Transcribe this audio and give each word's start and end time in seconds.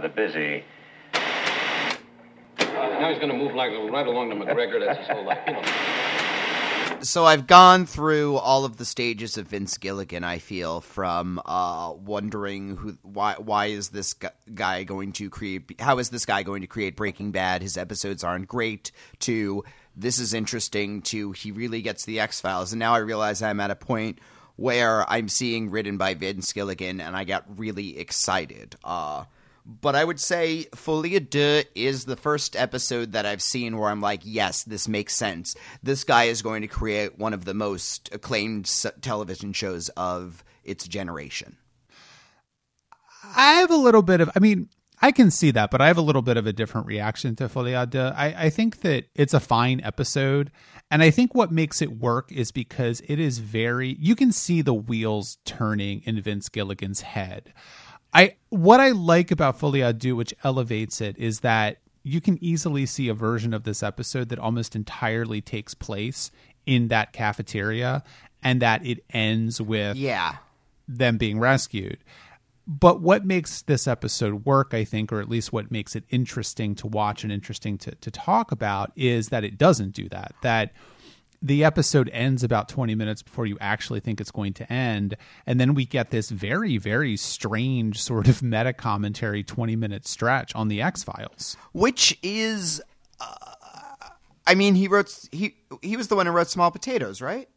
rather 0.00 0.14
busy. 0.14 0.64
Now 2.58 3.10
he's 3.10 3.18
going 3.18 3.30
to 3.30 3.36
move 3.36 3.54
like 3.54 3.70
right 3.90 4.06
along 4.06 4.30
to 4.30 4.36
McGregor. 4.36 4.84
That's 4.84 4.98
his 5.00 5.08
whole 5.08 5.24
life, 5.24 5.38
you 5.46 5.52
know. 5.52 7.00
so 7.02 7.24
I've 7.24 7.46
gone 7.46 7.86
through 7.86 8.36
all 8.36 8.64
of 8.64 8.76
the 8.76 8.84
stages 8.84 9.36
of 9.36 9.48
Vince 9.48 9.76
Gilligan. 9.76 10.24
I 10.24 10.38
feel 10.38 10.80
from 10.80 11.40
uh, 11.44 11.92
wondering 11.92 12.76
who, 12.76 12.96
why, 13.02 13.34
why 13.38 13.66
is 13.66 13.90
this 13.90 14.14
guy 14.54 14.84
going 14.84 15.12
to 15.12 15.28
create? 15.28 15.80
How 15.80 15.98
is 15.98 16.10
this 16.10 16.24
guy 16.24 16.42
going 16.42 16.62
to 16.62 16.66
create 16.66 16.96
Breaking 16.96 17.32
Bad? 17.32 17.62
His 17.62 17.76
episodes 17.76 18.24
aren't 18.24 18.48
great. 18.48 18.92
To 19.20 19.64
this 19.96 20.18
is 20.18 20.32
interesting. 20.32 21.02
To 21.02 21.32
he 21.32 21.50
really 21.50 21.82
gets 21.82 22.04
the 22.04 22.20
X 22.20 22.40
Files, 22.40 22.72
and 22.72 22.78
now 22.78 22.94
I 22.94 22.98
realize 22.98 23.42
I'm 23.42 23.60
at 23.60 23.70
a 23.70 23.76
point 23.76 24.18
where 24.56 25.10
I'm 25.10 25.28
seeing 25.28 25.70
written 25.70 25.96
by 25.96 26.14
Vince 26.14 26.52
Gilligan, 26.52 27.00
and 27.00 27.16
I 27.16 27.24
got 27.24 27.58
really 27.58 27.98
excited. 27.98 28.76
Uh, 28.84 29.24
but 29.80 29.94
I 29.94 30.04
would 30.04 30.18
say 30.18 30.66
Folie 30.74 31.20
Deux 31.20 31.62
is 31.74 32.04
the 32.04 32.16
first 32.16 32.56
episode 32.56 33.12
that 33.12 33.24
I've 33.24 33.42
seen 33.42 33.78
where 33.78 33.90
I'm 33.90 34.00
like, 34.00 34.22
yes, 34.24 34.64
this 34.64 34.88
makes 34.88 35.14
sense. 35.14 35.54
This 35.82 36.02
guy 36.02 36.24
is 36.24 36.42
going 36.42 36.62
to 36.62 36.68
create 36.68 37.18
one 37.18 37.32
of 37.32 37.44
the 37.44 37.54
most 37.54 38.08
acclaimed 38.12 38.66
television 39.00 39.52
shows 39.52 39.88
of 39.90 40.42
its 40.64 40.88
generation. 40.88 41.56
I 43.36 43.52
have 43.54 43.70
a 43.70 43.76
little 43.76 44.02
bit 44.02 44.20
of, 44.20 44.30
I 44.34 44.40
mean, 44.40 44.68
I 45.00 45.12
can 45.12 45.30
see 45.30 45.50
that, 45.52 45.70
but 45.70 45.80
I 45.80 45.86
have 45.86 45.98
a 45.98 46.02
little 46.02 46.22
bit 46.22 46.36
of 46.36 46.46
a 46.46 46.52
different 46.52 46.86
reaction 46.86 47.36
to 47.36 47.48
Folie 47.48 47.72
à 47.72 47.88
Deux. 47.88 48.12
I, 48.14 48.46
I 48.46 48.50
think 48.50 48.80
that 48.80 49.06
it's 49.14 49.34
a 49.34 49.40
fine 49.40 49.80
episode. 49.82 50.50
And 50.90 51.02
I 51.02 51.10
think 51.10 51.34
what 51.34 51.52
makes 51.52 51.80
it 51.80 51.98
work 52.00 52.32
is 52.32 52.50
because 52.50 53.00
it 53.06 53.20
is 53.20 53.38
very, 53.38 53.96
you 54.00 54.16
can 54.16 54.32
see 54.32 54.60
the 54.62 54.74
wheels 54.74 55.38
turning 55.44 56.02
in 56.04 56.20
Vince 56.20 56.48
Gilligan's 56.48 57.02
head. 57.02 57.52
I 58.12 58.34
what 58.48 58.80
I 58.80 58.90
like 58.90 59.30
about 59.30 59.58
à 59.58 59.96
Deux, 59.96 60.14
which 60.16 60.34
elevates 60.42 61.00
it, 61.00 61.16
is 61.18 61.40
that 61.40 61.78
you 62.02 62.20
can 62.20 62.42
easily 62.42 62.86
see 62.86 63.08
a 63.08 63.14
version 63.14 63.52
of 63.52 63.64
this 63.64 63.82
episode 63.82 64.30
that 64.30 64.38
almost 64.38 64.74
entirely 64.74 65.40
takes 65.40 65.74
place 65.74 66.30
in 66.66 66.88
that 66.88 67.12
cafeteria 67.12 68.02
and 68.42 68.62
that 68.62 68.84
it 68.84 69.04
ends 69.10 69.60
with 69.60 69.96
Yeah. 69.96 70.36
them 70.88 71.18
being 71.18 71.38
rescued. 71.38 71.98
But 72.66 73.00
what 73.00 73.24
makes 73.26 73.62
this 73.62 73.86
episode 73.88 74.44
work, 74.46 74.72
I 74.74 74.84
think, 74.84 75.12
or 75.12 75.20
at 75.20 75.28
least 75.28 75.52
what 75.52 75.70
makes 75.70 75.94
it 75.96 76.04
interesting 76.10 76.74
to 76.76 76.86
watch 76.86 77.22
and 77.24 77.32
interesting 77.32 77.76
to, 77.78 77.94
to 77.96 78.10
talk 78.10 78.52
about, 78.52 78.92
is 78.96 79.28
that 79.28 79.44
it 79.44 79.58
doesn't 79.58 79.90
do 79.92 80.08
that. 80.10 80.34
That 80.42 80.72
the 81.42 81.64
episode 81.64 82.10
ends 82.12 82.44
about 82.44 82.68
20 82.68 82.94
minutes 82.94 83.22
before 83.22 83.46
you 83.46 83.56
actually 83.60 84.00
think 84.00 84.20
it's 84.20 84.30
going 84.30 84.52
to 84.54 84.70
end. 84.72 85.16
And 85.46 85.58
then 85.58 85.74
we 85.74 85.86
get 85.86 86.10
this 86.10 86.30
very, 86.30 86.76
very 86.76 87.16
strange 87.16 88.02
sort 88.02 88.28
of 88.28 88.42
meta 88.42 88.72
commentary 88.72 89.42
20 89.42 89.76
minute 89.76 90.06
stretch 90.06 90.54
on 90.54 90.68
the 90.68 90.82
X 90.82 91.02
Files. 91.02 91.56
Which 91.72 92.18
is, 92.22 92.82
uh, 93.20 93.34
I 94.46 94.54
mean, 94.54 94.74
he 94.74 94.88
wrote, 94.88 95.28
he, 95.32 95.56
he 95.80 95.96
was 95.96 96.08
the 96.08 96.16
one 96.16 96.26
who 96.26 96.32
wrote 96.32 96.48
Small 96.50 96.70
Potatoes, 96.70 97.22
right? 97.22 97.48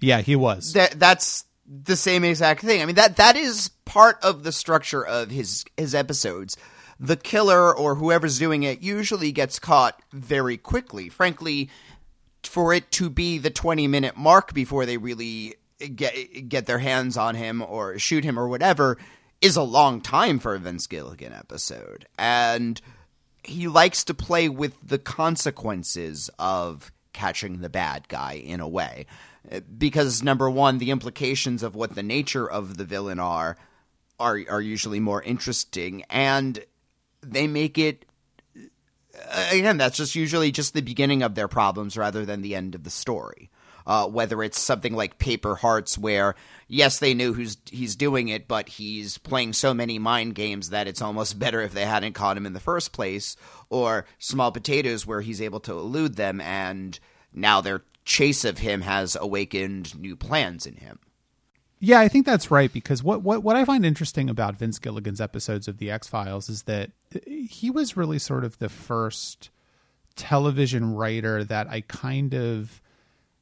Yeah, 0.00 0.20
he 0.20 0.36
was. 0.36 0.72
that 0.72 0.98
that's 0.98 1.44
the 1.66 1.96
same 1.96 2.24
exact 2.24 2.60
thing. 2.60 2.82
I 2.82 2.86
mean 2.86 2.96
that 2.96 3.16
that 3.16 3.36
is 3.36 3.70
part 3.84 4.18
of 4.22 4.42
the 4.42 4.52
structure 4.52 5.06
of 5.06 5.30
his 5.30 5.64
his 5.76 5.94
episodes. 5.94 6.56
The 6.98 7.16
killer 7.16 7.74
or 7.74 7.94
whoever's 7.94 8.38
doing 8.38 8.64
it 8.64 8.82
usually 8.82 9.32
gets 9.32 9.58
caught 9.58 10.00
very 10.12 10.56
quickly. 10.56 11.08
Frankly, 11.08 11.70
for 12.46 12.72
it 12.72 12.90
to 12.92 13.10
be 13.10 13.38
the 13.38 13.50
20 13.50 13.86
minute 13.86 14.16
mark 14.16 14.52
before 14.54 14.86
they 14.86 14.96
really 14.96 15.54
get 15.94 16.48
get 16.48 16.66
their 16.66 16.78
hands 16.78 17.16
on 17.16 17.34
him 17.34 17.62
or 17.62 17.98
shoot 17.98 18.24
him 18.24 18.38
or 18.38 18.48
whatever 18.48 18.98
is 19.40 19.56
a 19.56 19.62
long 19.62 20.00
time 20.00 20.38
for 20.38 20.54
a 20.54 20.58
Vince 20.58 20.86
Gilligan 20.86 21.32
episode. 21.32 22.06
And 22.16 22.80
he 23.42 23.66
likes 23.66 24.04
to 24.04 24.14
play 24.14 24.48
with 24.48 24.74
the 24.86 25.00
consequences 25.00 26.30
of 26.38 26.92
catching 27.12 27.60
the 27.60 27.68
bad 27.68 28.08
guy 28.08 28.34
in 28.34 28.60
a 28.60 28.68
way. 28.68 29.06
Because 29.76 30.22
number 30.22 30.48
one, 30.48 30.78
the 30.78 30.92
implications 30.92 31.64
of 31.64 31.74
what 31.74 31.96
the 31.96 32.02
nature 32.04 32.48
of 32.48 32.76
the 32.76 32.84
villain 32.84 33.18
are 33.18 33.56
are 34.20 34.40
are 34.48 34.60
usually 34.60 35.00
more 35.00 35.20
interesting, 35.22 36.04
and 36.08 36.64
they 37.20 37.48
make 37.48 37.76
it 37.76 38.04
again. 39.50 39.76
That's 39.76 39.96
just 39.96 40.14
usually 40.14 40.52
just 40.52 40.74
the 40.74 40.82
beginning 40.82 41.22
of 41.22 41.34
their 41.34 41.48
problems 41.48 41.96
rather 41.96 42.24
than 42.24 42.42
the 42.42 42.54
end 42.54 42.74
of 42.74 42.84
the 42.84 42.90
story. 42.90 43.50
Uh, 43.84 44.06
whether 44.06 44.44
it's 44.44 44.60
something 44.60 44.94
like 44.94 45.18
Paper 45.18 45.56
Hearts, 45.56 45.98
where 45.98 46.36
yes, 46.68 47.00
they 47.00 47.14
knew 47.14 47.32
who's 47.32 47.56
he's 47.66 47.96
doing 47.96 48.28
it, 48.28 48.46
but 48.46 48.68
he's 48.68 49.18
playing 49.18 49.54
so 49.54 49.74
many 49.74 49.98
mind 49.98 50.36
games 50.36 50.70
that 50.70 50.86
it's 50.86 51.02
almost 51.02 51.38
better 51.40 51.60
if 51.60 51.72
they 51.72 51.84
hadn't 51.84 52.12
caught 52.12 52.36
him 52.36 52.46
in 52.46 52.52
the 52.52 52.60
first 52.60 52.92
place, 52.92 53.36
or 53.70 54.06
Small 54.18 54.52
Potatoes, 54.52 55.04
where 55.04 55.20
he's 55.20 55.42
able 55.42 55.60
to 55.60 55.72
elude 55.72 56.14
them, 56.14 56.40
and 56.40 57.00
now 57.32 57.60
their 57.60 57.82
chase 58.04 58.44
of 58.44 58.58
him 58.58 58.82
has 58.82 59.16
awakened 59.20 59.98
new 59.98 60.14
plans 60.14 60.64
in 60.64 60.76
him. 60.76 61.00
Yeah, 61.84 61.98
I 61.98 62.06
think 62.06 62.26
that's 62.26 62.48
right 62.48 62.72
because 62.72 63.02
what, 63.02 63.22
what 63.22 63.42
what 63.42 63.56
I 63.56 63.64
find 63.64 63.84
interesting 63.84 64.30
about 64.30 64.54
Vince 64.54 64.78
Gilligan's 64.78 65.20
episodes 65.20 65.66
of 65.66 65.78
the 65.78 65.90
X 65.90 66.06
Files 66.06 66.48
is 66.48 66.62
that 66.62 66.92
uh, 67.12 67.18
he 67.26 67.70
was 67.70 67.96
really 67.96 68.20
sort 68.20 68.44
of 68.44 68.56
the 68.58 68.68
first 68.68 69.50
television 70.14 70.94
writer 70.94 71.42
that 71.42 71.66
I 71.66 71.80
kind 71.80 72.34
of 72.34 72.80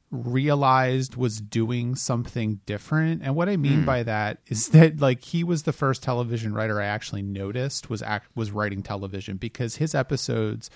realized 0.09 1.15
was 1.15 1.39
doing 1.39 1.93
something 1.93 2.61
different. 2.65 3.21
And 3.23 3.35
what 3.35 3.47
I 3.47 3.57
mean 3.57 3.81
hmm. 3.81 3.85
by 3.85 4.01
that 4.01 4.39
is 4.47 4.67
that 4.69 4.99
like 4.99 5.23
he 5.23 5.43
was 5.43 5.61
the 5.61 5.71
first 5.71 6.01
television 6.01 6.55
writer 6.55 6.81
I 6.81 6.85
actually 6.85 7.21
noticed 7.21 7.91
was 7.91 8.01
act 8.01 8.35
was 8.35 8.49
writing 8.49 8.81
television 8.81 9.37
because 9.37 9.75
his 9.75 9.93
episodes 9.93 10.71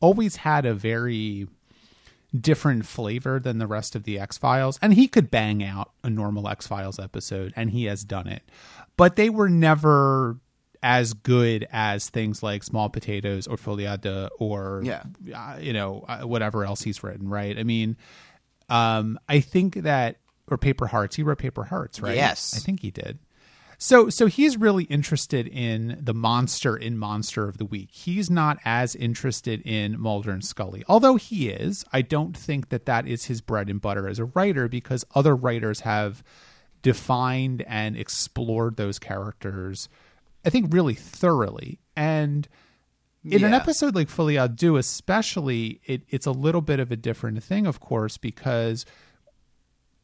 always 0.00 0.36
had 0.36 0.66
a 0.66 0.74
very 0.74 1.48
different 2.42 2.86
flavor 2.86 3.38
than 3.40 3.58
the 3.58 3.66
rest 3.66 3.94
of 3.96 4.04
the 4.04 4.18
X 4.18 4.38
Files. 4.38 4.78
And 4.82 4.94
he 4.94 5.08
could 5.08 5.30
bang 5.30 5.62
out 5.64 5.92
a 6.04 6.10
normal 6.10 6.48
X 6.48 6.66
Files 6.66 6.98
episode, 6.98 7.52
and 7.56 7.70
he 7.70 7.84
has 7.84 8.04
done 8.04 8.26
it. 8.28 8.42
But 8.96 9.16
they 9.16 9.30
were 9.30 9.48
never 9.48 10.38
as 10.82 11.14
good 11.14 11.66
as 11.72 12.08
things 12.10 12.42
like 12.42 12.62
Small 12.62 12.88
Potatoes 12.88 13.46
or 13.46 13.56
Deux 13.56 14.28
or, 14.38 14.82
Yeah. 14.84 15.02
uh, 15.34 15.56
you 15.60 15.72
know, 15.72 16.04
uh, 16.06 16.20
whatever 16.22 16.64
else 16.64 16.82
he's 16.82 17.02
written, 17.02 17.28
right? 17.28 17.58
I 17.58 17.64
mean, 17.64 17.96
um, 18.68 19.18
I 19.28 19.40
think 19.40 19.74
that, 19.82 20.18
or 20.48 20.58
Paper 20.58 20.86
Hearts, 20.86 21.16
he 21.16 21.22
wrote 21.22 21.38
Paper 21.38 21.64
Hearts, 21.64 22.00
right? 22.00 22.14
Yes. 22.14 22.54
I 22.56 22.60
think 22.60 22.80
he 22.82 22.90
did. 22.90 23.18
So 23.78 24.08
so 24.08 24.26
he's 24.26 24.56
really 24.56 24.84
interested 24.84 25.46
in 25.48 25.98
the 26.00 26.14
monster 26.14 26.76
in 26.76 26.98
Monster 26.98 27.48
of 27.48 27.58
the 27.58 27.64
Week. 27.64 27.90
He's 27.92 28.30
not 28.30 28.58
as 28.64 28.94
interested 28.94 29.60
in 29.62 30.00
Mulder 30.00 30.30
and 30.30 30.44
Scully. 30.44 30.84
Although 30.88 31.16
he 31.16 31.48
is, 31.48 31.84
I 31.92 32.02
don't 32.02 32.36
think 32.36 32.70
that 32.70 32.86
that 32.86 33.06
is 33.06 33.26
his 33.26 33.40
bread 33.40 33.68
and 33.68 33.80
butter 33.80 34.08
as 34.08 34.18
a 34.18 34.24
writer 34.24 34.68
because 34.68 35.04
other 35.14 35.36
writers 35.36 35.80
have 35.80 36.22
defined 36.82 37.62
and 37.62 37.96
explored 37.96 38.76
those 38.76 38.98
characters 38.98 39.88
I 40.46 40.50
think 40.50 40.72
really 40.72 40.94
thoroughly. 40.94 41.80
And 41.96 42.48
in 43.24 43.42
an 43.42 43.52
episode 43.52 43.96
like 43.96 44.08
Folie 44.08 44.36
à 44.36 44.54
Deux, 44.54 44.76
especially, 44.76 45.80
it, 45.84 46.02
it's 46.08 46.26
a 46.26 46.30
little 46.30 46.60
bit 46.60 46.78
of 46.78 46.92
a 46.92 46.96
different 46.96 47.42
thing, 47.42 47.66
of 47.66 47.80
course, 47.80 48.16
because 48.16 48.86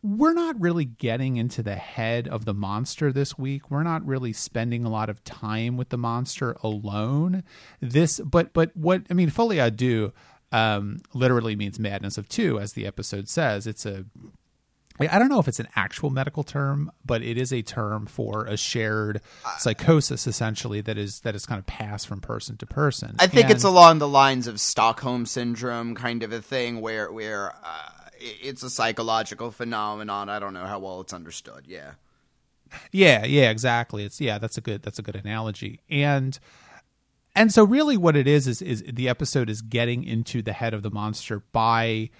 we're 0.03 0.33
not 0.33 0.61
really 0.61 0.85
getting 0.85 1.37
into 1.37 1.63
the 1.63 1.77
head 1.77 2.27
of 2.27 2.45
the 2.45 2.55
monster 2.55 3.13
this 3.13 3.39
week. 3.39 3.71
We're 3.71 3.85
not 3.85 4.05
really 4.05 4.33
spending 4.33 4.85
a 4.85 4.91
lot 4.91 5.09
of 5.09 5.23
time 5.23 5.77
with 5.77 5.91
the 5.91 5.99
monster 5.99 6.57
alone. 6.63 7.45
This, 7.81 8.21
but 8.21 8.53
but 8.53 8.77
what 8.77 9.03
I 9.11 9.15
mean, 9.15 9.31
Folie 9.31 9.57
à 9.57 9.75
Deux 9.75 10.13
um, 10.51 10.99
literally 11.15 11.55
means 11.55 11.79
madness 11.79 12.19
of 12.19 12.29
two, 12.29 12.59
as 12.59 12.73
the 12.73 12.87
episode 12.87 13.29
says. 13.29 13.67
It's 13.67 13.87
a 13.87 14.05
I 15.01 15.19
don't 15.19 15.29
know 15.29 15.39
if 15.39 15.49
it's 15.49 15.61
an 15.61 15.69
actual 15.75 16.11
medical 16.11 16.43
term, 16.43 16.93
but 17.05 17.23
it 17.23 17.39
is 17.39 17.53
a 17.53 17.63
term 17.63 18.07
for 18.07 18.45
a 18.45 18.57
shared 18.57 19.21
psychosis, 19.59 20.27
essentially 20.27 20.81
that 20.83 20.99
is 20.99 21.21
that 21.21 21.35
is 21.35 21.47
kind 21.47 21.59
of 21.59 21.67
passed 21.67 22.07
from 22.07 22.21
person 22.21 22.57
to 22.59 22.67
person. 22.67 23.17
I 23.19 23.27
think 23.27 23.51
it's 23.51 23.65
along 23.65 23.99
the 23.99 24.09
lines 24.09 24.47
of 24.47 24.61
Stockholm 24.61 25.27
syndrome 25.27 25.95
kind 25.95 26.23
of 26.23 26.33
a 26.33 26.43
thing 26.43 26.81
where 26.81 27.11
where 27.11 27.55
uh, 27.65 28.02
it's 28.23 28.63
a 28.63 28.71
psychological 28.71 29.51
phenomenon. 29.51 30.29
I 30.29 30.39
don't 30.39 30.55
know 30.55 30.67
how 30.67 30.79
well 30.79 31.01
it's 31.01 31.13
understood. 31.13 31.65
Yeah. 31.67 31.93
Yeah, 32.91 33.25
yeah, 33.25 33.51
exactly. 33.51 34.05
It's 34.05 34.21
yeah, 34.21 34.39
that's 34.39 34.57
a 34.57 34.61
good 34.63 34.83
that's 34.83 34.99
a 34.99 35.03
good 35.03 35.17
analogy. 35.17 35.81
And 35.91 36.39
and 37.35 37.53
so 37.53 37.65
really 37.65 37.97
what 37.97 38.17
it 38.17 38.27
is 38.27 38.47
is 38.47 38.63
is 38.63 38.83
the 38.91 39.09
episode 39.09 39.51
is 39.51 39.61
getting 39.61 40.05
into 40.05 40.41
the 40.43 40.53
head 40.53 40.73
of 40.73 40.83
the 40.83 40.91
monster 40.91 41.43
by 41.53 42.11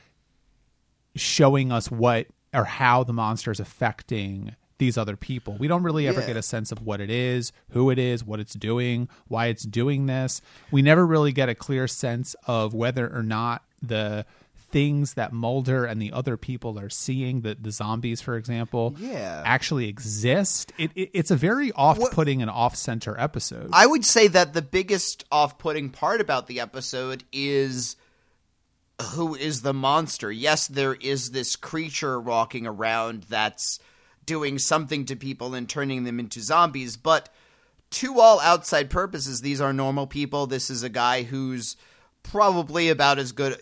showing 1.15 1.73
us 1.73 1.91
what 1.91 2.27
or 2.55 2.65
how 2.65 3.03
the 3.05 3.13
monster 3.13 3.51
is 3.51 3.61
affecting 3.61 4.55
these 4.79 4.99
other 4.99 5.17
people. 5.17 5.57
We 5.59 5.69
don't 5.69 5.83
really 5.85 6.09
ever 6.09 6.21
Yeah. 6.21 6.29
get 6.29 6.37
a 6.37 6.43
sense 6.43 6.73
of 6.73 6.83
what 6.83 7.01
it 7.01 7.09
is, 7.11 7.53
who 7.71 7.91
it 7.91 7.99
is, 7.99 8.25
what 8.25 8.41
it's 8.41 8.55
doing, 8.55 9.09
why 9.29 9.47
it's 9.47 9.63
doing 9.63 10.07
this. 10.07 10.41
We 10.71 10.83
never 10.83 11.07
really 11.07 11.33
get 11.33 11.49
a 11.49 11.55
clear 11.55 11.87
sense 11.87 12.35
of 12.47 12.75
whether 12.75 13.09
or 13.15 13.23
not 13.23 13.63
the 13.81 14.27
things 14.73 15.15
that 15.15 15.33
Mulder 15.33 15.85
and 15.85 16.03
the 16.03 16.13
other 16.13 16.37
people 16.37 16.79
are 16.79 16.91
seeing, 16.91 17.43
the 17.43 17.55
the 17.61 17.71
zombies, 17.71 18.21
for 18.21 18.37
example, 18.37 18.97
Yeah. 18.99 19.43
actually 19.47 19.87
exist. 19.89 20.73
It, 20.79 20.91
it 20.97 21.11
it's 21.13 21.31
a 21.31 21.37
very 21.37 21.71
off-putting 21.73 22.43
and 22.43 22.51
off-center 22.51 23.15
episode. 23.21 23.71
I 23.73 23.87
would 23.87 24.05
say 24.05 24.27
that 24.29 24.55
the 24.55 24.63
biggest 24.63 25.25
off-putting 25.31 25.91
part 25.91 26.21
about 26.21 26.47
the 26.49 26.59
episode 26.61 27.23
is 27.33 27.97
who 29.15 29.35
is 29.35 29.63
the 29.63 29.75
monster. 29.75 30.31
Yes, 30.31 30.67
there 30.67 30.95
is 30.95 31.31
this 31.31 31.57
creature 31.57 32.21
walking 32.21 32.67
around 32.67 33.25
that's 33.25 33.79
doing 34.27 34.59
something 34.59 35.05
to 35.07 35.17
people 35.17 35.55
and 35.55 35.69
turning 35.69 36.05
them 36.05 36.21
into 36.21 36.41
zombies, 36.41 36.97
but 36.97 37.29
to 37.91 38.21
all 38.21 38.41
outside 38.41 38.89
purposes, 38.89 39.41
these 39.41 39.61
are 39.61 39.73
normal 39.73 40.07
people. 40.07 40.47
This 40.47 40.71
is 40.71 40.83
a 40.83 40.89
guy 40.89 41.25
who's 41.25 41.77
probably 42.23 42.89
about 42.89 43.19
as 43.19 43.33
good 43.33 43.59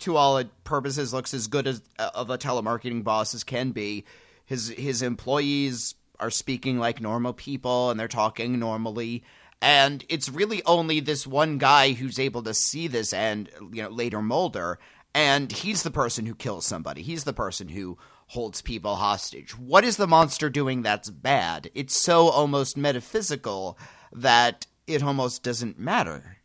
to 0.00 0.16
all 0.16 0.42
purposes 0.64 1.12
looks 1.12 1.34
as 1.34 1.46
good 1.46 1.66
as 1.66 1.82
of 1.98 2.30
a 2.30 2.38
telemarketing 2.38 3.04
boss 3.04 3.34
as 3.34 3.44
can 3.44 3.70
be. 3.70 4.04
His 4.44 4.68
his 4.68 5.02
employees 5.02 5.94
are 6.18 6.30
speaking 6.30 6.78
like 6.78 7.00
normal 7.00 7.32
people 7.32 7.90
and 7.90 7.98
they're 7.98 8.08
talking 8.08 8.58
normally. 8.58 9.24
And 9.62 10.04
it's 10.08 10.28
really 10.28 10.62
only 10.64 11.00
this 11.00 11.26
one 11.26 11.58
guy 11.58 11.92
who's 11.92 12.18
able 12.18 12.42
to 12.42 12.54
see 12.54 12.88
this 12.88 13.12
and 13.12 13.48
you 13.72 13.82
know 13.82 13.88
later 13.88 14.22
Mulder 14.22 14.78
and 15.14 15.50
he's 15.50 15.82
the 15.82 15.90
person 15.90 16.26
who 16.26 16.34
kills 16.34 16.66
somebody. 16.66 17.02
He's 17.02 17.24
the 17.24 17.32
person 17.32 17.68
who 17.68 17.96
holds 18.28 18.60
people 18.60 18.96
hostage. 18.96 19.56
What 19.58 19.82
is 19.82 19.96
the 19.96 20.06
monster 20.06 20.50
doing 20.50 20.82
that's 20.82 21.08
bad? 21.08 21.70
It's 21.74 22.00
so 22.00 22.28
almost 22.28 22.76
metaphysical 22.76 23.78
that 24.12 24.66
it 24.86 25.02
almost 25.02 25.42
doesn't 25.42 25.78
matter. 25.78 26.35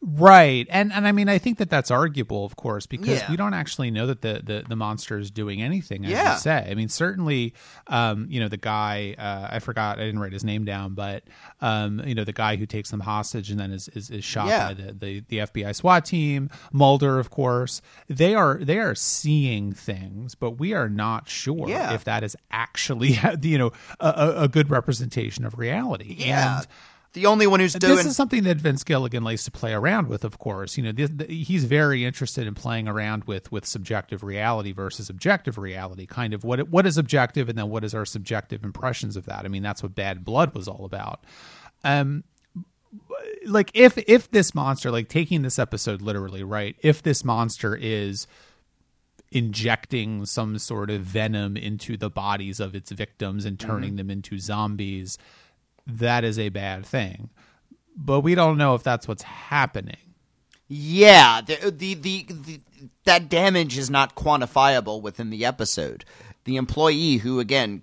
Right, 0.00 0.64
and 0.70 0.92
and 0.92 1.08
I 1.08 1.12
mean, 1.12 1.28
I 1.28 1.38
think 1.38 1.58
that 1.58 1.70
that's 1.70 1.90
arguable, 1.90 2.44
of 2.44 2.54
course, 2.54 2.86
because 2.86 3.18
Yeah. 3.20 3.30
we 3.32 3.36
don't 3.36 3.52
actually 3.52 3.90
know 3.90 4.06
that 4.06 4.22
the, 4.22 4.40
the, 4.44 4.64
the 4.68 4.76
monster 4.76 5.18
is 5.18 5.28
doing 5.32 5.60
anything. 5.60 6.04
As 6.04 6.12
Yeah. 6.12 6.34
you 6.34 6.38
say, 6.38 6.68
I 6.70 6.74
mean, 6.76 6.88
certainly, 6.88 7.52
um, 7.88 8.28
you 8.30 8.38
know, 8.38 8.46
the 8.46 8.56
guy 8.58 9.16
uh, 9.18 9.48
I 9.50 9.58
forgot, 9.58 9.98
I 9.98 10.04
didn't 10.04 10.20
write 10.20 10.32
his 10.32 10.44
name 10.44 10.64
down, 10.64 10.94
but 10.94 11.24
um, 11.60 12.00
you 12.06 12.14
know, 12.14 12.22
the 12.22 12.32
guy 12.32 12.54
who 12.54 12.64
takes 12.64 12.92
them 12.92 13.00
hostage 13.00 13.50
and 13.50 13.58
then 13.58 13.72
is 13.72 13.88
is, 13.88 14.08
is 14.10 14.22
shot 14.24 14.46
Yeah. 14.46 14.68
by 14.68 14.74
the, 14.74 14.92
the 14.92 15.20
the 15.28 15.38
FBI 15.38 15.74
SWAT 15.74 16.04
team, 16.04 16.48
Mulder, 16.72 17.18
of 17.18 17.30
course. 17.30 17.82
They 18.08 18.36
are 18.36 18.58
they 18.62 18.78
are 18.78 18.94
seeing 18.94 19.72
things, 19.72 20.36
but 20.36 20.52
we 20.52 20.74
are 20.74 20.88
not 20.88 21.28
sure 21.28 21.68
if 21.68 22.04
that 22.04 22.22
is 22.22 22.36
actually 22.52 23.18
you 23.42 23.58
know 23.58 23.72
a, 23.98 24.34
a- 24.44 24.48
good 24.48 24.70
representation 24.70 25.44
of 25.44 25.58
reality. 25.58 26.14
Yeah. 26.20 26.58
And, 26.58 26.66
the 27.18 27.26
only 27.26 27.46
one 27.46 27.60
who's 27.60 27.74
doing 27.74 27.96
this 27.96 28.06
is 28.06 28.16
something 28.16 28.44
that 28.44 28.58
Vince 28.58 28.84
Gilligan 28.84 29.24
likes 29.24 29.44
to 29.44 29.50
play 29.50 29.72
around 29.72 30.08
with. 30.08 30.24
Of 30.24 30.38
course, 30.38 30.76
you 30.76 30.92
know 30.92 31.08
he's 31.28 31.64
very 31.64 32.04
interested 32.04 32.46
in 32.46 32.54
playing 32.54 32.88
around 32.88 33.24
with 33.24 33.50
with 33.50 33.66
subjective 33.66 34.22
reality 34.22 34.72
versus 34.72 35.10
objective 35.10 35.58
reality. 35.58 36.06
Kind 36.06 36.34
of 36.34 36.44
what 36.44 36.68
what 36.68 36.86
is 36.86 36.96
objective, 36.96 37.48
and 37.48 37.58
then 37.58 37.68
what 37.68 37.84
is 37.84 37.94
our 37.94 38.04
subjective 38.04 38.64
impressions 38.64 39.16
of 39.16 39.26
that. 39.26 39.44
I 39.44 39.48
mean, 39.48 39.62
that's 39.62 39.82
what 39.82 39.94
Bad 39.94 40.24
Blood 40.24 40.54
was 40.54 40.68
all 40.68 40.84
about. 40.84 41.24
Um, 41.84 42.24
like 43.46 43.70
if 43.74 43.98
if 44.08 44.30
this 44.30 44.54
monster, 44.54 44.90
like 44.90 45.08
taking 45.08 45.42
this 45.42 45.58
episode 45.58 46.00
literally, 46.00 46.42
right? 46.42 46.76
If 46.80 47.02
this 47.02 47.24
monster 47.24 47.76
is 47.76 48.26
injecting 49.30 50.24
some 50.24 50.58
sort 50.58 50.88
of 50.90 51.02
venom 51.02 51.56
into 51.56 51.96
the 51.96 52.08
bodies 52.08 52.60
of 52.60 52.74
its 52.74 52.90
victims 52.90 53.44
and 53.44 53.60
turning 53.60 53.96
them 53.96 54.10
into 54.10 54.38
zombies, 54.38 55.18
that 55.88 56.24
is 56.24 56.38
a 56.38 56.50
bad 56.50 56.86
thing. 56.86 57.30
But 57.96 58.20
we 58.20 58.34
don't 58.34 58.58
know 58.58 58.74
if 58.74 58.82
that's 58.82 59.08
what's 59.08 59.22
happening. 59.22 59.96
Yeah, 60.68 61.40
the, 61.40 61.70
the, 61.70 61.94
the, 61.94 62.26
the 62.28 62.60
that 63.04 63.28
damage 63.28 63.78
is 63.78 63.88
not 63.88 64.14
quantifiable 64.14 65.00
within 65.00 65.30
the 65.30 65.44
episode. 65.44 66.04
The 66.44 66.56
employee 66.56 67.16
who 67.16 67.40
again 67.40 67.82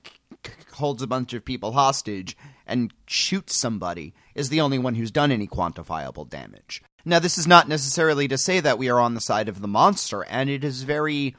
holds 0.74 1.02
a 1.02 1.08
bunch 1.08 1.34
of 1.34 1.44
people 1.44 1.74
hostage 1.74 2.38
and 2.68 2.94
shoots 3.08 3.56
somebody 3.56 4.14
is 4.36 4.50
the 4.50 4.62
only 4.62 4.78
one 4.78 4.96
who's 4.96 5.12
done 5.12 5.32
any 5.32 5.48
quantifiable 5.48 6.30
damage. 6.30 6.84
Now, 7.04 7.20
this 7.20 7.38
is 7.38 7.48
not 7.48 7.68
necessarily 7.68 8.28
to 8.28 8.38
say 8.38 8.60
that 8.60 8.78
we 8.78 8.90
are 8.90 9.00
on 9.00 9.14
the 9.14 9.22
side 9.22 9.48
of 9.48 9.62
the 9.62 9.68
monster, 9.68 10.24
and 10.26 10.50
it 10.50 10.64
is 10.64 10.84
very 10.84 11.36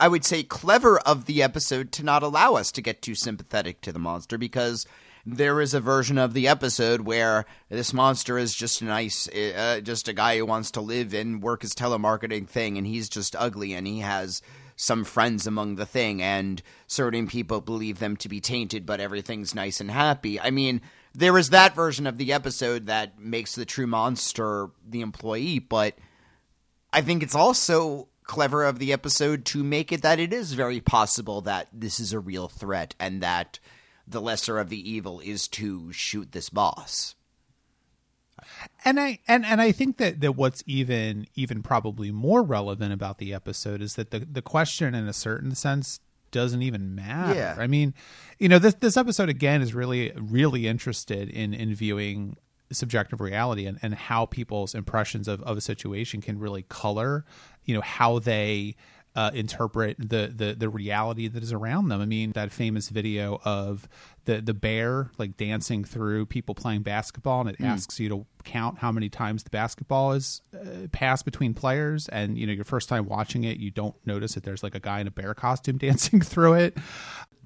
I 0.00 0.08
would 0.08 0.24
say 0.24 0.42
clever 0.42 0.98
of 0.98 1.26
the 1.26 1.42
episode 1.42 1.92
to 1.92 2.02
not 2.02 2.22
allow 2.22 2.54
us 2.54 2.72
to 2.72 2.82
get 2.82 3.00
too 3.00 3.14
sympathetic 3.14 3.80
to 3.82 3.92
the 3.92 3.98
monster 3.98 4.36
because 4.36 4.86
there 5.26 5.60
is 5.60 5.74
a 5.74 5.80
version 5.80 6.18
of 6.18 6.34
the 6.34 6.48
episode 6.48 7.02
where 7.02 7.46
this 7.68 7.92
monster 7.92 8.36
is 8.38 8.54
just 8.54 8.82
nice, 8.82 9.28
uh, 9.28 9.80
just 9.82 10.08
a 10.08 10.12
guy 10.12 10.36
who 10.36 10.46
wants 10.46 10.70
to 10.72 10.80
live 10.80 11.14
and 11.14 11.42
work 11.42 11.62
his 11.62 11.74
telemarketing 11.74 12.48
thing, 12.48 12.76
and 12.76 12.86
he's 12.86 13.08
just 13.08 13.34
ugly, 13.36 13.72
and 13.72 13.86
he 13.86 14.00
has 14.00 14.42
some 14.76 15.04
friends 15.04 15.46
among 15.46 15.76
the 15.76 15.86
thing, 15.86 16.20
and 16.20 16.62
certain 16.86 17.26
people 17.26 17.60
believe 17.60 18.00
them 18.00 18.16
to 18.16 18.28
be 18.28 18.40
tainted, 18.40 18.84
but 18.84 19.00
everything's 19.00 19.54
nice 19.54 19.80
and 19.80 19.90
happy. 19.90 20.38
I 20.40 20.50
mean, 20.50 20.80
there 21.14 21.38
is 21.38 21.50
that 21.50 21.74
version 21.74 22.06
of 22.06 22.18
the 22.18 22.32
episode 22.32 22.86
that 22.86 23.18
makes 23.18 23.54
the 23.54 23.64
true 23.64 23.86
monster 23.86 24.70
the 24.86 25.00
employee, 25.00 25.58
but 25.58 25.96
I 26.92 27.00
think 27.00 27.22
it's 27.22 27.36
also 27.36 28.08
clever 28.24 28.64
of 28.64 28.78
the 28.78 28.92
episode 28.92 29.44
to 29.44 29.62
make 29.62 29.92
it 29.92 30.02
that 30.02 30.18
it 30.18 30.32
is 30.32 30.54
very 30.54 30.80
possible 30.80 31.42
that 31.42 31.68
this 31.72 32.00
is 32.00 32.12
a 32.12 32.18
real 32.18 32.48
threat 32.48 32.94
and 32.98 33.22
that 33.22 33.58
the 34.06 34.20
lesser 34.20 34.58
of 34.58 34.68
the 34.68 34.90
evil 34.90 35.20
is 35.20 35.48
to 35.48 35.92
shoot 35.92 36.32
this 36.32 36.50
boss. 36.50 37.14
And 38.84 39.00
I 39.00 39.20
and, 39.26 39.44
and 39.46 39.60
I 39.60 39.72
think 39.72 39.96
that, 39.98 40.20
that 40.20 40.36
what's 40.36 40.62
even 40.66 41.26
even 41.34 41.62
probably 41.62 42.10
more 42.10 42.42
relevant 42.42 42.92
about 42.92 43.18
the 43.18 43.32
episode 43.32 43.80
is 43.80 43.94
that 43.94 44.10
the, 44.10 44.20
the 44.20 44.42
question 44.42 44.94
in 44.94 45.08
a 45.08 45.12
certain 45.12 45.54
sense 45.54 46.00
doesn't 46.30 46.62
even 46.62 46.94
matter. 46.94 47.34
Yeah. 47.34 47.56
I 47.58 47.66
mean, 47.66 47.94
you 48.38 48.48
know, 48.48 48.58
this 48.58 48.74
this 48.74 48.96
episode 48.96 49.28
again 49.28 49.62
is 49.62 49.72
really 49.74 50.12
really 50.16 50.66
interested 50.66 51.30
in 51.30 51.54
in 51.54 51.74
viewing 51.74 52.36
subjective 52.72 53.20
reality 53.20 53.66
and, 53.66 53.78
and 53.82 53.94
how 53.94 54.26
people's 54.26 54.74
impressions 54.74 55.28
of, 55.28 55.42
of 55.42 55.56
a 55.56 55.60
situation 55.60 56.20
can 56.20 56.38
really 56.38 56.62
color, 56.62 57.24
you 57.64 57.74
know, 57.74 57.80
how 57.80 58.18
they 58.18 58.74
uh, 59.16 59.30
interpret 59.32 59.96
the, 59.98 60.32
the 60.34 60.56
the 60.58 60.68
reality 60.68 61.28
that 61.28 61.42
is 61.42 61.52
around 61.52 61.88
them. 61.88 62.00
I 62.00 62.06
mean, 62.06 62.32
that 62.32 62.50
famous 62.50 62.88
video 62.88 63.40
of 63.44 63.88
the 64.24 64.40
the 64.40 64.54
bear 64.54 65.10
like 65.18 65.36
dancing 65.36 65.84
through 65.84 66.26
people 66.26 66.54
playing 66.54 66.82
basketball, 66.82 67.42
and 67.42 67.50
it 67.50 67.60
asks 67.60 68.00
you 68.00 68.08
to 68.08 68.26
count 68.42 68.78
how 68.78 68.90
many 68.90 69.08
times 69.08 69.44
the 69.44 69.50
basketball 69.50 70.12
is 70.12 70.42
uh, 70.52 70.88
passed 70.90 71.24
between 71.24 71.54
players. 71.54 72.08
And 72.08 72.36
you 72.36 72.46
know, 72.46 72.52
your 72.52 72.64
first 72.64 72.88
time 72.88 73.06
watching 73.06 73.44
it, 73.44 73.58
you 73.58 73.70
don't 73.70 73.94
notice 74.04 74.34
that 74.34 74.42
there's 74.42 74.64
like 74.64 74.74
a 74.74 74.80
guy 74.80 75.00
in 75.00 75.06
a 75.06 75.12
bear 75.12 75.34
costume 75.34 75.78
dancing 75.78 76.20
through 76.20 76.54
it. 76.54 76.76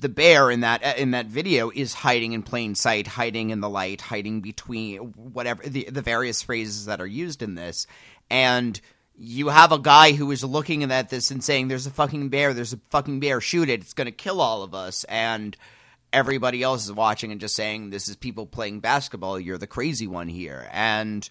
The 0.01 0.09
bear 0.09 0.51
in 0.51 0.61
that 0.61 0.99
in 0.99 1.11
that 1.11 1.27
video 1.27 1.71
is 1.71 1.93
hiding 1.93 2.33
in 2.33 2.43
plain 2.43 2.77
sight, 2.77 3.07
hiding 3.07 3.51
in 3.51 3.61
the 3.61 3.69
light, 3.69 4.01
hiding 4.01 4.41
between 4.41 4.99
whatever 4.99 5.63
the 5.65 5.89
the 5.91 6.03
various 6.03 6.41
phrases 6.41 6.87
that 6.87 7.03
are 7.03 7.07
used 7.07 7.43
in 7.43 7.57
this, 7.57 7.87
and 8.31 8.81
you 9.19 9.49
have 9.49 9.73
a 9.73 9.79
guy 9.79 10.13
who 10.13 10.31
is 10.31 10.45
looking 10.45 10.91
at 10.91 11.11
this 11.11 11.31
and 11.31 11.43
saying, 11.43 11.69
"There's 11.69 11.87
a 11.87 11.91
fucking 11.91 12.29
bear. 12.29 12.55
There's 12.55 12.73
a 12.73 12.81
fucking 12.91 13.21
bear. 13.21 13.41
Shoot 13.41 13.69
it. 13.69 13.81
It's 13.81 13.93
going 13.93 14.07
to 14.07 14.13
kill 14.13 14.41
all 14.41 14.63
of 14.63 14.75
us." 14.75 15.05
And 15.05 15.57
everybody 16.13 16.63
else 16.63 16.85
is 16.85 16.93
watching 16.93 17.33
and 17.33 17.41
just 17.41 17.57
saying, 17.57 17.91
"This 17.91 18.09
is 18.09 18.17
people 18.17 18.47
playing 18.47 18.81
basketball. 18.81 19.41
You're 19.41 19.59
the 19.59 19.67
crazy 19.67 20.07
one 20.07 20.29
here." 20.29 20.69
And 20.73 21.29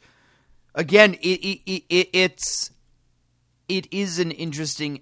again, 0.75 1.13
it, 1.15 1.39
it, 1.39 1.61
it, 1.65 1.83
it 1.89 2.09
it's 2.13 2.71
it 3.69 3.87
is 3.91 4.19
an 4.19 4.31
interesting 4.31 5.01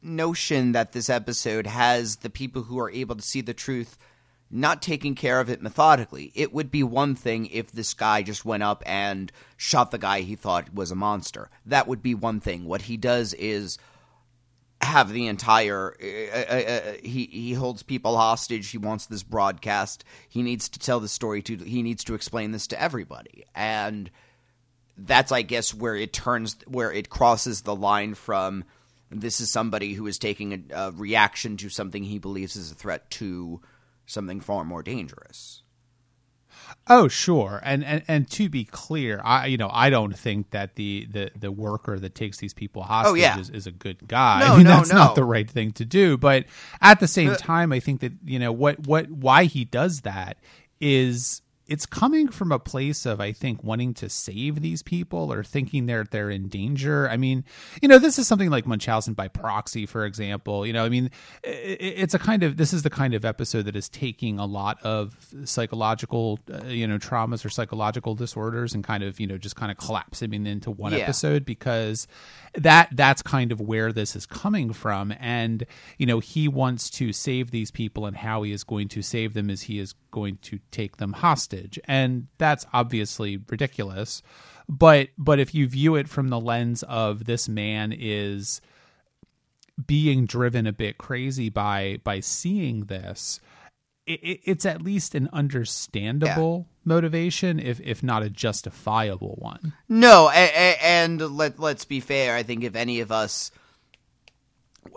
notion 0.00 0.72
that 0.72 0.92
this 0.92 1.08
episode 1.08 1.66
has 1.66 2.16
the 2.16 2.30
people 2.30 2.62
who 2.62 2.78
are 2.78 2.90
able 2.90 3.16
to 3.16 3.22
see 3.22 3.40
the 3.40 3.54
truth 3.54 3.96
not 4.54 4.80
taking 4.80 5.16
care 5.16 5.40
of 5.40 5.50
it 5.50 5.60
methodically. 5.60 6.30
It 6.32 6.54
would 6.54 6.70
be 6.70 6.84
one 6.84 7.16
thing 7.16 7.46
if 7.46 7.72
this 7.72 7.92
guy 7.92 8.22
just 8.22 8.44
went 8.44 8.62
up 8.62 8.84
and 8.86 9.32
shot 9.56 9.90
the 9.90 9.98
guy 9.98 10.20
he 10.20 10.36
thought 10.36 10.72
was 10.72 10.92
a 10.92 10.94
monster. 10.94 11.50
That 11.66 11.88
would 11.88 12.02
be 12.02 12.14
one 12.14 12.38
thing. 12.38 12.64
What 12.64 12.82
he 12.82 12.96
does 12.96 13.34
is 13.34 13.78
have 14.80 15.12
the 15.12 15.26
entire 15.26 15.96
uh, 16.00 16.54
uh, 16.54 16.70
uh, 16.70 16.92
he 17.02 17.24
he 17.26 17.52
holds 17.54 17.82
people 17.82 18.16
hostage 18.16 18.70
he 18.70 18.78
wants 18.78 19.06
this 19.06 19.22
broadcast 19.22 20.04
he 20.28 20.42
needs 20.42 20.68
to 20.68 20.78
tell 20.78 21.00
the 21.00 21.08
story 21.08 21.40
to 21.40 21.56
he 21.56 21.82
needs 21.82 22.04
to 22.04 22.12
explain 22.12 22.50
this 22.50 22.66
to 22.66 22.80
everybody 22.80 23.44
and 23.54 24.10
that's 24.98 25.32
i 25.32 25.40
guess 25.40 25.72
where 25.72 25.96
it 25.96 26.12
turns 26.12 26.58
where 26.66 26.92
it 26.92 27.08
crosses 27.08 27.62
the 27.62 27.74
line 27.74 28.12
from 28.12 28.62
this 29.10 29.40
is 29.40 29.50
somebody 29.50 29.94
who 29.94 30.06
is 30.06 30.18
taking 30.18 30.66
a, 30.70 30.88
a 30.88 30.90
reaction 30.90 31.56
to 31.56 31.70
something 31.70 32.02
he 32.02 32.18
believes 32.18 32.54
is 32.54 32.70
a 32.70 32.74
threat 32.74 33.08
to 33.10 33.62
something 34.06 34.40
far 34.40 34.64
more 34.64 34.82
dangerous 34.82 35.62
Oh, 36.86 37.08
sure. 37.08 37.60
And, 37.64 37.84
and 37.84 38.02
and 38.08 38.30
to 38.32 38.48
be 38.48 38.64
clear, 38.64 39.20
I 39.24 39.46
you 39.46 39.56
know 39.56 39.68
I 39.72 39.90
don't 39.90 40.16
think 40.16 40.50
that 40.50 40.76
the 40.76 41.06
the, 41.10 41.30
the 41.38 41.50
worker 41.52 41.98
that 41.98 42.14
takes 42.14 42.38
these 42.38 42.54
people 42.54 42.82
hostage 42.82 43.12
Oh, 43.12 43.14
yeah. 43.14 43.38
is, 43.38 43.50
is 43.50 43.66
a 43.66 43.70
good 43.70 44.06
guy. 44.06 44.40
No, 44.40 44.46
I 44.54 44.56
mean, 44.56 44.64
no, 44.64 44.70
that's 44.76 44.92
not 44.92 45.14
the 45.14 45.24
right 45.24 45.50
thing 45.50 45.72
to 45.72 45.84
do. 45.84 46.16
But 46.16 46.44
at 46.80 47.00
the 47.00 47.08
same 47.08 47.30
Uh, 47.30 47.36
time, 47.36 47.72
I 47.72 47.80
think 47.80 48.00
that 48.00 48.12
you 48.24 48.38
know 48.38 48.52
what 48.52 48.86
what 48.86 49.10
why 49.10 49.44
he 49.44 49.64
does 49.64 50.02
that 50.02 50.38
is 50.80 51.42
it's 51.66 51.86
coming 51.86 52.28
from 52.28 52.52
a 52.52 52.58
place 52.58 53.06
of 53.06 53.20
I 53.20 53.32
think 53.32 53.64
wanting 53.64 53.94
to 53.94 54.08
save 54.10 54.60
these 54.60 54.82
people 54.82 55.32
or 55.32 55.42
thinking 55.42 55.86
they're 55.86 56.04
they're 56.04 56.30
in 56.30 56.48
danger. 56.48 57.08
I 57.08 57.16
mean, 57.16 57.44
you 57.80 57.88
know, 57.88 57.98
this 57.98 58.18
is 58.18 58.26
something 58.28 58.50
like 58.50 58.66
Munchausen 58.66 59.14
by 59.14 59.28
proxy, 59.28 59.86
for 59.86 60.04
example. 60.04 60.66
You 60.66 60.72
know, 60.74 60.84
I 60.84 60.88
mean, 60.88 61.10
it's 61.42 62.12
a 62.14 62.18
kind 62.18 62.42
of 62.42 62.56
this 62.58 62.72
is 62.72 62.82
the 62.82 62.90
kind 62.90 63.14
of 63.14 63.24
episode 63.24 63.62
that 63.62 63.76
is 63.76 63.88
taking 63.88 64.38
a 64.38 64.46
lot 64.46 64.82
of 64.82 65.16
psychological, 65.44 66.38
uh, 66.52 66.64
you 66.66 66.86
know, 66.86 66.98
traumas 66.98 67.44
or 67.44 67.48
psychological 67.48 68.14
disorders 68.14 68.74
and 68.74 68.84
kind 68.84 69.02
of 69.02 69.18
you 69.18 69.26
know 69.26 69.38
just 69.38 69.56
kind 69.56 69.72
of 69.72 69.78
collapsing 69.78 70.32
into 70.46 70.70
one 70.70 70.92
Yeah. 70.92 70.98
episode 71.00 71.44
because 71.44 72.06
that 72.54 72.88
that's 72.92 73.22
kind 73.22 73.52
of 73.52 73.60
where 73.60 73.92
this 73.92 74.14
is 74.14 74.26
coming 74.26 74.72
from 74.72 75.12
and 75.18 75.64
you 75.98 76.06
know 76.06 76.18
he 76.20 76.46
wants 76.48 76.90
to 76.90 77.12
save 77.12 77.50
these 77.50 77.70
people 77.70 78.06
and 78.06 78.16
how 78.16 78.42
he 78.42 78.52
is 78.52 78.64
going 78.64 78.88
to 78.88 79.02
save 79.02 79.34
them 79.34 79.50
is 79.50 79.62
he 79.62 79.78
is 79.78 79.94
going 80.14 80.38
to 80.42 80.60
take 80.70 80.96
them 80.98 81.12
hostage. 81.12 81.78
And 81.84 82.28
that's 82.38 82.64
obviously 82.72 83.36
ridiculous. 83.50 84.22
But 84.68 85.08
but 85.18 85.38
if 85.40 85.54
you 85.54 85.66
view 85.68 85.96
it 85.96 86.08
from 86.08 86.28
the 86.28 86.40
lens 86.40 86.82
of 86.84 87.24
this 87.26 87.48
man 87.48 87.92
is 87.92 88.60
being 89.86 90.24
driven 90.24 90.66
a 90.66 90.72
bit 90.72 90.96
crazy 90.98 91.48
by 91.50 91.98
by 92.04 92.20
seeing 92.20 92.84
this 92.84 93.40
it, 94.06 94.20
it- 94.22 94.40
it's 94.44 94.64
at 94.64 94.80
least 94.82 95.14
an 95.14 95.28
understandable 95.32 96.68
motivation 96.84 97.58
if 97.58 97.80
if 97.80 98.02
not 98.02 98.22
a 98.22 98.30
justifiable 98.30 99.34
one. 99.38 99.72
No, 99.88 100.28
a, 100.28 100.44
a, 100.44 100.78
and 100.82 101.20
let 101.20 101.58
let's 101.58 101.84
be 101.84 102.00
fair. 102.00 102.36
I 102.36 102.42
think 102.44 102.62
if 102.64 102.76
any 102.76 103.00
of 103.00 103.10
us 103.10 103.50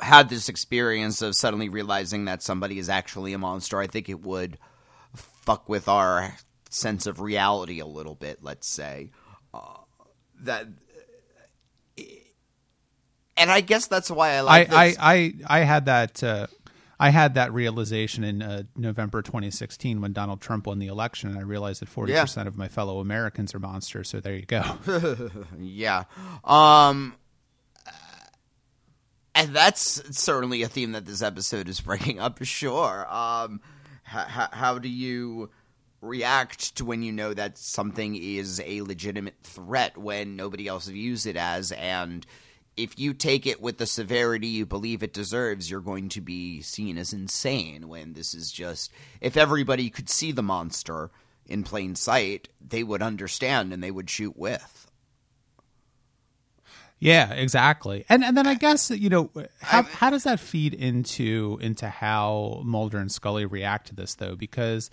had 0.02 0.30
this 0.30 0.50
experience 0.50 1.22
of 1.22 1.36
suddenly 1.36 1.70
realizing 1.70 2.26
that 2.26 2.44
somebody 2.44 2.78
is 2.78 2.90
actually 2.90 3.34
a 3.34 3.38
monster, 3.38 3.80
I 3.80 3.88
think 3.88 4.10
it 4.10 4.22
would 4.22 4.58
fuck 5.48 5.70
with 5.70 5.88
our 5.88 6.36
sense 6.70 7.08
of 7.08 7.22
reality 7.22 7.80
a 7.80 7.86
little 7.86 8.16
bit. 8.16 8.40
Let's 8.44 8.68
say 8.68 9.12
uh, 9.54 9.78
that, 10.42 10.68
and 13.38 13.50
I 13.50 13.62
guess 13.62 13.88
that's 13.88 14.12
why 14.12 14.32
I 14.32 14.36
I, 14.36 14.42
like. 14.42 14.74
I, 14.74 14.88
this. 14.88 14.98
I, 15.00 15.34
I 15.48 15.60
had 15.60 15.86
that 15.86 16.22
uh, 16.22 16.48
I 17.00 17.12
had 17.12 17.36
that 17.36 17.54
realization 17.54 18.26
in 18.26 18.42
uh, 18.42 18.64
November 18.76 19.22
2016 19.22 20.02
when 20.02 20.12
Donald 20.12 20.42
Trump 20.42 20.68
won 20.68 20.80
the 20.80 20.88
election, 20.88 21.30
and 21.30 21.40
I 21.40 21.44
realized 21.44 21.82
that 21.82 21.88
40 21.88 22.14
percent 22.14 22.48
of 22.50 22.58
my 22.58 22.68
fellow 22.68 23.00
Americans 23.00 23.56
are 23.56 23.60
monsters. 23.60 24.10
So 24.10 24.20
there 24.20 24.36
you 24.36 24.46
go. 24.46 24.64
Yeah. 25.60 26.04
Um 26.44 27.16
and 29.34 29.56
that's 29.56 30.02
certainly 30.20 30.64
a 30.64 30.68
theme 30.68 30.94
that 30.94 31.06
this 31.06 31.22
episode 31.22 31.70
is 31.70 31.80
bringing 31.80 32.20
up, 32.20 32.44
sure. 32.44 33.08
Um 33.10 33.62
h- 34.08 34.28
h- 34.28 34.50
how 34.52 34.80
do 34.80 34.90
you 34.90 35.50
react 36.02 36.76
to 36.76 36.86
when 36.86 37.02
you 37.02 37.12
know 37.12 37.34
that 37.34 37.58
something 37.58 38.16
is 38.16 38.62
a 38.66 38.82
legitimate 38.82 39.36
threat 39.42 39.98
when 39.98 40.36
nobody 40.36 40.68
else 40.68 40.88
views 40.88 41.26
it 41.26 41.36
as 41.36 41.72
and 41.72 42.26
if 42.78 42.98
you 43.00 43.14
take 43.14 43.48
it 43.48 43.60
with 43.60 43.80
the 43.80 43.88
severity 43.88 44.48
you 44.48 44.66
believe 44.66 45.02
it 45.02 45.12
deserves, 45.12 45.70
you're 45.70 45.82
going 45.82 46.10
to 46.10 46.22
be 46.22 46.62
seen 46.62 46.98
as 46.98 47.12
insane 47.12 47.88
when 47.88 48.14
this 48.14 48.36
is 48.36 48.52
just 48.52 48.92
if 49.20 49.36
everybody 49.36 49.90
could 49.90 50.10
see 50.10 50.32
the 50.32 50.44
monster 50.44 51.10
in 51.48 51.64
plain 51.64 51.96
sight, 51.96 52.50
they 52.62 52.84
would 52.84 53.02
understand 53.02 53.74
and 53.74 53.82
they 53.82 53.92
would 53.92 54.10
shoot 54.10 54.38
with. 54.38 54.92
Yeah, 57.00 57.32
exactly. 57.32 58.06
And 58.10 58.24
and 58.24 58.36
then 58.36 58.48
I 58.48 58.56
guess 58.56 58.90
you 58.90 59.10
know 59.10 59.30
how 59.62 59.84
how 59.84 60.10
does 60.10 60.24
that 60.24 60.40
feed 60.40 60.74
into 60.74 61.60
into 61.62 61.90
how 61.90 62.62
Mulder 62.66 62.98
and 62.98 63.12
Scully 63.12 63.46
react 63.46 63.88
to 63.88 63.96
this 63.96 64.16
though? 64.16 64.36
Because 64.36 64.90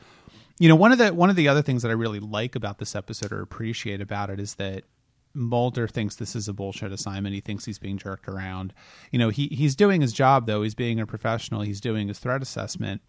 you 0.59 0.69
know 0.69 0.77
one 0.77 0.93
of 0.93 0.99
the 0.99 1.15
one 1.15 1.31
of 1.31 1.37
the 1.37 1.49
other 1.49 1.63
things 1.63 1.83
that 1.83 1.89
I 1.89 1.95
really 1.95 2.21
like 2.21 2.57
about 2.57 2.79
this 2.79 2.95
episode 2.95 3.33
or 3.33 3.41
appreciate 3.41 4.03
about 4.03 4.29
it 4.29 4.39
is 4.39 4.57
that 4.57 4.85
Mulder 5.33 5.89
thinks 5.89 6.17
this 6.17 6.37
is 6.37 6.47
a 6.47 6.53
bullshit 6.53 6.93
assignment. 6.93 7.35
He 7.35 7.41
thinks 7.41 7.65
he's 7.65 7.79
being 7.79 7.97
jerked 7.97 8.29
around. 8.29 8.75
You 9.11 9.19
know, 9.19 9.31
he 9.31 9.49
he's 9.49 9.75
doing 9.75 10.03
his 10.03 10.13
job 10.13 10.47
though. 10.47 10.63
He's 10.63 10.75
being 10.75 11.01
a 11.01 11.07
professional. 11.07 11.63
He's 11.63 11.81
doing 11.81 12.09
his 12.09 12.19
threat 12.19 12.43
assessment. 12.43 13.01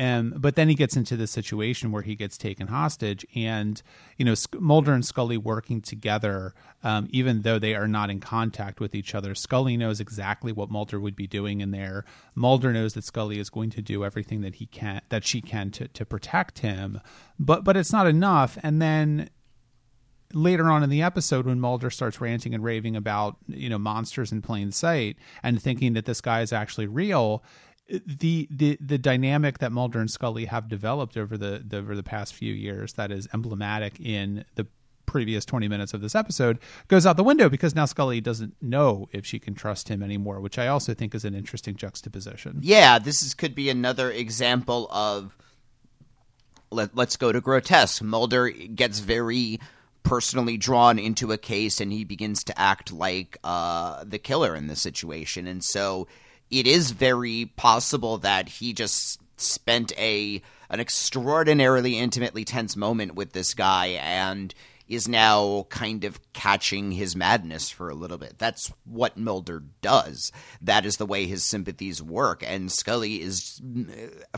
But 0.00 0.56
then 0.56 0.68
he 0.68 0.74
gets 0.74 0.96
into 0.96 1.16
the 1.16 1.26
situation 1.26 1.92
where 1.92 2.02
he 2.02 2.14
gets 2.14 2.38
taken 2.38 2.68
hostage, 2.68 3.26
and 3.34 3.82
you 4.16 4.24
know 4.24 4.34
Mulder 4.58 4.94
and 4.94 5.04
Scully 5.04 5.36
working 5.36 5.82
together, 5.82 6.54
um, 6.82 7.08
even 7.10 7.42
though 7.42 7.58
they 7.58 7.74
are 7.74 7.88
not 7.88 8.08
in 8.08 8.18
contact 8.18 8.80
with 8.80 8.94
each 8.94 9.14
other. 9.14 9.34
Scully 9.34 9.76
knows 9.76 10.00
exactly 10.00 10.52
what 10.52 10.70
Mulder 10.70 10.98
would 10.98 11.16
be 11.16 11.26
doing 11.26 11.60
in 11.60 11.70
there. 11.70 12.06
Mulder 12.34 12.72
knows 12.72 12.94
that 12.94 13.04
Scully 13.04 13.38
is 13.38 13.50
going 13.50 13.68
to 13.70 13.82
do 13.82 14.04
everything 14.04 14.40
that 14.40 14.54
he 14.54 14.66
can, 14.66 15.02
that 15.10 15.24
she 15.24 15.42
can 15.42 15.70
to 15.72 15.88
to 15.88 16.06
protect 16.06 16.60
him. 16.60 17.00
But 17.38 17.64
but 17.64 17.76
it's 17.76 17.92
not 17.92 18.06
enough. 18.06 18.56
And 18.62 18.80
then 18.80 19.28
later 20.32 20.70
on 20.70 20.82
in 20.82 20.90
the 20.90 21.02
episode 21.02 21.46
when 21.46 21.60
Mulder 21.60 21.90
starts 21.90 22.20
ranting 22.20 22.54
and 22.54 22.62
raving 22.62 22.96
about 22.96 23.36
you 23.48 23.68
know 23.68 23.78
monsters 23.78 24.32
in 24.32 24.40
plain 24.42 24.72
sight 24.72 25.16
and 25.42 25.60
thinking 25.60 25.92
that 25.94 26.06
this 26.06 26.20
guy 26.20 26.40
is 26.40 26.52
actually 26.52 26.86
real 26.86 27.42
the 28.06 28.48
the 28.50 28.78
the 28.80 28.98
dynamic 28.98 29.58
that 29.58 29.72
Mulder 29.72 30.00
and 30.00 30.10
Scully 30.10 30.46
have 30.46 30.68
developed 30.68 31.16
over 31.16 31.36
the, 31.36 31.62
the 31.66 31.78
over 31.78 31.96
the 31.96 32.02
past 32.02 32.34
few 32.34 32.52
years 32.52 32.94
that 32.94 33.10
is 33.10 33.28
emblematic 33.34 34.00
in 34.00 34.44
the 34.54 34.66
previous 35.06 35.44
20 35.44 35.66
minutes 35.66 35.92
of 35.92 36.00
this 36.00 36.14
episode 36.14 36.56
goes 36.86 37.04
out 37.04 37.16
the 37.16 37.24
window 37.24 37.48
because 37.48 37.74
now 37.74 37.84
Scully 37.84 38.20
doesn't 38.20 38.54
know 38.62 39.08
if 39.10 39.26
she 39.26 39.40
can 39.40 39.56
trust 39.56 39.88
him 39.88 40.04
anymore 40.04 40.40
which 40.40 40.56
I 40.56 40.68
also 40.68 40.94
think 40.94 41.16
is 41.16 41.24
an 41.24 41.34
interesting 41.34 41.74
juxtaposition. 41.74 42.60
yeah, 42.62 43.00
this 43.00 43.20
is, 43.20 43.34
could 43.34 43.56
be 43.56 43.70
another 43.70 44.12
example 44.12 44.86
of 44.92 45.36
let, 46.70 46.94
let's 46.94 47.16
go 47.16 47.32
to 47.32 47.40
grotesque. 47.40 48.02
Mulder 48.02 48.50
gets 48.50 49.00
very 49.00 49.58
personally 50.02 50.56
drawn 50.56 50.98
into 50.98 51.32
a 51.32 51.38
case 51.38 51.80
and 51.80 51.92
he 51.92 52.04
begins 52.04 52.44
to 52.44 52.58
act 52.58 52.92
like 52.92 53.36
uh, 53.44 54.04
the 54.04 54.18
killer 54.18 54.54
in 54.54 54.66
this 54.66 54.80
situation. 54.80 55.46
And 55.46 55.62
so 55.62 56.06
it 56.50 56.66
is 56.66 56.90
very 56.90 57.52
possible 57.56 58.18
that 58.18 58.48
he 58.48 58.72
just 58.72 59.20
spent 59.36 59.92
a 59.98 60.42
an 60.68 60.80
extraordinarily 60.80 61.98
intimately 61.98 62.44
tense 62.44 62.76
moment 62.76 63.14
with 63.14 63.32
this 63.32 63.54
guy 63.54 63.86
and 64.02 64.54
is 64.90 65.06
now 65.06 65.64
kind 65.70 66.02
of 66.02 66.20
catching 66.32 66.90
his 66.90 67.14
madness 67.14 67.70
for 67.70 67.88
a 67.88 67.94
little 67.94 68.18
bit. 68.18 68.36
That's 68.38 68.72
what 68.84 69.16
Mulder 69.16 69.62
does. 69.82 70.32
That 70.60 70.84
is 70.84 70.96
the 70.96 71.06
way 71.06 71.26
his 71.26 71.44
sympathies 71.44 72.02
work. 72.02 72.42
And 72.44 72.72
Scully 72.72 73.22
is, 73.22 73.62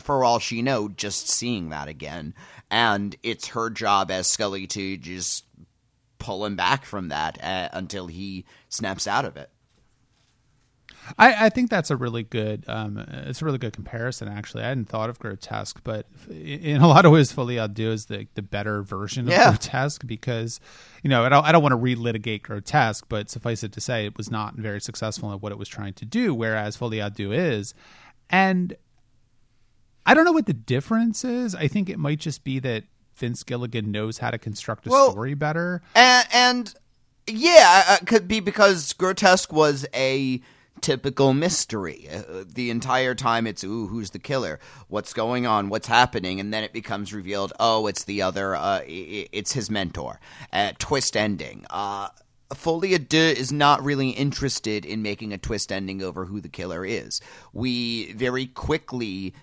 for 0.01 0.23
all 0.23 0.37
she 0.37 0.61
know, 0.61 0.89
just 0.89 1.27
seeing 1.27 1.69
that 1.69 1.87
again. 1.87 2.35
And 2.69 3.15
it's 3.23 3.47
her 3.49 3.71
job 3.71 4.11
as 4.11 4.27
Scully 4.27 4.67
to 4.67 4.97
just 4.97 5.45
pull 6.19 6.45
him 6.45 6.55
back 6.55 6.85
from 6.85 7.09
that 7.09 7.43
uh, 7.43 7.69
until 7.73 8.05
he 8.05 8.45
snaps 8.69 9.07
out 9.07 9.25
of 9.25 9.37
it. 9.37 9.49
I, 11.17 11.45
I 11.45 11.49
think 11.49 11.69
that's 11.69 11.91
a 11.91 11.95
really 11.95 12.23
good 12.23 12.63
um, 12.67 12.97
it's 12.97 13.41
a 13.41 13.45
really 13.45 13.57
good 13.57 13.73
comparison 13.73 14.27
actually. 14.27 14.63
I 14.63 14.69
hadn't 14.69 14.89
thought 14.89 15.09
of 15.09 15.19
grotesque, 15.19 15.79
but 15.83 16.05
in 16.29 16.81
a 16.81 16.87
lot 16.87 17.05
of 17.05 17.11
ways 17.11 17.31
Folie 17.31 17.55
à 17.57 17.71
Deux 17.73 17.91
is 17.91 18.05
the, 18.05 18.27
the 18.35 18.41
better 18.41 18.81
version 18.83 19.27
of 19.27 19.31
Yeah. 19.33 19.49
grotesque 19.49 20.05
because 20.07 20.59
you 21.03 21.09
know 21.09 21.23
I 21.25 21.29
don't, 21.29 21.45
I 21.45 21.51
don't 21.51 21.61
want 21.63 21.73
to 21.73 21.77
relitigate 21.77 22.43
grotesque, 22.43 23.05
but 23.09 23.29
suffice 23.29 23.63
it 23.63 23.71
to 23.73 23.81
say 23.81 24.05
it 24.05 24.17
was 24.17 24.31
not 24.31 24.55
very 24.55 24.79
successful 24.81 25.31
at 25.33 25.41
what 25.41 25.51
it 25.51 25.57
was 25.57 25.67
trying 25.67 25.93
to 25.93 26.05
do, 26.05 26.33
whereas 26.33 26.77
Folie 26.77 26.97
à 26.99 27.13
Deux 27.13 27.31
is. 27.31 27.73
And 28.29 28.75
I 30.05 30.13
don't 30.13 30.25
know 30.25 30.31
what 30.31 30.45
the 30.47 30.53
difference 30.53 31.23
is. 31.23 31.55
I 31.55 31.67
think 31.67 31.89
it 31.89 31.97
might 31.99 32.19
just 32.19 32.43
be 32.43 32.59
that 32.59 32.83
Vince 33.15 33.43
Gilligan 33.43 33.91
knows 33.91 34.17
how 34.17 34.31
to 34.31 34.37
construct 34.37 34.87
a 34.87 34.89
Well- 34.89 35.11
story 35.11 35.33
better. 35.33 35.81
And, 35.95 36.27
and 36.33 36.75
yeah, 37.27 37.95
it 37.95 38.07
could 38.07 38.27
be 38.27 38.39
because 38.39 38.91
Grotesque 38.93 39.53
was 39.53 39.85
a 39.93 40.41
typical 40.83 41.33
mystery. 41.33 42.07
Uh, 42.11 42.43
the 42.45 42.69
entire 42.69 43.15
time 43.15 43.47
it's, 43.47 43.63
ooh, 43.63 43.87
who's 43.87 44.11
the 44.11 44.19
killer? 44.19 44.59
What's 44.89 45.13
going 45.13 45.47
on? 45.47 45.69
What's 45.69 45.87
happening? 45.87 46.39
And 46.39 46.53
then 46.53 46.63
it 46.63 46.73
becomes 46.73 47.13
revealed, 47.13 47.53
oh, 47.59 47.87
it's 47.87 48.03
the 48.03 48.21
other, 48.21 48.55
uh, 48.55 48.81
it's 48.85 49.53
his 49.53 49.71
mentor. 49.71 50.19
Uh, 50.51 50.73
twist 50.77 51.17
ending. 51.17 51.65
Uh, 51.69 52.09
Folie 52.53 52.91
à 52.91 53.09
Deux 53.09 53.33
is 53.35 53.51
not 53.51 53.83
really 53.83 54.09
interested 54.09 54.85
in 54.85 55.01
making 55.01 55.33
a 55.33 55.39
twist 55.39 55.71
ending 55.71 56.03
over 56.03 56.25
who 56.25 56.39
the 56.39 56.49
killer 56.49 56.85
is. 56.85 57.19
We 57.51 58.11
very 58.13 58.45
quickly 58.45 59.33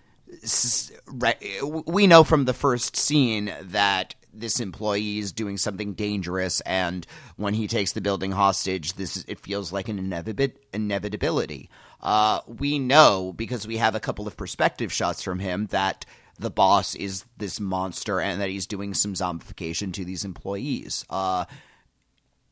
we 1.86 2.06
know 2.06 2.22
from 2.22 2.44
the 2.44 2.54
first 2.54 2.94
scene 2.96 3.52
that 3.60 4.14
this 4.32 4.60
employee 4.60 5.18
is 5.18 5.32
doing 5.32 5.56
something 5.56 5.94
dangerous 5.94 6.60
and 6.62 7.06
when 7.36 7.54
he 7.54 7.66
takes 7.66 7.92
the 7.92 8.00
building 8.00 8.32
hostage 8.32 8.94
this 8.94 9.16
is, 9.16 9.24
it 9.28 9.40
feels 9.40 9.72
like 9.72 9.88
an 9.88 9.98
inevit- 9.98 10.56
inevitability. 10.72 11.68
Uh, 12.00 12.40
we 12.46 12.78
know 12.78 13.32
because 13.36 13.66
we 13.66 13.76
have 13.76 13.94
a 13.94 14.00
couple 14.00 14.26
of 14.26 14.36
perspective 14.36 14.92
shots 14.92 15.22
from 15.22 15.38
him 15.38 15.66
that 15.66 16.06
the 16.38 16.50
boss 16.50 16.94
is 16.94 17.24
this 17.36 17.60
monster 17.60 18.18
and 18.20 18.40
that 18.40 18.48
he's 18.48 18.66
doing 18.66 18.94
some 18.94 19.12
zombification 19.12 19.92
to 19.92 20.04
these 20.04 20.24
employees. 20.24 21.04
Uh, 21.10 21.44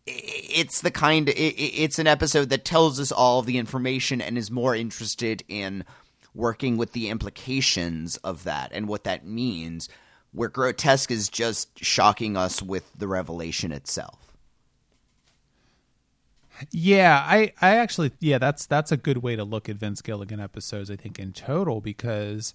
it's 0.06 0.80
the 0.82 0.90
kind 0.90 1.28
it, 1.28 1.32
it's 1.32 1.99
an 1.99 2.06
episode 2.06 2.50
that 2.50 2.64
tells 2.64 3.00
us 3.00 3.12
all 3.12 3.42
the 3.42 3.58
information 3.58 4.20
and 4.20 4.38
is 4.38 4.50
more 4.50 4.75
interested 4.75 5.42
in 5.49 5.85
working 6.35 6.76
with 6.76 6.92
the 6.92 7.08
implications 7.08 8.16
of 8.18 8.44
that 8.44 8.70
and 8.73 8.88
what 8.88 9.04
that 9.04 9.26
means 9.26 9.88
where 10.38 10.49
grotesque 10.49 11.11
is 11.11 11.28
just 11.28 11.68
shocking 11.85 12.37
us 12.37 12.62
with 12.62 12.90
the 12.97 13.09
revelation 13.09 13.73
itself. 13.73 14.33
Yeah, 16.71 17.25
I, 17.26 17.52
I 17.61 17.76
actually, 17.76 18.12
yeah, 18.21 18.38
that's 18.38 18.66
that's 18.66 18.90
a 18.90 18.97
good 18.97 19.18
way 19.18 19.37
to 19.37 19.45
look 19.45 19.68
at 19.68 19.76
Vince 19.76 20.02
Gilligan 20.02 20.40
episodes. 20.40 20.90
I 20.90 20.97
think 20.97 21.18
in 21.18 21.33
total 21.33 21.80
because 21.80 22.52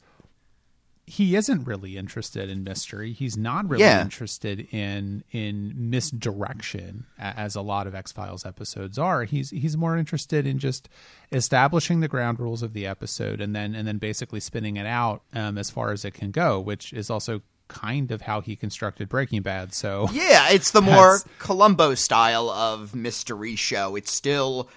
he 1.05 1.35
isn't 1.35 1.65
really 1.65 1.97
interested 1.97 2.49
in 2.49 2.63
mystery. 2.63 3.11
He's 3.13 3.37
not 3.37 3.69
really 3.69 3.83
Yeah. 3.83 4.01
interested 4.01 4.67
in 4.73 5.23
in 5.31 5.73
misdirection, 5.89 7.05
as 7.17 7.55
a 7.55 7.61
lot 7.61 7.87
of 7.87 7.95
X 7.95 8.11
Files 8.11 8.45
episodes 8.45 8.97
are. 8.99 9.23
He's 9.23 9.51
he's 9.51 9.77
more 9.77 9.97
interested 9.97 10.45
in 10.45 10.59
just 10.59 10.89
establishing 11.31 12.01
the 12.01 12.09
ground 12.09 12.41
rules 12.41 12.61
of 12.61 12.73
the 12.73 12.85
episode 12.85 13.39
and 13.39 13.55
then 13.55 13.73
and 13.73 13.87
then 13.87 13.99
basically 13.99 14.41
spinning 14.41 14.75
it 14.75 14.85
out 14.85 15.21
um, 15.33 15.57
as 15.57 15.69
far 15.69 15.91
as 15.91 16.03
it 16.03 16.13
can 16.13 16.31
go, 16.31 16.59
which 16.59 16.91
is 16.91 17.09
also 17.09 17.41
kind 17.67 18.11
of 18.11 18.21
how 18.21 18.41
he 18.41 18.55
constructed 18.55 19.09
Breaking 19.09 19.41
Bad. 19.41 19.73
So 19.73 20.07
Yeah, 20.13 20.49
it's 20.49 20.71
the 20.71 20.81
more 20.81 21.19
Columbo 21.39 21.95
style 21.95 22.49
of 22.49 22.95
mystery 22.95 23.55
show. 23.55 23.95
It's 23.95 24.11
still, 24.11 24.69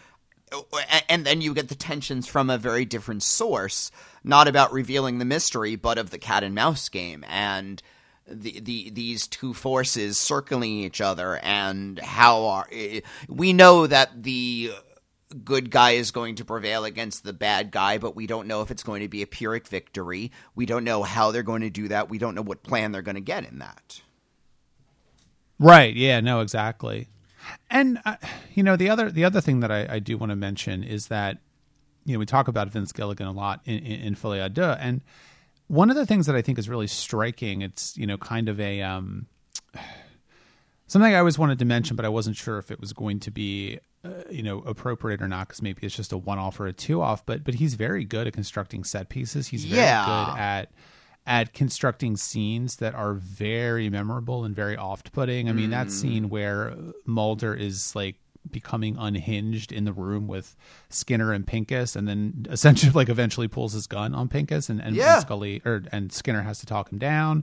and 1.08 1.24
then 1.26 1.40
you 1.40 1.54
get 1.54 1.68
the 1.68 1.74
tensions 1.74 2.26
from 2.26 2.50
a 2.50 2.58
very 2.58 2.84
different 2.84 3.22
source, 3.22 3.90
not 4.24 4.48
about 4.48 4.72
revealing 4.72 5.18
the 5.18 5.24
mystery, 5.24 5.76
but 5.76 5.98
of 5.98 6.10
the 6.10 6.18
cat 6.18 6.42
and 6.42 6.54
mouse 6.54 6.88
game 6.88 7.24
and 7.28 7.82
the 8.28 8.58
the 8.60 8.90
these 8.90 9.26
two 9.26 9.54
forces 9.54 10.18
circling 10.18 10.80
each 10.80 11.00
other 11.00 11.36
and 11.44 12.00
how 12.00 12.44
are 12.44 12.66
eh, 12.72 13.00
we 13.28 13.52
know 13.52 13.86
that 13.86 14.24
the 14.24 14.72
good 15.44 15.70
guy 15.70 15.92
is 15.92 16.10
going 16.10 16.36
to 16.36 16.44
prevail 16.44 16.84
against 16.84 17.24
the 17.24 17.32
bad 17.32 17.70
guy, 17.70 17.98
but 17.98 18.14
we 18.14 18.26
don't 18.26 18.46
know 18.46 18.62
if 18.62 18.70
it's 18.70 18.82
going 18.82 19.02
to 19.02 19.08
be 19.08 19.22
a 19.22 19.26
Pyrrhic 19.26 19.66
victory. 19.68 20.30
We 20.54 20.66
don't 20.66 20.84
know 20.84 21.02
how 21.02 21.30
they're 21.30 21.42
going 21.42 21.62
to 21.62 21.70
do 21.70 21.88
that. 21.88 22.08
We 22.08 22.18
don't 22.18 22.34
know 22.34 22.42
what 22.42 22.62
plan 22.62 22.92
they're 22.92 23.02
going 23.02 23.16
to 23.16 23.20
get 23.20 23.48
in 23.48 23.58
that. 23.58 24.00
Right. 25.58 25.94
Yeah. 25.94 26.20
No. 26.20 26.40
Exactly. 26.40 27.08
And 27.70 28.00
uh, 28.04 28.16
you 28.54 28.62
know 28.62 28.76
the 28.76 28.90
other 28.90 29.10
the 29.10 29.24
other 29.24 29.40
thing 29.40 29.60
that 29.60 29.70
I, 29.70 29.86
I 29.88 29.98
do 29.98 30.18
want 30.18 30.30
to 30.30 30.36
mention 30.36 30.82
is 30.82 31.08
that 31.08 31.38
you 32.04 32.12
know 32.12 32.18
we 32.18 32.26
talk 32.26 32.48
about 32.48 32.68
Vince 32.70 32.92
Gilligan 32.92 33.26
a 33.26 33.32
lot 33.32 33.60
in 33.64 33.78
in, 33.78 34.00
in 34.00 34.14
Folie 34.14 34.40
à 34.40 34.52
Deux, 34.52 34.76
and 34.80 35.00
one 35.68 35.90
of 35.90 35.96
the 35.96 36.06
things 36.06 36.26
that 36.26 36.36
I 36.36 36.42
think 36.42 36.58
is 36.58 36.68
really 36.68 36.86
striking, 36.86 37.62
it's 37.62 37.96
you 37.96 38.06
know 38.06 38.16
kind 38.18 38.48
of 38.48 38.60
a 38.60 38.82
um, 38.82 39.26
something 40.86 41.14
I 41.14 41.18
always 41.18 41.38
wanted 41.38 41.58
to 41.60 41.64
mention, 41.64 41.96
but 41.96 42.04
I 42.04 42.08
wasn't 42.08 42.36
sure 42.36 42.58
if 42.58 42.70
it 42.70 42.80
was 42.80 42.92
going 42.92 43.20
to 43.20 43.30
be 43.30 43.78
uh, 44.04 44.10
you 44.30 44.42
know 44.42 44.60
appropriate 44.60 45.20
or 45.22 45.28
not 45.28 45.48
because 45.48 45.62
maybe 45.62 45.80
it's 45.84 45.96
just 45.96 46.12
a 46.12 46.18
one 46.18 46.38
off 46.38 46.60
or 46.60 46.66
a 46.66 46.72
two 46.72 47.02
off. 47.02 47.24
But 47.26 47.44
but 47.44 47.54
he's 47.54 47.74
very 47.74 48.04
good 48.04 48.26
at 48.26 48.32
constructing 48.32 48.84
set 48.84 49.08
pieces. 49.08 49.48
He's 49.48 49.64
very 49.64 49.82
Yeah. 49.82 50.04
good 50.06 50.40
at 50.40 50.72
at 51.28 51.52
constructing 51.52 52.16
scenes 52.16 52.76
that 52.76 52.94
are 52.94 53.14
very 53.14 53.90
memorable 53.90 54.44
and 54.44 54.54
very 54.54 54.76
off-putting. 54.76 55.48
I 55.48 55.52
mean, 55.52 55.70
that 55.70 55.90
scene 55.90 56.28
where 56.28 56.76
Mulder 57.04 57.52
is 57.52 57.96
like 57.96 58.14
becoming 58.48 58.94
unhinged 58.96 59.72
in 59.72 59.84
the 59.86 59.92
room 59.92 60.28
with 60.28 60.54
Skinner 60.88 61.32
and 61.32 61.44
Pincus, 61.44 61.96
and 61.96 62.06
then 62.06 62.46
essentially 62.50 62.92
like 62.92 63.08
eventually 63.08 63.48
pulls 63.48 63.72
his 63.72 63.88
gun 63.88 64.14
on 64.14 64.28
Pincus, 64.28 64.68
and, 64.68 64.80
and, 64.80 64.94
Yeah. 64.94 65.14
and 65.14 65.22
Scully 65.22 65.62
or 65.64 65.82
and 65.90 66.12
Skinner 66.12 66.42
has 66.42 66.60
to 66.60 66.66
talk 66.66 66.92
him 66.92 66.98
down, 66.98 67.42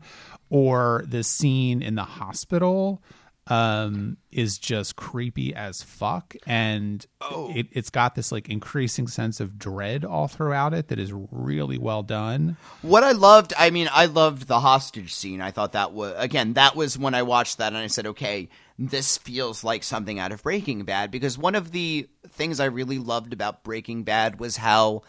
or 0.50 1.04
the 1.06 1.22
scene 1.22 1.82
in 1.82 1.96
the 1.96 2.06
hospital 2.06 3.04
um 3.48 4.16
is 4.32 4.58
just 4.58 4.96
creepy 4.96 5.54
as 5.54 5.84
fuck. 5.84 6.36
And 6.48 7.06
it, 7.32 7.68
it's 7.72 7.90
got 7.90 8.16
this 8.16 8.32
like 8.32 8.50
increasing 8.50 9.08
sense 9.08 9.40
of 9.40 9.60
dread 9.60 10.06
all 10.06 10.28
throughout 10.28 10.74
it 10.74 10.88
that 10.88 10.98
is 10.98 11.12
really 11.14 11.78
well 11.78 12.04
done. 12.04 12.58
What 12.82 13.04
I 13.04 13.12
loved, 13.12 13.54
I 13.58 13.70
mean, 13.70 13.90
I 13.92 14.06
loved 14.06 14.48
the 14.48 14.60
hostage 14.60 15.14
scene. 15.14 15.42
I 15.42 15.52
thought 15.52 15.74
that 15.74 15.92
was, 15.92 16.16
again, 16.18 16.54
that 16.54 16.76
was 16.76 16.98
when 16.98 17.14
I 17.14 17.24
watched 17.24 17.58
that 17.58 17.74
and 17.74 17.78
I 17.78 17.88
said, 17.88 18.08
okay, 18.08 18.50
this 18.80 19.18
feels 19.18 19.64
like 19.64 19.84
something 19.84 20.20
out 20.20 20.32
of 20.32 20.42
Breaking 20.42 20.84
Bad. 20.84 21.12
Because 21.12 21.38
one 21.38 21.56
of 21.56 21.72
the 21.72 22.08
things 22.30 22.60
I 22.60 22.66
really 22.66 22.98
loved 22.98 23.34
about 23.34 23.64
Breaking 23.64 24.04
Bad 24.04 24.40
was 24.40 24.58
how 24.58 25.04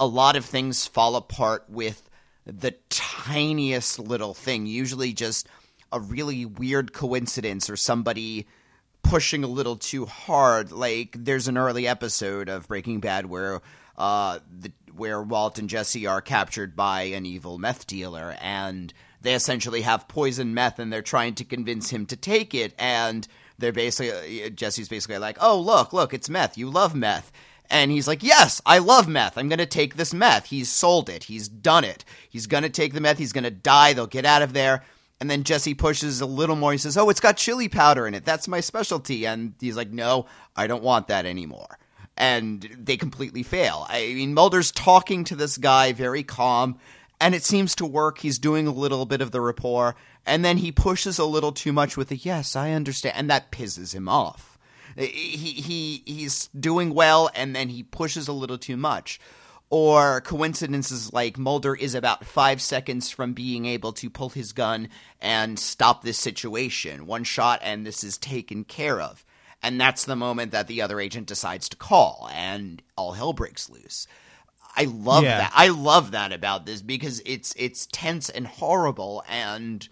a 0.00 0.06
lot 0.06 0.36
of 0.36 0.44
things 0.44 0.86
fall 0.86 1.16
apart 1.16 1.64
with 1.68 2.08
the 2.46 2.74
tiniest 2.88 3.98
little 3.98 4.32
thing, 4.32 4.66
usually 4.66 5.12
just 5.12 5.48
a 5.94 6.00
really 6.00 6.44
weird 6.44 6.92
coincidence 6.92 7.70
or 7.70 7.76
somebody 7.76 8.46
pushing 9.02 9.44
a 9.44 9.48
little 9.48 9.76
too 9.76 10.06
hard. 10.06 10.72
Like 10.72 11.16
there's 11.16 11.46
an 11.46 11.56
early 11.56 11.86
episode 11.86 12.48
of 12.48 12.66
Breaking 12.66 13.00
Bad 13.00 13.26
where 13.26 13.60
uh 13.96 14.40
the 14.50 14.72
where 14.96 15.22
Walt 15.22 15.58
and 15.58 15.70
Jesse 15.70 16.06
are 16.06 16.20
captured 16.20 16.74
by 16.74 17.02
an 17.02 17.24
evil 17.24 17.58
meth 17.58 17.86
dealer 17.86 18.36
and 18.40 18.92
they 19.22 19.34
essentially 19.34 19.82
have 19.82 20.08
poison 20.08 20.52
meth 20.52 20.78
and 20.78 20.92
they're 20.92 21.02
trying 21.02 21.34
to 21.36 21.44
convince 21.44 21.90
him 21.90 22.06
to 22.06 22.16
take 22.16 22.54
it 22.54 22.74
and 22.78 23.28
they're 23.58 23.72
basically 23.72 24.50
Jesse's 24.50 24.88
basically 24.88 25.18
like, 25.18 25.38
"Oh, 25.40 25.60
look, 25.60 25.92
look, 25.92 26.12
it's 26.12 26.28
meth. 26.28 26.58
You 26.58 26.70
love 26.70 26.94
meth." 26.94 27.30
And 27.70 27.90
he's 27.90 28.06
like, 28.06 28.22
Yes, 28.22 28.60
I 28.66 28.78
love 28.78 29.08
meth. 29.08 29.38
I'm 29.38 29.48
going 29.48 29.58
to 29.58 29.66
take 29.66 29.96
this 29.96 30.12
meth. 30.12 30.46
He's 30.46 30.70
sold 30.70 31.08
it. 31.08 31.24
He's 31.24 31.48
done 31.48 31.84
it. 31.84 32.04
He's 32.28 32.46
going 32.46 32.62
to 32.62 32.68
take 32.68 32.92
the 32.92 33.00
meth. 33.00 33.16
He's 33.16 33.32
going 33.32 33.44
to 33.44 33.50
die. 33.50 33.94
They'll 33.94 34.06
get 34.06 34.26
out 34.26 34.42
of 34.42 34.52
there. 34.52 34.82
And 35.20 35.30
then 35.30 35.44
Jesse 35.44 35.74
pushes 35.74 36.20
a 36.20 36.26
little 36.26 36.56
more. 36.56 36.72
He 36.72 36.78
says, 36.78 36.96
Oh, 36.96 37.08
it's 37.08 37.20
got 37.20 37.36
chili 37.36 37.68
powder 37.68 38.06
in 38.06 38.14
it. 38.14 38.24
That's 38.24 38.48
my 38.48 38.60
specialty. 38.60 39.26
And 39.26 39.54
he's 39.60 39.76
like, 39.76 39.90
No, 39.90 40.26
I 40.56 40.66
don't 40.66 40.82
want 40.82 41.08
that 41.08 41.26
anymore. 41.26 41.78
And 42.16 42.68
they 42.78 42.96
completely 42.96 43.42
fail. 43.42 43.86
I 43.88 44.12
mean, 44.14 44.34
Mulder's 44.34 44.70
talking 44.70 45.24
to 45.24 45.36
this 45.36 45.58
guy 45.58 45.92
very 45.92 46.22
calm, 46.22 46.78
and 47.20 47.34
it 47.34 47.42
seems 47.42 47.74
to 47.76 47.86
work. 47.86 48.18
He's 48.18 48.38
doing 48.38 48.66
a 48.66 48.72
little 48.72 49.04
bit 49.04 49.20
of 49.20 49.30
the 49.32 49.40
rapport. 49.40 49.96
And 50.26 50.44
then 50.44 50.58
he 50.58 50.72
pushes 50.72 51.18
a 51.18 51.24
little 51.24 51.52
too 51.52 51.72
much 51.72 51.96
with 51.96 52.08
the, 52.08 52.16
Yes, 52.16 52.54
I 52.54 52.72
understand. 52.72 53.16
And 53.16 53.30
that 53.30 53.50
pisses 53.50 53.94
him 53.94 54.08
off 54.08 54.54
he 54.96 55.06
he 55.06 56.02
he's 56.06 56.48
doing 56.48 56.94
well 56.94 57.30
and 57.34 57.54
then 57.54 57.68
he 57.68 57.82
pushes 57.82 58.28
a 58.28 58.32
little 58.32 58.58
too 58.58 58.76
much 58.76 59.20
or 59.70 60.20
coincidences 60.20 61.12
like 61.12 61.38
Mulder 61.38 61.74
is 61.74 61.94
about 61.94 62.24
5 62.24 62.60
seconds 62.60 63.10
from 63.10 63.32
being 63.32 63.66
able 63.66 63.92
to 63.94 64.10
pull 64.10 64.28
his 64.30 64.52
gun 64.52 64.88
and 65.20 65.58
stop 65.58 66.02
this 66.02 66.18
situation 66.18 67.06
one 67.06 67.24
shot 67.24 67.60
and 67.62 67.84
this 67.86 68.04
is 68.04 68.18
taken 68.18 68.64
care 68.64 69.00
of 69.00 69.24
and 69.62 69.80
that's 69.80 70.04
the 70.04 70.14
moment 70.16 70.52
that 70.52 70.66
the 70.68 70.82
other 70.82 71.00
agent 71.00 71.26
decides 71.26 71.68
to 71.70 71.76
call 71.76 72.28
and 72.32 72.82
all 72.96 73.12
hell 73.12 73.32
breaks 73.32 73.68
loose 73.70 74.06
I 74.76 74.84
love 74.84 75.22
Yeah. 75.22 75.38
that. 75.38 75.52
I 75.54 75.68
love 75.68 76.10
that 76.10 76.32
about 76.32 76.66
this 76.66 76.82
because 76.82 77.22
it's 77.24 77.54
it's 77.56 77.86
tense 77.92 78.28
and 78.28 78.44
horrible 78.46 79.22
and 79.28 79.88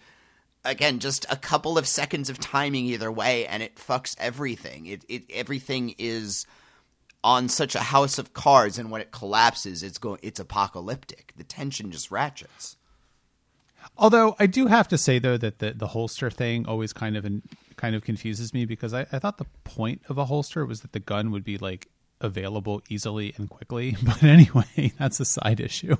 again 0.65 0.99
just 0.99 1.25
a 1.29 1.37
couple 1.37 1.77
of 1.77 1.87
seconds 1.87 2.29
of 2.29 2.37
timing 2.37 2.85
either 2.87 3.09
way 3.11 3.47
and 3.47 3.63
it 3.63 3.75
fucks 3.77 4.13
everything. 4.19 4.85
It 4.85 5.05
it 5.07 5.23
everything 5.31 5.95
is 5.97 6.45
on 7.23 7.47
such 7.49 7.73
a 7.75 7.79
house 7.79 8.17
of 8.17 8.33
cards 8.33 8.77
and 8.77 8.91
when 8.91 8.99
it 9.01 9.11
collapses 9.11 9.81
it's 9.83 9.97
going 9.97 10.19
it's 10.21 10.39
apocalyptic. 10.39 11.33
The 11.37 11.43
tension 11.43 11.91
just 11.91 12.11
ratchets. 12.11 12.75
Although 13.97 14.35
I 14.39 14.47
do 14.47 14.67
have 14.67 14.87
to 14.89 14.97
say 14.97 15.19
though 15.19 15.37
that 15.37 15.59
the, 15.59 15.71
the 15.73 15.87
holster 15.87 16.29
thing 16.31 16.65
always 16.67 16.93
kind 16.93 17.15
of 17.17 17.25
kind 17.75 17.95
of 17.95 18.03
confuses 18.03 18.53
me 18.53 18.65
because 18.65 18.93
I, 18.93 19.01
I 19.11 19.19
thought 19.19 19.37
the 19.37 19.45
point 19.63 20.01
of 20.09 20.17
a 20.17 20.25
holster 20.25 20.65
was 20.65 20.81
that 20.81 20.93
the 20.93 20.99
gun 20.99 21.31
would 21.31 21.43
be 21.43 21.57
like 21.57 21.87
available 22.21 22.81
easily 22.89 23.33
and 23.37 23.49
quickly. 23.49 23.97
But 24.03 24.23
anyway, 24.23 24.93
that's 24.99 25.19
a 25.19 25.25
side 25.25 25.59
issue. 25.59 25.95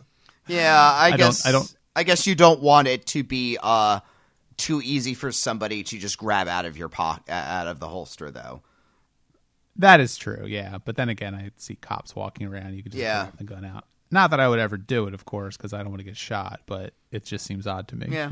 Yeah, 0.47 0.77
I, 0.77 1.09
don't- 1.11 1.17
guess 1.19 1.45
I 1.45 1.51
don't- 1.51 1.75
I 1.95 2.03
guess 2.03 2.25
you 2.25 2.33
don't 2.35 2.59
want 2.61 2.87
it 2.87 3.05
to 3.07 3.23
be 3.23 3.57
uh 3.61 3.99
too 4.57 4.81
easy 4.83 5.13
for 5.13 5.31
somebody 5.31 5.83
to 5.83 5.97
just 5.97 6.17
grab 6.17 6.47
out 6.47 6.65
of 6.65 6.77
your 6.77 6.87
pocket 6.89 7.29
out 7.31 7.67
of 7.67 7.79
the 7.79 7.87
holster 7.87 8.31
though. 8.31 8.61
That 9.75 9.99
is 9.99 10.17
true, 10.17 10.45
yeah. 10.47 10.77
But 10.83 10.95
then 10.95 11.09
again, 11.09 11.33
I 11.33 11.49
see 11.57 11.75
cops 11.75 12.15
walking 12.15 12.45
around. 12.47 12.75
You 12.75 12.83
could 12.83 12.91
just 12.91 13.01
Yeah. 13.01 13.25
pull 13.25 13.33
the 13.39 13.43
gun 13.43 13.65
out. 13.65 13.85
Not 14.11 14.29
that 14.29 14.39
I 14.39 14.47
would 14.47 14.59
ever 14.59 14.77
do 14.77 15.07
it, 15.07 15.13
of 15.15 15.25
course, 15.25 15.57
because 15.57 15.73
I 15.73 15.79
don't 15.79 15.89
want 15.89 15.99
to 15.99 16.03
get 16.05 16.15
shot. 16.17 16.61
But 16.67 16.93
it 17.11 17.25
just 17.25 17.45
seems 17.45 17.65
odd 17.65 17.87
to 17.87 17.95
me. 17.95 18.07
Yeah. 18.11 18.31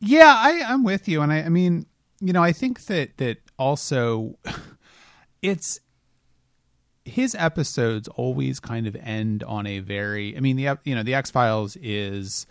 Yeah, 0.00 0.34
I, 0.36 0.62
I'm 0.66 0.82
with 0.84 1.08
you, 1.08 1.22
and 1.22 1.32
I, 1.32 1.42
I 1.42 1.48
mean, 1.48 1.86
you 2.20 2.32
know, 2.32 2.42
I 2.42 2.52
think 2.52 2.86
that 2.86 3.16
that 3.18 3.38
also, 3.58 4.38
it's 5.42 5.80
his 7.04 7.34
episodes 7.34 8.08
always 8.08 8.60
kind 8.60 8.86
of 8.86 8.96
end 8.96 9.42
on 9.44 9.66
a 9.66 9.78
very. 9.80 10.36
I 10.36 10.40
mean, 10.40 10.56
the 10.56 10.78
you 10.84 10.94
know 10.94 11.02
the 11.02 11.14
X 11.14 11.30
Files 11.30 11.76
is 11.80 12.46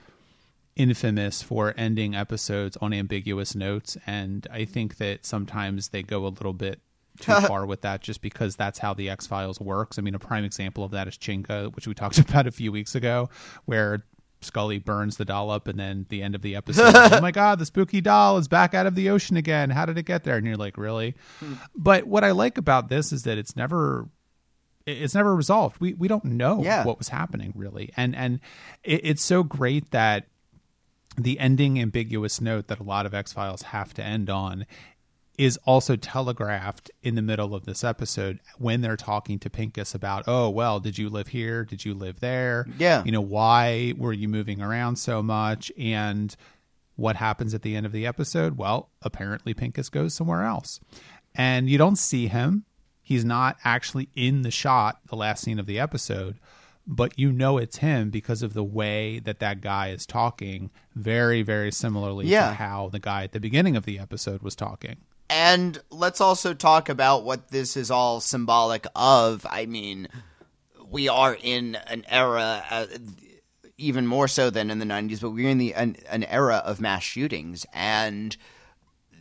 infamous 0.76 1.42
for 1.44 1.74
ending 1.78 2.16
episodes 2.16 2.78
on 2.82 2.94
ambiguous 2.94 3.56
notes, 3.56 3.98
and 4.08 4.48
I 4.52 4.66
think 4.66 4.98
that 4.98 5.26
sometimes 5.26 5.90
they 5.90 6.02
go 6.04 6.26
a 6.26 6.30
little 6.30 6.54
bit 6.54 6.80
too 7.20 7.34
far 7.48 7.66
with 7.66 7.82
that 7.82 8.02
just 8.02 8.22
because 8.22 8.56
that's 8.56 8.80
how 8.80 8.94
the 8.94 9.10
X 9.10 9.28
Files 9.28 9.60
works. 9.60 9.98
I 10.00 10.02
mean, 10.02 10.16
a 10.16 10.20
prime 10.20 10.44
example 10.44 10.84
of 10.84 10.92
that 10.92 11.08
is 11.08 11.18
Chinga, 11.18 11.74
which 11.76 11.88
we 11.88 11.94
talked 11.96 12.18
about 12.20 12.48
a 12.48 12.52
few 12.52 12.72
weeks 12.72 12.96
ago, 12.96 13.30
where 13.66 14.06
Scully 14.42 14.78
burns 14.80 15.16
the 15.18 15.24
doll 15.26 15.50
up, 15.52 15.68
and 15.70 15.80
then 15.80 16.06
the 16.10 16.22
end 16.22 16.36
of 16.36 16.42
the 16.42 16.56
episode, 16.58 16.94
oh 16.96 17.20
my 17.22 17.32
god, 17.32 17.60
the 17.60 17.66
spooky 17.66 18.02
doll 18.02 18.38
is 18.38 18.48
back 18.50 18.74
out 18.74 18.86
of 18.86 18.94
the 18.96 19.10
ocean 19.10 19.38
again. 19.38 19.70
How 19.70 19.86
did 19.86 19.98
it 19.98 20.04
get 20.04 20.24
there? 20.26 20.36
And 20.36 20.46
you're 20.46 20.58
like, 20.58 20.78
really? 20.78 21.16
Hmm. 21.40 21.54
But 21.76 22.08
what 22.08 22.24
I 22.26 22.32
like 22.32 22.58
about 22.58 22.90
this 22.90 23.14
is 23.14 23.24
that 23.24 23.38
it's 23.38 23.56
never 23.56 24.10
it's 24.86 25.16
never 25.16 25.34
resolved. 25.34 25.80
We 25.80 25.94
we 25.94 26.10
don't 26.10 26.26
know 26.26 26.62
Yeah. 26.62 26.84
what 26.84 26.98
was 26.98 27.08
happening 27.08 27.54
really, 27.56 27.94
and 27.96 28.14
and 28.16 28.42
it, 28.84 29.02
it's 29.06 29.24
so 29.24 29.44
great 29.44 29.92
that 29.92 30.26
the 31.18 31.40
ending 31.40 31.80
ambiguous 31.80 32.42
note 32.42 32.68
that 32.68 32.80
a 32.80 32.84
lot 32.84 33.06
of 33.06 33.14
X 33.14 33.32
Files 33.32 33.62
have 33.62 33.94
to 33.94 34.04
end 34.04 34.30
on 34.30 34.66
is 35.38 35.58
also 35.66 35.96
telegraphed 35.96 36.92
in 37.02 37.16
the 37.16 37.22
middle 37.22 37.56
of 37.56 37.66
this 37.66 37.84
episode 37.84 38.40
when 38.58 38.82
they're 38.82 38.96
talking 38.98 39.40
to 39.40 39.50
Pincus 39.50 39.96
about, 39.96 40.24
oh, 40.28 40.50
well, 40.50 40.80
did 40.80 40.98
you 40.98 41.10
live 41.10 41.30
here? 41.30 41.66
Did 41.66 41.84
you 41.86 41.94
live 41.96 42.20
there? 42.20 42.68
Yeah. 42.78 43.04
You 43.04 43.12
know, 43.12 43.22
why 43.22 43.94
were 43.98 44.14
you 44.14 44.28
moving 44.28 44.62
around 44.62 44.98
so 44.98 45.24
much? 45.24 45.72
And 45.78 46.36
what 46.96 47.16
happens 47.16 47.56
at 47.56 47.64
the 47.64 47.76
end 47.76 47.86
of 47.88 47.92
the 47.92 48.06
episode? 48.06 48.58
Well, 48.58 48.90
apparently 49.02 49.56
Pincus 49.56 49.90
goes 49.90 50.14
somewhere 50.14 50.44
else. 50.44 50.80
And 51.34 51.68
you 51.68 51.80
don't 51.80 51.96
see 51.98 52.28
him. 52.28 52.66
He's 53.02 53.26
not 53.26 53.58
actually 53.66 54.10
in 54.16 54.44
the 54.44 54.52
shot, 54.52 55.00
the 55.10 55.16
last 55.16 55.44
scene 55.44 55.58
of 55.60 55.66
the 55.66 55.80
episode, 55.80 56.38
but 56.86 57.18
you 57.18 57.32
know 57.32 57.58
it's 57.58 57.78
him 57.78 58.12
because 58.12 58.44
of 58.44 58.54
the 58.54 58.64
way 58.64 59.18
that 59.20 59.40
that 59.40 59.62
guy 59.62 59.90
is 59.90 60.06
talking, 60.06 60.70
very, 60.96 61.42
very 61.42 61.72
similarly 61.72 62.28
Yeah. 62.28 62.50
to 62.50 62.54
how 62.56 62.90
the 62.90 63.00
guy 63.00 63.24
at 63.24 63.32
the 63.32 63.40
beginning 63.40 63.76
of 63.76 63.86
the 63.86 63.98
episode 63.98 64.42
was 64.44 64.56
talking. 64.56 64.98
And 65.36 65.82
let's 65.90 66.22
also 66.22 66.54
talk 66.54 66.90
about 66.90 67.24
what 67.24 67.50
this 67.50 67.76
is 67.76 67.90
all 67.90 68.22
symbolic 68.22 68.86
of. 68.96 69.48
I 69.50 69.66
mean, 69.66 70.08
we 70.92 71.10
are 71.10 71.36
in 71.42 71.74
an 71.88 72.06
era, 72.08 72.64
uh, 72.70 72.86
even 73.76 74.06
more 74.06 74.28
so 74.28 74.52
than 74.52 74.70
in 74.70 74.78
the 74.78 74.86
90s, 74.86 75.22
but 75.22 75.32
we're 75.32 75.50
in 75.50 75.58
the 75.58 75.74
an, 75.74 75.96
an 76.08 76.24
era 76.26 76.58
of 76.58 76.80
mass 76.80 77.02
shootings. 77.02 77.66
And 77.74 78.38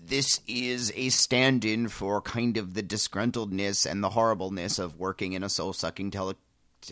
this 0.04 0.42
is 0.46 0.92
a 0.94 1.08
stand 1.08 1.64
in 1.64 1.88
for 1.88 2.20
kind 2.20 2.58
of 2.58 2.74
the 2.74 2.82
disgruntledness 2.82 3.90
and 3.90 4.04
the 4.04 4.10
horribleness 4.10 4.78
of 4.78 4.98
working 4.98 5.32
in 5.32 5.42
a 5.42 5.48
soul 5.48 5.72
sucking 5.72 6.10
tele, 6.10 6.34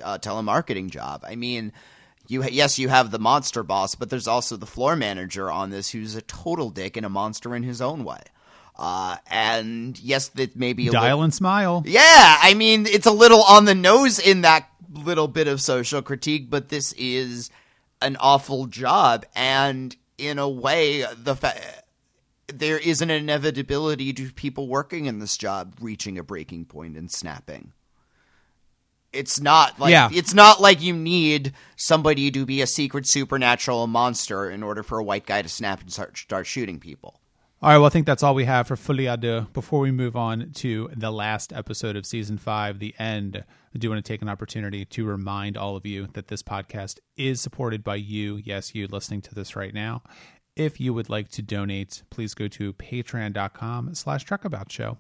uh, 0.03 0.17
telemarketing 0.17 0.89
job. 0.89 1.27
I 1.29 1.37
mean, 1.37 1.75
you 2.27 2.43
yes, 2.45 2.79
you 2.79 2.89
have 2.89 3.11
the 3.11 3.19
monster 3.19 3.63
boss, 3.63 3.97
but 3.97 4.09
there's 4.09 4.29
also 4.29 4.57
the 4.57 4.65
floor 4.65 4.97
manager 4.97 5.51
on 5.51 5.69
this 5.69 5.91
who's 5.91 6.15
a 6.15 6.23
total 6.23 6.71
dick 6.71 6.97
and 6.97 7.05
a 7.05 7.11
monster 7.11 7.55
in 7.55 7.65
his 7.65 7.83
own 7.83 8.03
way. 8.03 8.23
Uh, 8.83 9.19
and 9.31 10.01
yes, 10.01 10.29
that 10.29 10.57
maybe 10.57 10.89
a 10.89 10.91
Dial 10.91 11.23
and 11.23 11.35
smile. 11.35 11.83
yeah, 11.87 12.39
I 12.41 12.55
mean 12.55 12.87
it's 12.87 13.05
a 13.07 13.11
little 13.13 13.43
on 13.43 13.67
the 13.67 13.75
nose 13.75 14.19
in 14.19 14.41
that 14.41 14.69
little 14.91 15.29
bit 15.29 15.47
of 15.49 15.61
social 15.61 16.01
critique, 16.01 16.49
but 16.49 16.71
this 16.71 16.93
is 16.95 17.51
an 18.01 18.17
awful 18.19 18.65
job, 18.65 19.27
and 19.37 19.95
in 20.17 20.39
a 20.39 20.49
way, 20.49 21.05
the 21.15 21.37
fa- 21.37 21.61
there 22.49 22.79
is 22.79 23.03
an 23.03 23.11
inevitability 23.11 24.15
to 24.15 24.33
people 24.33 24.67
working 24.67 25.05
in 25.05 25.19
this 25.19 25.37
job 25.37 25.75
reaching 25.81 26.17
a 26.19 26.23
breaking 26.23 26.65
point 26.65 26.97
and 26.97 27.11
snapping. 27.13 27.73
It's 29.13 29.41
not 29.41 29.79
like 29.79 29.91
Yeah. 29.93 30.09
it's 30.13 30.33
not 30.33 30.61
like 30.61 30.81
you 30.81 30.95
need 30.95 31.53
somebody 31.77 32.31
to 32.31 32.47
be 32.47 32.63
a 32.63 32.67
secret 32.67 33.07
supernatural 33.07 33.87
monster 33.89 34.51
in 34.51 34.63
order 34.63 34.83
for 34.83 34.99
a 34.99 35.05
white 35.05 35.27
guy 35.27 35.43
to 35.43 35.49
snap 35.51 35.81
and 35.83 35.93
start, 35.93 36.17
start 36.17 36.47
shooting 36.47 36.79
people. 36.81 37.20
All 37.63 37.69
right, 37.69 37.77
well, 37.77 37.89
I 37.89 37.91
think 37.91 38.07
that's 38.07 38.23
all 38.23 38.35
we 38.35 38.47
have 38.47 38.67
for 38.69 38.77
à 38.77 39.21
Deux. 39.21 39.47
Before 39.53 39.81
we 39.81 39.91
move 39.91 40.17
on 40.17 40.51
to 40.55 40.89
the 40.97 41.11
last 41.11 41.53
episode 41.53 41.95
of 41.95 42.07
season 42.07 42.39
five, 42.39 42.79
the 42.79 42.95
end, 42.99 43.37
I 43.37 43.79
do 43.79 43.91
want 43.91 44.03
to 44.03 44.13
take 44.13 44.23
an 44.23 44.31
opportunity 44.31 44.87
to 44.87 45.05
remind 45.05 45.59
all 45.59 45.77
of 45.77 45.85
you 45.85 46.09
that 46.15 46.29
this 46.29 46.43
podcast 46.43 47.01
is 47.19 47.43
supported 47.43 47.85
by 47.85 47.97
you. 47.97 48.37
Yes, 48.37 48.75
you 48.75 48.87
listening 48.87 49.21
to 49.21 49.35
this 49.35 49.57
right 49.57 49.75
now. 49.75 50.03
If 50.57 50.81
you 50.81 50.95
would 50.95 51.11
like 51.11 51.29
to 51.33 51.43
donate, 51.43 52.03
please 52.09 52.33
go 52.33 52.49
to 52.49 52.73
patreon.com 52.73 53.95
slash 53.95 54.25
truckabout 54.25 54.71
show. 54.71 54.97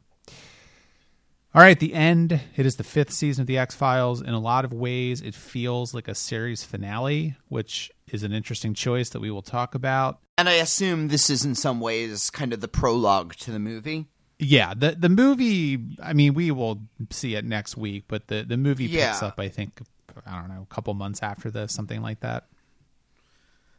All 1.54 1.62
right, 1.62 1.80
the 1.80 1.94
end. 1.94 2.42
It 2.56 2.66
is 2.66 2.76
the 2.76 2.84
fifth 2.84 3.12
season 3.12 3.40
of 3.40 3.46
The 3.46 3.56
X 3.56 3.74
Files. 3.74 4.20
In 4.20 4.34
a 4.34 4.38
lot 4.38 4.66
of 4.66 4.74
ways, 4.74 5.22
it 5.22 5.34
feels 5.34 5.94
like 5.94 6.08
a 6.08 6.14
series 6.14 6.62
finale, 6.62 7.36
which 7.48 7.90
is 8.12 8.22
an 8.22 8.34
interesting 8.34 8.74
choice 8.74 9.08
that 9.08 9.20
we 9.20 9.30
will 9.30 9.40
talk 9.40 9.74
about. 9.74 10.18
And 10.40 10.48
I 10.48 10.54
assume 10.54 11.08
this 11.08 11.28
is 11.28 11.44
in 11.44 11.54
some 11.54 11.80
ways 11.80 12.30
kind 12.30 12.54
of 12.54 12.60
the 12.62 12.68
prologue 12.68 13.34
to 13.36 13.50
the 13.50 13.58
movie. 13.58 14.06
Yeah, 14.38 14.72
the 14.74 14.92
the 14.92 15.10
movie. 15.10 15.78
I 16.02 16.14
mean, 16.14 16.32
we 16.32 16.50
will 16.50 16.80
see 17.10 17.34
it 17.34 17.44
next 17.44 17.76
week, 17.76 18.04
but 18.08 18.28
the 18.28 18.42
the 18.42 18.56
movie 18.56 18.88
picks 18.88 19.20
Yeah. 19.20 19.28
up. 19.28 19.38
I 19.38 19.48
think 19.48 19.80
I 20.26 20.40
don't 20.40 20.48
know, 20.48 20.66
a 20.68 20.74
couple 20.74 20.94
months 20.94 21.22
after 21.22 21.50
this, 21.50 21.74
something 21.74 22.00
like 22.00 22.20
that. 22.20 22.46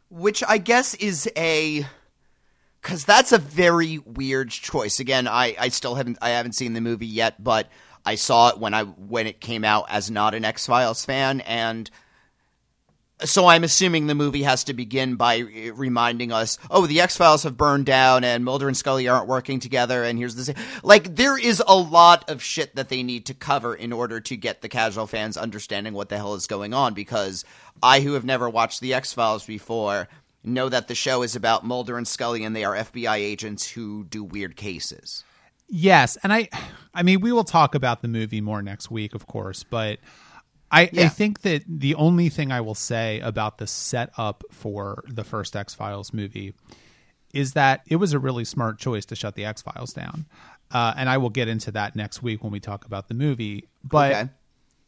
which 0.08 0.42
I 0.48 0.58
guess 0.58 0.94
is 0.94 1.28
a 1.36 1.84
because 2.80 3.04
that's 3.04 3.32
a 3.32 3.38
very 3.38 3.98
weird 3.98 4.50
choice. 4.50 5.00
Again, 5.00 5.26
I, 5.26 5.54
I 5.58 5.68
still 5.68 5.94
haven't 5.96 6.18
I 6.22 6.30
haven't 6.30 6.52
seen 6.54 6.74
the 6.74 6.80
movie 6.80 7.06
yet, 7.06 7.42
but 7.42 7.68
I 8.06 8.14
saw 8.16 8.50
it 8.50 8.58
when 8.58 8.72
I 8.74 8.84
when 8.84 9.26
it 9.26 9.40
came 9.40 9.64
out 9.64 9.86
as 9.88 10.10
not 10.10 10.34
an 10.34 10.44
X 10.44 10.66
Files 10.66 11.04
fan, 11.04 11.40
and 11.42 11.90
so 13.24 13.46
I'm 13.46 13.64
assuming 13.64 14.06
the 14.06 14.14
movie 14.14 14.42
has 14.42 14.64
to 14.64 14.74
begin 14.74 15.16
by 15.16 15.40
uh, 15.40 15.74
reminding 15.74 16.32
us, 16.32 16.58
oh, 16.70 16.86
the 16.86 17.00
X 17.00 17.16
Files 17.16 17.42
have 17.42 17.56
burned 17.56 17.86
down, 17.86 18.24
and 18.24 18.44
Mulder 18.44 18.68
and 18.68 18.76
Scully 18.76 19.08
aren't 19.08 19.28
working 19.28 19.60
together, 19.60 20.04
and 20.04 20.18
here's 20.18 20.34
the 20.34 20.54
like. 20.82 21.14
There 21.14 21.38
is 21.38 21.62
a 21.66 21.76
lot 21.76 22.28
of 22.30 22.42
shit 22.42 22.74
that 22.76 22.88
they 22.88 23.02
need 23.02 23.26
to 23.26 23.34
cover 23.34 23.74
in 23.74 23.92
order 23.92 24.20
to 24.20 24.36
get 24.36 24.62
the 24.62 24.68
casual 24.68 25.06
fans 25.06 25.36
understanding 25.36 25.94
what 25.94 26.08
the 26.08 26.16
hell 26.16 26.34
is 26.34 26.46
going 26.46 26.74
on. 26.74 26.94
Because 26.94 27.44
I, 27.82 28.00
who 28.00 28.14
have 28.14 28.24
never 28.24 28.48
watched 28.48 28.80
the 28.80 28.94
X 28.94 29.12
Files 29.12 29.46
before, 29.46 30.08
know 30.44 30.68
that 30.68 30.88
the 30.88 30.94
show 30.94 31.22
is 31.22 31.36
about 31.36 31.64
Mulder 31.64 31.96
and 31.96 32.06
Scully, 32.06 32.44
and 32.44 32.54
they 32.54 32.64
are 32.64 32.74
FBI 32.74 33.16
agents 33.16 33.70
who 33.70 34.04
do 34.04 34.24
weird 34.24 34.56
cases. 34.56 35.24
Yes, 35.68 36.18
and 36.22 36.32
I, 36.32 36.48
I 36.94 37.02
mean, 37.02 37.20
we 37.20 37.32
will 37.32 37.44
talk 37.44 37.74
about 37.74 38.02
the 38.02 38.08
movie 38.08 38.42
more 38.42 38.60
next 38.60 38.90
week, 38.90 39.14
of 39.14 39.26
course, 39.26 39.62
but 39.62 40.00
I, 40.72 40.90
I 41.04 41.08
think 41.08 41.42
that 41.42 41.64
the 41.68 41.94
only 41.96 42.30
thing 42.30 42.50
I 42.50 42.62
will 42.62 42.74
say 42.74 43.20
about 43.20 43.58
the 43.58 43.66
setup 43.66 44.42
for 44.50 45.04
the 45.06 45.22
first 45.22 45.54
X 45.54 45.74
Files 45.74 46.12
movie 46.14 46.54
is 47.34 47.52
that 47.52 47.82
it 47.86 47.96
was 47.96 48.12
a 48.12 48.18
really 48.18 48.44
smart 48.44 48.78
choice 48.78 49.04
to 49.06 49.14
shut 49.16 49.34
the 49.34 49.44
X 49.44 49.62
Files 49.62 49.92
down, 49.92 50.26
uh, 50.70 50.94
and 50.96 51.08
I 51.08 51.18
will 51.18 51.30
get 51.30 51.48
into 51.48 51.70
that 51.72 51.94
next 51.94 52.22
week 52.22 52.42
when 52.42 52.52
we 52.52 52.60
talk 52.60 52.84
about 52.86 53.08
the 53.08 53.14
movie. 53.14 53.68
But 53.84 54.12
Okay. 54.12 54.30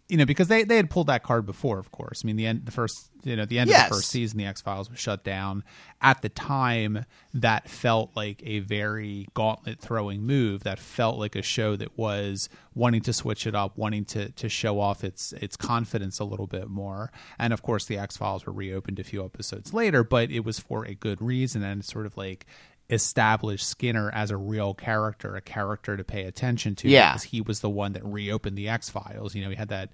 You 0.09 0.17
know, 0.19 0.27
because 0.27 0.49
they 0.49 0.65
they 0.65 0.77
had 0.77 0.91
pulled 0.91 1.07
that 1.07 1.23
card 1.23 1.47
before, 1.47 1.79
of 1.79 1.91
course. 1.91 2.23
I 2.23 2.27
mean, 2.27 2.37
the 2.37 2.47
end, 2.47 2.67
the 2.67 2.73
first, 2.73 3.11
you 3.23 3.37
know, 3.37 3.47
the 3.47 3.59
end 3.59 3.71
Yes. 3.71 3.85
of 3.85 3.89
the 3.91 3.95
first 3.97 4.11
season, 4.11 4.37
the 4.39 4.45
X 4.45 4.61
Files 4.61 4.91
was 4.91 4.99
shut 4.99 5.25
down. 5.25 5.65
At 6.03 6.21
the 6.21 6.29
time, 6.29 7.07
that 7.33 7.71
felt 7.71 8.11
like 8.15 8.43
a 8.45 8.59
very 8.59 9.27
gauntlet 9.33 9.81
throwing 9.81 10.23
move. 10.23 10.63
That 10.65 10.79
felt 10.79 11.19
like 11.19 11.35
a 11.35 11.41
show 11.43 11.75
that 11.77 11.97
was 11.97 12.51
wanting 12.75 13.01
to 13.03 13.15
switch 13.15 13.47
it 13.47 13.55
up, 13.55 13.79
wanting 13.79 14.05
to 14.07 14.31
to 14.33 14.49
show 14.51 14.79
off 14.79 15.05
its 15.05 15.33
its 15.35 15.57
confidence 15.57 16.19
a 16.19 16.25
little 16.25 16.47
bit 16.47 16.69
more. 16.69 17.11
And 17.39 17.55
of 17.55 17.63
course, 17.63 17.87
the 17.87 17.97
X 17.97 18.17
Files 18.19 18.45
were 18.45 18.53
reopened 18.53 18.99
a 18.99 19.05
few 19.05 19.25
episodes 19.25 19.73
later, 19.73 20.05
but 20.05 20.31
it 20.31 20.45
was 20.45 20.59
for 20.61 20.85
a 20.85 20.95
good 20.95 21.23
reason 21.23 21.63
and 21.63 21.83
sort 21.83 22.05
of 22.05 22.17
like 22.19 22.45
established 22.91 23.67
Skinner 23.67 24.11
as 24.13 24.31
a 24.31 24.37
real 24.37 24.75
character, 24.75 25.37
a 25.37 25.41
character 25.41 25.97
to 25.97 26.05
pay 26.05 26.25
attention 26.25 26.75
to 26.77 26.89
Yeah. 26.89 27.13
because 27.13 27.25
he 27.25 27.41
was 27.41 27.61
the 27.61 27.71
one 27.71 27.93
that 27.95 28.05
reopened 28.05 28.59
the 28.59 28.69
X 28.69 28.91
Files. 28.91 29.35
You 29.35 29.43
know, 29.43 29.51
he 29.51 29.57
had 29.57 29.69
that 29.69 29.91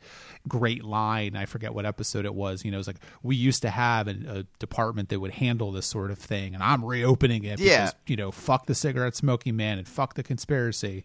great 0.48 0.83
line. 0.85 1.37
I 1.37 1.46
forget 1.46 1.72
what 1.72 1.87
episode 1.87 2.24
it 2.24 2.35
was. 2.35 2.64
You 2.64 2.70
know, 2.70 2.76
it 2.76 2.79
was 2.79 2.87
like 2.88 3.00
we 3.22 3.37
used 3.37 3.62
to 3.62 3.70
have 3.70 4.09
a, 4.09 4.16
a 4.29 4.42
department 4.59 5.09
that 5.11 5.20
would 5.20 5.33
handle 5.33 5.70
this 5.72 5.87
sort 5.87 6.11
of 6.11 6.18
thing, 6.18 6.55
and 6.55 6.62
I'm 6.62 6.85
reopening 6.85 7.44
it. 7.44 7.61
Yeah. 7.61 7.87
because, 7.87 7.94
you 8.07 8.16
know, 8.16 8.31
fuck 8.31 8.66
the 8.66 8.74
cigarette 8.74 9.14
smoking 9.16 9.57
man 9.57 9.79
and 9.79 9.87
fuck 9.88 10.14
the 10.14 10.22
conspiracy. 10.22 11.05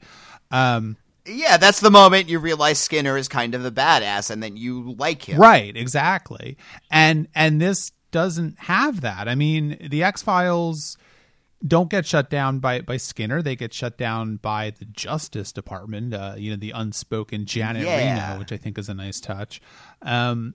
Um, 0.51 0.97
Yeah, 1.27 1.57
that's 1.57 1.79
the 1.79 1.91
moment 1.91 2.29
you 2.29 2.39
realize 2.39 2.77
Skinner 2.79 3.17
is 3.17 3.27
kind 3.27 3.55
of 3.55 3.63
the 3.63 3.71
badass, 3.71 4.29
and 4.31 4.41
then 4.43 4.57
you 4.57 4.93
like 4.97 5.23
him. 5.29 5.39
Right, 5.39 5.75
exactly. 5.75 6.57
And 6.91 7.27
and 7.35 7.59
this 7.61 7.91
doesn't 8.11 8.57
have 8.59 9.01
that. 9.01 9.27
I 9.27 9.35
mean, 9.35 9.77
the 9.89 10.03
X 10.03 10.21
Files 10.21 10.97
don't 11.65 11.89
get 11.89 12.05
shut 12.05 12.29
down 12.29 12.59
by 12.59 12.81
by 12.81 12.97
Skinner. 12.97 13.41
They 13.41 13.55
get 13.55 13.73
shut 13.73 13.97
down 13.97 14.37
by 14.37 14.71
the 14.77 14.85
Justice 14.85 15.51
Department. 15.51 16.13
Uh, 16.13 16.35
you 16.37 16.51
know, 16.51 16.57
the 16.57 16.71
unspoken 16.71 17.45
Janet 17.45 17.83
Yeah. 17.83 18.29
Reno, 18.33 18.39
which 18.39 18.51
I 18.51 18.57
think 18.57 18.77
is 18.77 18.89
a 18.89 18.93
nice 18.93 19.19
touch. 19.19 19.61
Um, 20.01 20.53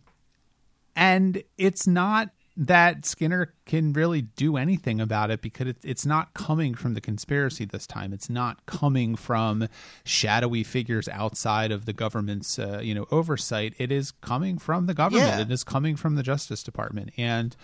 and 0.97 1.43
it's 1.57 1.87
not 1.87 2.31
that 2.57 3.07
Skinner 3.07 3.55
can 3.65 3.93
really 3.95 4.21
do 4.21 4.57
anything 4.59 5.01
about 5.01 5.31
it 5.31 5.41
because 5.41 5.69
it, 5.69 5.79
it's 5.83 6.05
not 6.05 6.35
coming 6.35 6.75
from 6.75 6.93
the 6.93 7.01
conspiracy 7.01 7.65
this 7.65 7.87
time. 7.87 8.13
It's 8.13 8.29
not 8.29 8.67
coming 8.67 9.17
from 9.17 9.67
shadowy 10.05 10.63
figures 10.65 11.09
outside 11.09 11.73
of 11.73 11.87
the 11.87 11.93
government's 11.95 12.59
uh, 12.59 12.81
you 12.83 12.95
know 12.95 13.07
oversight. 13.11 13.75
It 13.79 13.91
is 13.91 14.11
coming 14.11 14.59
from 14.59 14.87
the 14.87 14.95
government. 14.95 15.29
Yeah. 15.29 15.41
It 15.41 15.51
is 15.51 15.65
coming 15.65 15.97
from 15.97 16.17
the 16.17 16.23
Justice 16.23 16.63
Department. 16.63 17.13
And 17.17 17.57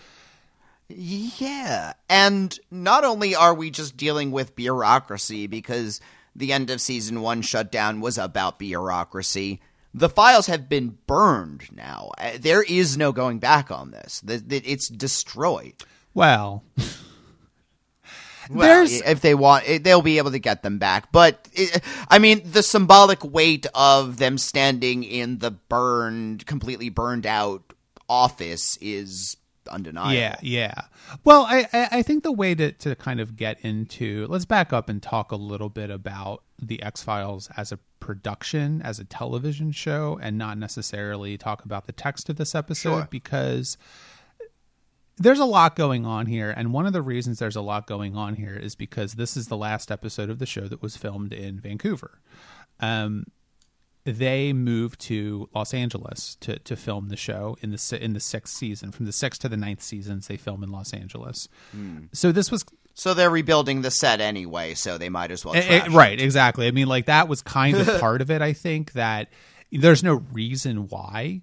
Yeah. 0.89 1.93
And 2.09 2.57
not 2.71 3.03
only 3.03 3.35
are 3.35 3.53
we 3.53 3.69
just 3.71 3.97
dealing 3.97 4.31
with 4.31 4.55
bureaucracy 4.55 5.47
because 5.47 5.99
the 6.35 6.53
end 6.53 6.69
of 6.69 6.79
season 6.81 7.21
one 7.21 7.41
shutdown 7.41 7.99
was 7.99 8.17
about 8.17 8.59
bureaucracy, 8.59 9.59
the 9.93 10.09
files 10.09 10.47
have 10.47 10.69
been 10.69 10.97
burned 11.07 11.67
now. 11.75 12.11
Uh, 12.17 12.31
There 12.39 12.61
is 12.63 12.97
no 12.97 13.11
going 13.11 13.39
back 13.39 13.71
on 13.71 13.91
this. 13.91 14.21
It's 14.27 14.87
destroyed. 14.87 15.73
well, 16.13 16.63
Well, 18.49 18.65
There's- 18.65 19.01
if 19.05 19.19
they 19.19 19.35
want, 19.35 19.65
they'll 19.83 20.01
be 20.01 20.19
able 20.19 20.31
to 20.31 20.39
get 20.39 20.63
them 20.63 20.77
back. 20.77 21.11
But 21.11 21.49
I 22.09 22.17
mean, 22.17 22.49
the 22.49 22.63
symbolic 22.63 23.21
weight 23.21 23.65
of 23.75 24.17
them 24.17 24.37
standing 24.37 25.03
in 25.03 25.39
the 25.39 25.51
burned, 25.51 26.45
completely 26.45 26.87
burned 26.87 27.25
out 27.25 27.73
office 28.07 28.77
is 28.79 29.35
undeniable. 29.67 30.13
Yeah, 30.13 30.37
yeah. 30.41 30.73
Well, 31.23 31.45
I, 31.47 31.67
I, 31.73 31.87
I 31.91 32.01
think 32.01 32.23
the 32.23 32.31
way 32.31 32.55
to, 32.55 32.71
to 32.71 32.95
kind 32.95 33.19
of 33.19 33.35
get 33.35 33.59
into 33.61 34.25
let's 34.29 34.45
back 34.45 34.73
up 34.73 34.89
and 34.89 35.01
talk 35.01 35.31
a 35.31 35.35
little 35.35 35.69
bit 35.69 35.89
about 35.89 36.43
the 36.61 36.81
X 36.81 37.03
Files 37.03 37.49
as 37.57 37.71
a 37.71 37.79
production, 37.99 38.81
as 38.81 38.99
a 38.99 39.03
television 39.03 39.71
show, 39.71 40.19
and 40.21 40.37
not 40.37 40.57
necessarily 40.57 41.37
talk 41.37 41.65
about 41.65 41.85
the 41.85 41.91
text 41.91 42.29
of 42.29 42.35
this 42.37 42.55
episode 42.55 42.89
Sure. 42.89 43.07
because 43.09 43.77
there's 45.17 45.39
a 45.39 45.45
lot 45.45 45.75
going 45.75 46.05
on 46.05 46.27
here. 46.27 46.51
And 46.55 46.71
one 46.73 46.85
of 46.85 46.93
the 46.93 47.01
reasons 47.01 47.39
there's 47.39 47.55
a 47.55 47.61
lot 47.61 47.87
going 47.87 48.15
on 48.15 48.35
here 48.35 48.55
is 48.55 48.75
because 48.75 49.13
this 49.13 49.35
is 49.35 49.47
the 49.47 49.57
last 49.57 49.91
episode 49.91 50.29
of 50.29 50.39
the 50.39 50.45
show 50.45 50.67
that 50.67 50.81
was 50.81 50.95
filmed 50.95 51.33
in 51.33 51.59
Vancouver. 51.59 52.19
Um, 52.79 53.25
they 54.07 54.53
moved 54.53 55.01
to 55.01 55.49
Los 55.53 55.73
Angeles 55.73 56.37
to, 56.39 56.57
to 56.59 56.77
film 56.77 57.09
the 57.09 57.17
show 57.17 57.57
in 57.61 57.71
the 57.71 57.99
in 58.01 58.13
the 58.13 58.21
sixth 58.21 58.55
season. 58.55 58.91
From 58.91 59.05
the 59.05 59.11
sixth 59.11 59.41
to 59.41 59.49
the 59.49 59.57
ninth 59.57 59.81
seasons, 59.81 60.27
they 60.27 60.37
film 60.37 60.63
in 60.63 60.71
Los 60.71 60.93
Angeles. 60.93 61.49
So 62.13 62.31
this 62.31 62.49
was 62.49 62.63
So 62.93 63.13
they're 63.13 63.29
rebuilding 63.29 63.81
the 63.81 63.91
set 63.91 64.21
anyway, 64.21 64.75
so 64.75 64.97
they 64.97 65.09
might 65.09 65.31
as 65.31 65.43
well. 65.43 65.55
Eh, 65.55 65.59
eh, 65.59 65.79
trash 65.79 65.87
it. 65.87 65.93
right, 65.93 66.21
exactly. 66.21 66.67
I 66.67 66.71
mean, 66.71 66.87
like 66.87 67.07
that 67.07 67.27
was 67.27 67.41
kind 67.41 67.75
of 67.75 67.87
part 67.99 68.21
of 68.21 68.31
it. 68.31 68.41
I 68.41 68.53
think 68.53 68.93
that 68.93 69.27
there's 69.71 70.03
no 70.03 70.23
reason 70.31 70.87
why 70.87 71.41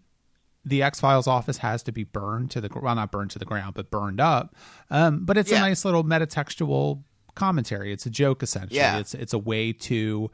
the 0.64 0.82
X 0.82 1.00
Files 1.00 1.26
office 1.26 1.58
has 1.58 1.82
to 1.82 1.92
be 1.92 2.04
burned 2.04 2.50
to 2.52 2.60
the 2.62 2.70
well, 2.74 2.94
not 2.94 3.12
burned 3.12 3.30
to 3.32 3.38
the 3.38 3.44
ground, 3.44 3.74
but 3.74 3.90
burned 3.90 4.20
up. 4.20 4.56
Um, 4.90 5.26
but 5.26 5.36
it's 5.36 5.52
a 5.52 5.58
nice 5.60 5.84
little 5.84 6.02
metatextual 6.02 7.02
commentary. 7.34 7.92
It's 7.92 8.06
a 8.06 8.10
joke 8.10 8.42
essentially. 8.42 8.78
Yeah. 8.78 8.98
It's 8.98 9.12
it's 9.12 9.34
a 9.34 9.38
way 9.38 9.72
to 9.72 10.30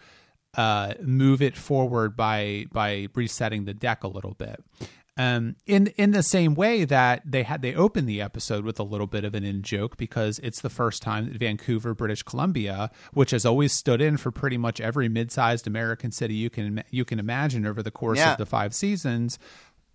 uh, 0.57 0.95
move 1.01 1.41
it 1.43 1.57
forward 1.57 2.17
by 2.17 2.67
by 2.73 3.09
resetting 3.15 3.65
the 3.65 3.75
deck 3.75 4.05
a 4.05 4.09
little 4.09 4.35
bit. 4.35 4.63
Um, 5.17 5.57
in 5.67 5.89
in 5.99 6.13
the 6.13 6.23
same 6.23 6.55
way 6.55 6.85
that 6.87 7.23
they 7.27 7.43
had 7.43 7.61
they 7.63 7.75
opened 7.75 8.09
the 8.09 8.23
episode 8.23 8.65
with 8.65 8.81
a 8.81 8.85
little 8.85 9.07
bit 9.07 9.23
of 9.25 9.35
an 9.35 9.45
in 9.45 9.61
joke 9.63 9.97
because 9.99 10.39
it's 10.39 10.63
the 10.63 10.71
first 10.71 11.03
time 11.03 11.27
that 11.27 11.37
Vancouver, 11.39 11.95
British 11.95 12.23
Columbia, 12.23 12.91
which 13.13 13.33
has 13.33 13.45
always 13.45 13.73
stood 13.73 14.01
in 14.01 14.17
for 14.17 14.31
pretty 14.31 14.57
much 14.57 14.81
every 14.81 15.09
mid-sized 15.09 15.67
American 15.67 16.11
city 16.11 16.35
you 16.35 16.49
can 16.49 16.83
you 16.91 17.05
can 17.05 17.19
imagine 17.19 17.67
over 17.67 17.83
the 17.83 17.91
course 17.91 18.19
Yeah. 18.19 18.33
of 18.33 18.39
the 18.39 18.47
five 18.47 18.73
seasons, 18.75 19.39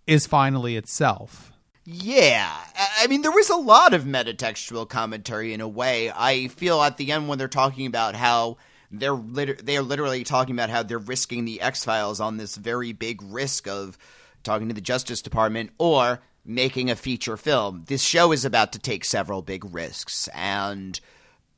is 0.06 0.28
finally 0.28 0.76
itself. 0.78 1.52
Yeah, 1.86 2.52
I- 2.76 3.04
I 3.04 3.08
mean, 3.08 3.22
there 3.22 3.32
was 3.32 3.50
a 3.50 3.56
lot 3.58 3.94
of 3.94 4.04
metatextual 4.04 4.90
commentary 4.90 5.54
in 5.54 5.62
a 5.62 5.68
way. 5.68 6.12
I 6.12 6.48
feel 6.50 6.82
at 6.82 6.98
the 6.98 7.12
end 7.12 7.28
when 7.28 7.38
they're 7.40 7.48
talking 7.48 7.86
about 7.88 8.16
how 8.16 8.58
they're 9.00 9.16
they 9.16 9.78
are 9.78 9.82
literally 9.82 10.24
talking 10.24 10.56
about 10.56 10.70
how 10.70 10.84
they're 10.84 10.98
risking 10.98 11.46
the 11.46 11.62
X 11.62 11.84
Files 11.84 12.20
on 12.20 12.38
this 12.38 12.56
very 12.56 12.94
big 12.94 13.22
risk 13.24 13.68
of 13.68 13.98
talking 14.44 14.68
to 14.68 14.74
the 14.74 14.82
Justice 14.82 15.22
Department 15.22 15.72
or 15.78 16.22
making 16.46 16.90
a 16.92 16.96
feature 16.96 17.38
film. 17.38 17.84
This 17.88 18.04
show 18.04 18.32
is 18.32 18.46
about 18.46 18.72
to 18.74 18.80
take 18.80 19.04
several 19.04 19.42
big 19.42 19.74
risks, 19.74 20.30
and 20.34 21.00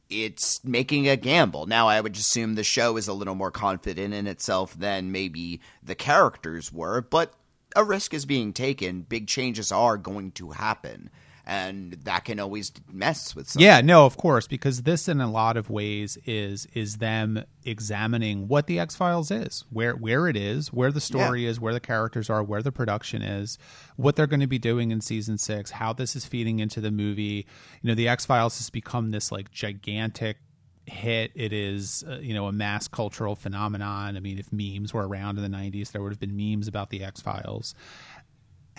it's 0.09 0.63
making 0.63 1.09
a 1.09 1.17
gamble. 1.17 1.65
Now, 1.65 1.89
I 1.89 1.99
would 1.99 2.15
assume 2.15 2.55
the 2.55 2.63
show 2.63 2.95
is 2.97 3.07
a 3.07 3.13
little 3.13 3.35
more 3.35 3.51
confident 3.51 4.13
in 4.13 4.27
itself 4.27 4.73
than 4.73 5.11
maybe 5.11 5.59
the 5.83 5.95
characters 5.95 6.71
were, 6.71 7.01
but 7.01 7.33
a 7.75 7.83
risk 7.83 8.13
is 8.13 8.25
being 8.25 8.53
taken. 8.53 9.01
Big 9.01 9.27
changes 9.27 9.71
are 9.71 9.97
going 9.97 10.31
to 10.31 10.51
happen, 10.51 11.09
and 11.47 11.93
that 12.03 12.25
can 12.25 12.41
always 12.41 12.73
mess 12.91 13.33
with 13.33 13.49
something. 13.49 13.65
Yeah, 13.65 13.79
no, 13.79 14.05
of 14.05 14.17
course, 14.17 14.47
because 14.47 14.83
this 14.83 15.07
in 15.07 15.21
a 15.21 15.31
lot 15.31 15.55
of 15.55 15.69
ways 15.69 16.17
is 16.25 16.67
is 16.73 16.97
them 16.97 17.41
examining 17.63 18.49
what 18.49 18.67
the 18.67 18.79
X 18.79 18.97
Files 18.97 19.31
is, 19.31 19.63
where 19.71 19.93
where 19.93 20.27
it 20.27 20.35
is, 20.35 20.73
where 20.73 20.91
the 20.91 20.99
story 20.99 21.45
is, 21.45 21.57
where 21.57 21.73
the 21.73 21.79
characters 21.79 22.29
are, 22.29 22.43
where 22.43 22.61
the 22.61 22.73
production 22.73 23.21
is, 23.21 23.57
what 23.95 24.17
they're 24.17 24.27
going 24.27 24.41
to 24.41 24.47
be 24.47 24.59
doing 24.59 24.91
in 24.91 24.99
season 24.99 25.37
six, 25.37 25.71
how 25.71 25.93
this 25.93 26.17
is 26.17 26.25
feeding 26.25 26.59
into 26.59 26.81
the 26.81 26.91
movie. 26.91 27.47
You 27.81 27.87
know, 27.87 27.95
the 27.95 28.09
X 28.09 28.25
Files 28.25 28.57
has 28.57 28.69
become 28.69 29.11
this 29.11 29.31
like 29.31 29.49
gigantic 29.49 30.37
hit. 30.87 31.31
It 31.35 31.53
is 31.53 32.03
uh, 32.09 32.17
you 32.17 32.33
know 32.33 32.47
a 32.47 32.51
mass 32.51 32.89
cultural 32.89 33.35
phenomenon. 33.35 34.17
I 34.17 34.19
mean, 34.19 34.37
if 34.37 34.51
memes 34.51 34.93
were 34.93 35.07
around 35.07 35.37
in 35.37 35.49
the 35.49 35.57
'90s, 35.57 35.91
there 35.91 36.01
would 36.01 36.11
have 36.11 36.19
been 36.19 36.35
memes 36.35 36.67
about 36.67 36.89
the 36.89 37.03
X 37.03 37.21
Files. 37.21 37.73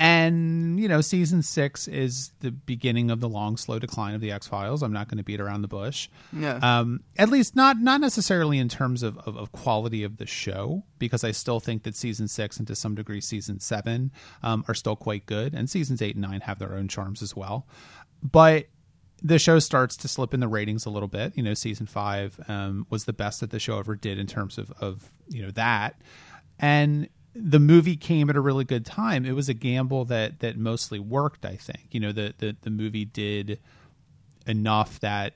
And, 0.01 0.79
you 0.79 0.87
know, 0.87 1.01
season 1.01 1.43
six 1.43 1.89
is 1.89 2.31
the 2.39 2.53
beginning 2.53 3.11
of 3.11 3.19
the 3.19 3.29
long, 3.29 3.57
slow 3.57 3.81
decline 3.81 4.15
of 4.15 4.21
the 4.21 4.31
X 4.31 4.47
Files. 4.47 4.83
I'm 4.83 4.93
not 4.93 5.09
going 5.09 5.19
to 5.19 5.25
beat 5.25 5.41
around 5.41 5.63
the 5.63 5.69
bush. 5.69 6.09
Yeah. 6.33 6.61
Um, 6.63 7.01
at 7.17 7.29
least 7.29 7.57
not 7.57 7.81
not 7.81 8.01
necessarily 8.01 8.59
in 8.59 8.69
terms 8.69 9.03
of, 9.03 9.19
of, 9.19 9.37
of 9.37 9.51
quality 9.51 10.05
of 10.05 10.19
the 10.19 10.27
show, 10.27 10.85
because 11.01 11.25
I 11.25 11.33
still 11.33 11.59
think 11.59 11.83
that 11.83 11.97
season 11.97 12.29
six 12.29 12.59
and 12.59 12.67
to 12.69 12.77
some 12.77 12.95
degree 12.95 13.21
season 13.21 13.59
seven 13.59 14.13
um, 14.45 14.65
are 14.69 14.75
still 14.75 14.95
quite 14.95 15.27
good. 15.27 15.53
And 15.53 15.69
seasons 15.69 16.01
eight 16.01 16.15
and 16.15 16.23
nine 16.23 16.43
have 16.43 16.61
their 16.61 16.75
own 16.75 16.87
charms 16.87 17.21
as 17.21 17.35
well. 17.35 17.67
But 18.23 18.67
the 19.21 19.41
show 19.41 19.59
starts 19.59 19.97
to 19.97 20.07
slip 20.07 20.33
in 20.33 20.39
the 20.39 20.47
ratings 20.47 20.87
a 20.87 20.91
little 20.91 21.09
bit. 21.09 21.37
You 21.37 21.43
know, 21.43 21.55
season 21.55 21.87
five 21.87 22.39
um, 22.47 22.87
was 22.89 23.05
the 23.05 23.13
best 23.13 23.41
that 23.41 23.51
the 23.51 23.59
show 23.59 23.81
ever 23.81 23.97
did 23.97 24.17
in 24.17 24.29
terms 24.29 24.59
of, 24.59 24.73
of 24.81 25.11
you 25.29 25.43
know 25.43 25.51
that, 25.51 26.01
and 26.61 27.09
the 27.41 27.61
movie 27.61 27.97
came 27.97 28.29
at 28.31 28.37
a 28.37 28.41
really 28.41 28.65
good 28.65 28.85
time. 28.85 29.25
It 29.25 29.33
was 29.33 29.49
a 29.49 29.55
gamble 29.55 30.05
that 30.07 30.41
that 30.41 30.57
mostly 30.57 30.99
worked. 30.99 31.45
I 31.45 31.57
think 31.57 31.87
you 31.93 32.01
know 32.01 32.13
the 32.13 32.35
the, 32.39 32.57
the 32.63 32.71
movie 32.71 33.05
did 33.05 33.59
enough 34.47 35.01
that 35.01 35.35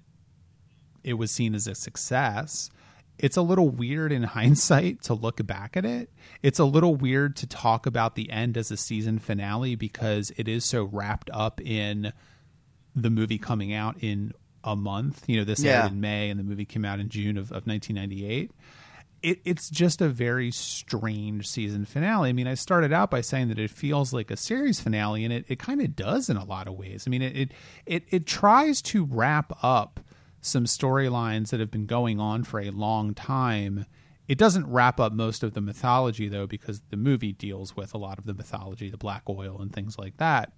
it 1.05 1.15
was 1.15 1.31
seen 1.31 1.55
as 1.55 1.67
a 1.67 1.75
success. 1.75 2.71
It's 3.19 3.37
a 3.37 3.43
little 3.43 3.69
weird 3.69 4.11
in 4.11 4.23
hindsight 4.39 5.03
to 5.03 5.15
look 5.15 5.45
back 5.47 5.77
at 5.77 5.85
it. 5.85 6.11
It's 6.43 6.59
a 6.59 6.65
little 6.65 6.95
weird 6.97 7.37
to 7.37 7.47
talk 7.47 7.87
about 7.87 8.15
the 8.15 8.31
end 8.31 8.57
as 8.57 8.71
a 8.71 8.77
season 8.77 9.19
finale 9.19 9.75
because 9.75 10.33
it 10.37 10.49
is 10.49 10.65
so 10.65 10.85
wrapped 10.85 11.31
up 11.33 11.61
in 11.61 12.13
the 12.97 13.11
movie 13.11 13.39
coming 13.39 13.73
out 13.73 13.97
in 14.01 14.33
a 14.65 14.75
month. 14.77 15.29
You 15.29 15.39
know, 15.39 15.45
this 15.45 15.63
Yeah. 15.63 15.83
aired 15.83 15.93
in 15.93 16.01
May 16.01 16.31
and 16.31 16.39
the 16.41 16.45
movie 16.45 16.65
came 16.65 16.85
out 16.85 17.01
in 17.01 17.09
June 17.09 17.37
of, 17.37 17.53
of 17.53 17.67
1998. 17.67 18.51
It, 19.23 19.41
it's 19.45 19.71
just 19.71 20.01
a 20.01 20.09
very 20.09 20.51
strange 20.51 21.47
season 21.49 21.85
finale. 21.85 22.31
I 22.31 22.33
mean, 22.33 22.49
I 22.49 22.55
started 22.55 22.93
out 22.93 23.11
by 23.11 23.21
saying 23.21 23.49
that 23.49 23.59
it 23.59 23.71
feels 23.71 24.13
like 24.13 24.31
a 24.31 24.37
series 24.37 24.81
finale, 24.81 25.25
and 25.25 25.33
it, 25.33 25.45
it 25.49 25.59
kind 25.59 25.81
of 25.81 25.95
does 25.95 26.29
in 26.29 26.37
a 26.37 26.45
lot 26.45 26.67
of 26.67 26.75
ways. 26.75 27.05
I 27.07 27.11
mean, 27.11 27.23
it, 27.23 27.37
it 27.37 27.53
it 27.87 28.05
it 28.11 28.27
tries 28.27 28.83
to 28.83 29.05
wrap 29.05 29.53
up 29.63 30.01
some 30.41 30.65
storylines 30.65 31.51
that 31.51 31.61
have 31.61 31.71
been 31.71 31.87
going 31.87 32.19
on 32.19 32.43
for 32.43 32.61
a 32.61 32.71
long 32.71 33.15
time. 33.15 33.87
It 34.27 34.39
doesn't 34.39 34.67
wrap 34.67 34.99
up 34.99 35.13
most 35.13 35.43
of 35.43 35.55
the 35.55 35.61
mythology 35.61 36.29
though, 36.29 36.47
because 36.47 36.81
the 36.91 36.97
movie 36.97 37.33
deals 37.33 37.77
with 37.77 37.95
a 37.95 37.99
lot 37.99 38.19
of 38.19 38.27
the 38.27 38.35
mythology, 38.35 38.91
the 38.91 38.97
black 38.97 39.23
oil, 39.29 39.61
and 39.61 39.73
things 39.73 39.99
like 39.99 40.17
that 40.17 40.53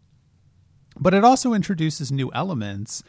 but 0.98 1.14
it 1.14 1.24
also 1.24 1.55
introduces 1.55 2.12
new 2.12 2.31
elements 2.33 3.03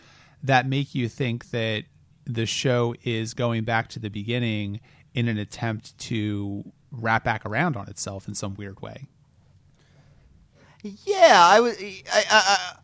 that 0.43 0.67
make 0.67 0.95
you 0.95 1.07
think 1.07 1.51
that 1.51 1.83
the 2.25 2.45
show 2.45 2.95
is 3.03 3.33
going 3.33 3.63
back 3.63 3.87
to 3.89 3.99
the 3.99 4.09
beginning 4.09 4.79
in 5.15 5.27
an 5.29 5.39
attempt 5.39 5.97
to 5.97 6.63
wrap 6.91 7.23
back 7.23 7.45
around 7.45 7.75
on 7.75 7.87
itself 7.87 8.27
in 8.27 8.35
some 8.35 8.53
weird 8.53 8.81
way. 8.81 9.07
Yeah, 10.83 11.39
I 11.39 11.61
was. 11.61 11.75
I, 11.81 12.23
I, 12.29 12.75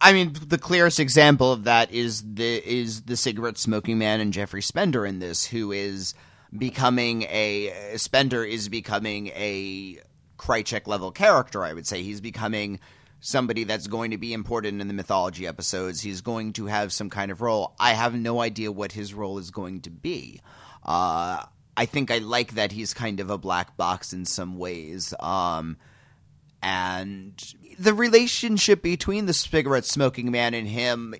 I, 0.00 0.12
mean, 0.12 0.34
the 0.48 0.58
clearest 0.58 0.98
example 0.98 1.52
of 1.52 1.64
that 1.64 1.92
is 1.92 2.24
the 2.34 2.56
is 2.68 3.02
the 3.02 3.16
cigarette 3.16 3.56
smoking 3.56 3.98
man 3.98 4.20
and 4.20 4.32
Jeffrey 4.32 4.62
Spender 4.62 5.06
in 5.06 5.20
this, 5.20 5.46
who 5.46 5.70
is 5.70 6.14
becoming 6.56 7.22
a 7.24 7.94
Spender 7.96 8.44
is 8.44 8.68
becoming 8.68 9.28
a 9.28 9.98
Krychek 10.38 10.88
level 10.88 11.12
character. 11.12 11.62
I 11.62 11.72
would 11.72 11.86
say 11.86 12.02
he's 12.02 12.20
becoming 12.20 12.80
somebody 13.20 13.62
that's 13.64 13.86
going 13.86 14.10
to 14.10 14.18
be 14.18 14.32
important 14.32 14.80
in 14.80 14.88
the 14.88 14.94
mythology 14.94 15.46
episodes. 15.46 16.00
He's 16.00 16.22
going 16.22 16.54
to 16.54 16.66
have 16.66 16.92
some 16.92 17.10
kind 17.10 17.30
of 17.30 17.42
role. 17.42 17.74
I 17.78 17.92
have 17.92 18.14
no 18.14 18.40
idea 18.40 18.72
what 18.72 18.92
his 18.92 19.14
role 19.14 19.38
is 19.38 19.50
going 19.52 19.82
to 19.82 19.90
be. 19.90 20.40
Uh, 20.90 21.44
I 21.76 21.86
think 21.86 22.10
I 22.10 22.18
like 22.18 22.54
that 22.54 22.72
he's 22.72 22.92
kind 22.92 23.20
of 23.20 23.30
a 23.30 23.38
black 23.38 23.76
box 23.76 24.12
in 24.12 24.24
some 24.24 24.58
ways. 24.58 25.14
Um, 25.20 25.76
and 26.64 27.32
the 27.78 27.94
relationship 27.94 28.82
between 28.82 29.26
the 29.26 29.32
cigarette 29.32 29.84
smoking 29.84 30.32
man 30.32 30.52
and 30.52 30.66
him 30.66 31.14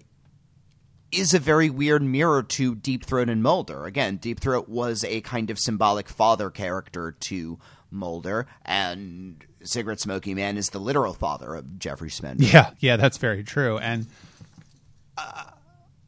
is 1.13 1.35
a 1.35 1.39
very 1.39 1.71
weird 1.71 2.03
mirror 2.03 2.43
to 2.43 2.75
Deep 2.75 3.05
Throat 3.05 3.29
and 3.29 3.45
Mulder. 3.45 3.85
Again, 3.87 4.17
Deep 4.17 4.41
Throat 4.41 4.69
was 4.69 5.05
a 5.05 5.21
kind 5.21 5.51
of 5.51 5.59
symbolic 5.59 6.09
father 6.09 6.51
character 6.51 7.13
to 7.13 7.61
Mulder, 7.93 8.49
and 8.65 9.45
Cigarette 9.63 10.01
Smoking 10.01 10.35
Man 10.35 10.57
is 10.57 10.71
the 10.71 10.81
literal 10.81 11.15
father 11.15 11.55
of 11.55 11.79
Jeffrey 11.79 12.11
Spender. 12.11 12.43
Yeah, 12.45 12.71
yeah, 12.81 12.97
that's 12.97 13.19
very 13.19 13.45
true. 13.45 13.79
And 13.79 14.09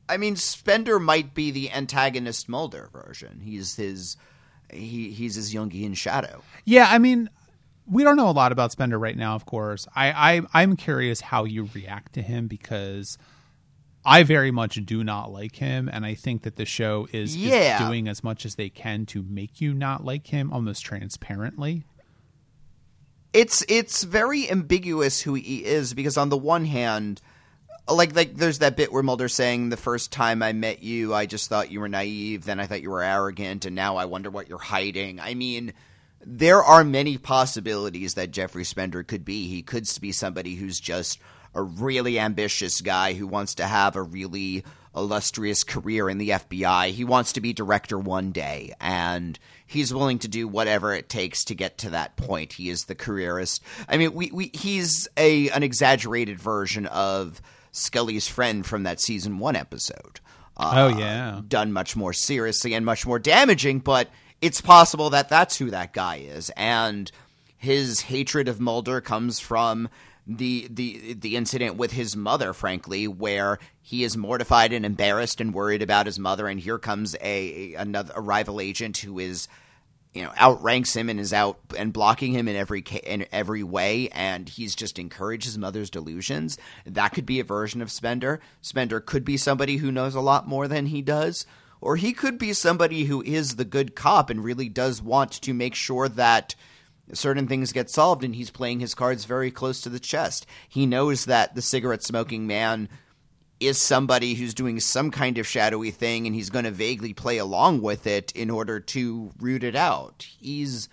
I 0.08 0.16
mean, 0.16 0.36
Spender 0.36 0.98
might 1.00 1.34
be 1.34 1.50
the 1.50 1.70
antagonist 1.70 2.48
Mulder 2.48 2.90
version. 2.92 3.40
He's 3.42 3.76
his 3.76 4.16
he 4.72 5.10
he's 5.10 5.34
his 5.36 5.54
Jungian 5.54 5.96
shadow. 5.96 6.42
yeah, 6.64 6.86
I 6.90 6.98
mean, 6.98 7.30
we 7.86 8.02
don't 8.04 8.16
know 8.16 8.28
a 8.28 8.32
lot 8.32 8.52
about 8.52 8.72
Spender 8.72 8.98
right 8.98 9.16
now, 9.16 9.34
of 9.34 9.46
course. 9.46 9.86
I, 9.94 10.36
I 10.36 10.42
I'm 10.62 10.76
curious 10.76 11.20
how 11.20 11.44
you 11.44 11.68
react 11.74 12.14
to 12.14 12.22
him 12.22 12.46
because 12.46 13.16
I 14.04 14.22
very 14.24 14.50
much 14.50 14.84
do 14.84 15.04
not 15.04 15.30
like 15.32 15.56
him, 15.56 15.88
and 15.92 16.04
I 16.04 16.14
think 16.14 16.42
that 16.42 16.56
the 16.56 16.64
show 16.64 17.06
is, 17.12 17.30
is 17.36 17.36
Yeah. 17.36 17.86
doing 17.86 18.08
as 18.08 18.24
much 18.24 18.44
as 18.44 18.56
they 18.56 18.68
can 18.68 19.06
to 19.06 19.22
make 19.22 19.60
you 19.60 19.72
not 19.74 20.04
like 20.04 20.26
him 20.26 20.52
almost 20.52 20.84
transparently. 20.84 21.84
it's 23.32 23.64
it's 23.68 24.02
very 24.02 24.50
ambiguous 24.50 25.20
who 25.22 25.34
he 25.34 25.64
is 25.64 25.94
because 25.94 26.16
on 26.16 26.28
the 26.28 26.36
one 26.36 26.64
hand 26.64 27.20
like 27.88 28.14
like 28.14 28.36
there's 28.36 28.60
that 28.60 28.76
bit 28.76 28.92
where 28.92 29.02
Mulder's 29.02 29.34
saying 29.34 29.68
the 29.68 29.76
first 29.76 30.12
time 30.12 30.42
I 30.42 30.52
met 30.52 30.82
you, 30.82 31.14
I 31.14 31.26
just 31.26 31.48
thought 31.48 31.70
you 31.70 31.80
were 31.80 31.88
naive, 31.88 32.44
then 32.44 32.60
I 32.60 32.66
thought 32.66 32.82
you 32.82 32.90
were 32.90 33.02
arrogant, 33.02 33.64
and 33.64 33.74
now 33.74 33.96
I 33.96 34.04
wonder 34.04 34.30
what 34.30 34.48
you're 34.48 34.58
hiding. 34.58 35.20
I 35.20 35.34
mean, 35.34 35.72
there 36.24 36.62
are 36.62 36.84
many 36.84 37.18
possibilities 37.18 38.14
that 38.14 38.30
Jeffrey 38.30 38.64
Spender 38.64 39.02
could 39.02 39.24
be. 39.24 39.48
He 39.48 39.62
could 39.62 39.88
be 40.00 40.12
somebody 40.12 40.54
who's 40.54 40.78
just 40.78 41.18
a 41.54 41.62
really 41.62 42.18
ambitious 42.18 42.80
guy 42.80 43.12
who 43.14 43.26
wants 43.26 43.56
to 43.56 43.66
have 43.66 43.96
a 43.96 44.02
really 44.02 44.64
illustrious 44.94 45.64
career 45.64 46.08
in 46.08 46.18
the 46.18 46.30
FBI. 46.30 46.90
He 46.90 47.04
wants 47.04 47.32
to 47.32 47.40
be 47.40 47.52
director 47.52 47.98
one 47.98 48.30
day, 48.30 48.74
and 48.80 49.38
he's 49.66 49.92
willing 49.92 50.18
to 50.20 50.28
do 50.28 50.46
whatever 50.46 50.94
it 50.94 51.08
takes 51.08 51.44
to 51.44 51.54
get 51.54 51.78
to 51.78 51.90
that 51.90 52.16
point. 52.16 52.52
He 52.52 52.70
is 52.70 52.84
the 52.84 52.94
careerist. 52.94 53.62
I 53.88 53.96
mean, 53.96 54.14
we, 54.14 54.30
we 54.30 54.50
he's 54.54 55.08
a 55.16 55.50
an 55.50 55.62
exaggerated 55.62 56.38
version 56.38 56.86
of 56.86 57.40
Scully's 57.72 58.28
friend 58.28 58.64
from 58.64 58.84
that 58.84 59.00
season 59.00 59.38
one 59.38 59.56
episode. 59.56 60.20
Uh, 60.56 60.72
oh 60.76 60.98
yeah, 60.98 61.40
done 61.48 61.72
much 61.72 61.96
more 61.96 62.12
seriously 62.12 62.74
and 62.74 62.84
much 62.84 63.06
more 63.06 63.18
damaging, 63.18 63.80
but 63.80 64.08
it's 64.40 64.60
possible 64.60 65.10
that 65.10 65.28
that's 65.28 65.56
who 65.56 65.70
that 65.70 65.92
guy 65.92 66.16
is, 66.16 66.50
and 66.56 67.10
his 67.56 68.02
hatred 68.02 68.48
of 68.48 68.60
Mulder 68.60 69.00
comes 69.00 69.40
from 69.40 69.88
the 70.26 70.68
the 70.70 71.14
the 71.14 71.36
incident 71.36 71.76
with 71.76 71.92
his 71.92 72.16
mother, 72.16 72.52
frankly, 72.52 73.08
where 73.08 73.58
he 73.80 74.04
is 74.04 74.16
mortified 74.16 74.72
and 74.72 74.84
embarrassed 74.84 75.40
and 75.40 75.54
worried 75.54 75.82
about 75.82 76.06
his 76.06 76.18
mother, 76.18 76.46
and 76.46 76.60
here 76.60 76.78
comes 76.78 77.16
a 77.20 77.74
another 77.74 78.12
a 78.14 78.20
rival 78.20 78.60
agent 78.60 78.98
who 78.98 79.18
is 79.18 79.48
you 80.12 80.22
know 80.22 80.32
outranks 80.36 80.94
him 80.94 81.08
and 81.08 81.18
is 81.18 81.32
out 81.32 81.58
and 81.76 81.92
blocking 81.92 82.32
him 82.32 82.48
in 82.48 82.56
every 82.56 82.80
in 83.04 83.26
every 83.32 83.62
way 83.62 84.08
and 84.10 84.48
he's 84.48 84.74
just 84.74 84.98
encouraged 84.98 85.44
his 85.44 85.58
mother's 85.58 85.90
delusions 85.90 86.58
that 86.84 87.10
could 87.10 87.26
be 87.26 87.40
a 87.40 87.44
version 87.44 87.80
of 87.80 87.90
spender 87.90 88.40
spender 88.60 89.00
could 89.00 89.24
be 89.24 89.36
somebody 89.36 89.76
who 89.78 89.92
knows 89.92 90.14
a 90.14 90.20
lot 90.20 90.46
more 90.46 90.68
than 90.68 90.86
he 90.86 91.02
does 91.02 91.46
or 91.80 91.96
he 91.96 92.12
could 92.12 92.38
be 92.38 92.52
somebody 92.52 93.04
who 93.04 93.22
is 93.22 93.56
the 93.56 93.64
good 93.64 93.94
cop 93.94 94.30
and 94.30 94.44
really 94.44 94.68
does 94.68 95.02
want 95.02 95.32
to 95.32 95.52
make 95.52 95.74
sure 95.74 96.08
that 96.08 96.54
certain 97.12 97.48
things 97.48 97.72
get 97.72 97.90
solved 97.90 98.24
and 98.24 98.34
he's 98.34 98.50
playing 98.50 98.80
his 98.80 98.94
cards 98.94 99.24
very 99.24 99.50
close 99.50 99.80
to 99.80 99.88
the 99.88 100.00
chest. 100.00 100.46
He 100.68 100.86
knows 100.86 101.24
that 101.24 101.54
the 101.54 101.60
cigarette 101.60 102.04
smoking 102.04 102.46
man 102.46 102.88
is 103.66 103.78
somebody 103.78 104.34
who's 104.34 104.54
doing 104.54 104.80
some 104.80 105.10
kind 105.10 105.38
of 105.38 105.46
shadowy 105.46 105.90
thing 105.90 106.26
and 106.26 106.34
he's 106.34 106.50
going 106.50 106.64
to 106.64 106.70
vaguely 106.70 107.12
play 107.12 107.38
along 107.38 107.82
with 107.82 108.06
it 108.06 108.32
in 108.32 108.50
order 108.50 108.80
to 108.80 109.30
root 109.38 109.64
it 109.64 109.76
out. 109.76 110.26
He's 110.40 110.88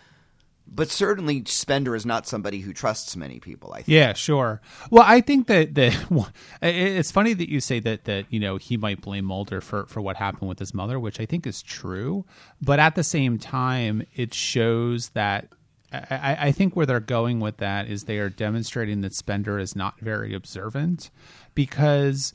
but 0.72 0.90
certainly 0.90 1.44
Spender 1.46 1.96
is 1.96 2.06
not 2.06 2.28
somebody 2.28 2.60
who 2.60 2.74
trusts 2.74 3.16
many 3.16 3.40
people. 3.40 3.74
I 3.74 3.78
think. 3.78 3.88
Yeah, 3.88 4.14
sure. 4.14 4.62
Well, 4.92 5.04
I 5.06 5.22
think 5.22 5.48
that 5.48 5.74
that 5.76 6.32
it's 6.62 7.12
funny 7.12 7.34
that 7.34 7.50
you 7.50 7.60
say 7.60 7.80
that 7.80 8.06
that 8.06 8.26
you 8.30 8.40
know 8.40 8.58
he 8.58 8.78
might 8.78 9.02
blame 9.02 9.26
Mulder 9.26 9.62
for 9.62 9.86
for 9.88 10.02
what 10.02 10.18
happened 10.18 10.48
with 10.48 10.60
his 10.60 10.74
mother, 10.74 11.00
which 11.00 11.20
I 11.20 11.26
think 11.26 11.48
is 11.48 11.62
true. 11.62 12.26
But 12.62 12.80
at 12.80 12.96
the 12.96 13.04
same 13.04 13.40
time, 13.40 14.06
it 14.16 14.34
shows 14.34 15.10
that 15.10 15.48
I, 15.92 16.38
I, 16.40 16.52
think 16.52 16.76
where 16.76 16.86
they're 16.86 17.00
going 17.00 17.40
with 17.40 17.58
that 17.58 17.88
is 17.88 18.04
they 18.04 18.20
are 18.20 18.30
demonstrating 18.30 19.02
that 19.02 19.16
Spender 19.16 19.58
is 19.58 19.76
not 19.76 20.00
very 20.00 20.36
observant 20.36 21.10
because 21.56 22.34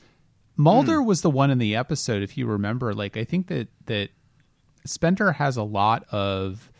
Mulder 0.57 0.99
mm. 0.99 1.05
was 1.05 1.21
the 1.21 1.29
one 1.29 1.51
in 1.51 1.57
the 1.57 1.75
episode, 1.75 2.23
if 2.23 2.37
you 2.37 2.45
remember. 2.45 2.93
Like 2.93 3.17
I 3.17 3.23
think 3.23 3.47
that 3.47 3.67
that 3.85 4.09
Spender 4.85 5.33
has 5.33 5.57
a 5.57 5.63
lot 5.63 6.05
of 6.11 6.71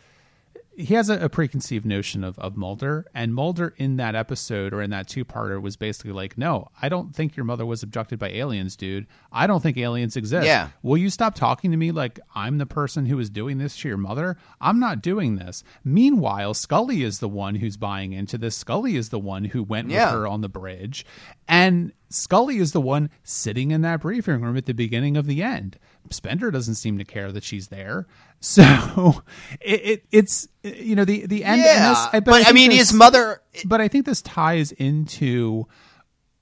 he 0.76 0.94
has 0.94 1.08
a, 1.08 1.24
a, 1.24 1.28
preconceived 1.28 1.86
notion 1.86 2.22
of, 2.22 2.38
of 2.38 2.56
Mulder, 2.56 3.06
and 3.14 3.34
Mulder 3.34 3.74
in 3.78 3.96
that 3.96 4.14
episode 4.14 4.74
or 4.74 4.82
in 4.82 4.90
that 4.90 5.08
two 5.08 5.24
parter 5.24 5.60
was 5.60 5.76
basically 5.76 6.12
like, 6.12 6.36
No, 6.36 6.68
I 6.80 6.88
don't 6.88 7.14
think 7.14 7.36
your 7.36 7.44
mother 7.44 7.64
was 7.64 7.82
abducted 7.82 8.18
by 8.18 8.28
aliens, 8.28 8.76
dude. 8.76 9.06
I 9.32 9.46
don't 9.46 9.62
think 9.62 9.78
aliens 9.78 10.16
exist. 10.16 10.46
Yeah. 10.46 10.68
Will 10.82 10.98
you 10.98 11.08
stop 11.08 11.34
talking 11.34 11.70
to 11.70 11.76
me 11.76 11.92
like 11.92 12.20
I'm 12.34 12.58
the 12.58 12.66
person 12.66 13.06
who 13.06 13.18
is 13.18 13.30
doing 13.30 13.58
this 13.58 13.76
to 13.78 13.88
your 13.88 13.96
mother? 13.96 14.36
I'm 14.60 14.78
not 14.78 15.02
doing 15.02 15.36
this. 15.36 15.64
Meanwhile, 15.82 16.54
Scully 16.54 17.02
is 17.02 17.20
the 17.20 17.28
one 17.28 17.54
who's 17.54 17.76
buying 17.76 18.12
into 18.12 18.36
this. 18.36 18.56
Scully 18.56 18.96
is 18.96 19.08
the 19.08 19.18
one 19.18 19.44
who 19.44 19.62
went 19.62 19.90
yeah. 19.90 20.06
with 20.06 20.14
her 20.14 20.26
on 20.26 20.42
the 20.42 20.48
bridge. 20.48 21.06
And 21.48 21.92
Scully 22.08 22.58
is 22.58 22.72
the 22.72 22.80
one 22.80 23.10
sitting 23.24 23.70
in 23.70 23.80
that 23.82 24.00
briefing 24.00 24.40
room 24.40 24.56
at 24.56 24.66
the 24.66 24.74
beginning 24.74 25.16
of 25.16 25.26
the 25.26 25.42
end. 25.42 25.78
Spender 26.10 26.50
doesn't 26.50 26.76
seem 26.76 26.98
to 26.98 27.04
care 27.04 27.32
that 27.32 27.44
she's 27.44 27.68
there. 27.68 28.06
So 28.38 29.22
it, 29.62 29.80
it 29.86 30.04
it's 30.12 30.46
you 30.62 30.94
know 30.94 31.06
the 31.06 31.26
the 31.26 31.42
end. 31.42 31.62
Yeah, 31.62 31.88
this, 31.88 32.06
but, 32.12 32.24
but 32.26 32.46
I, 32.46 32.50
I, 32.50 32.52
mean 32.52 32.70
his 32.70 32.92
mother. 32.92 33.40
But 33.64 33.80
I 33.80 33.88
think 33.88 34.04
this 34.04 34.20
ties 34.20 34.72
into 34.72 35.66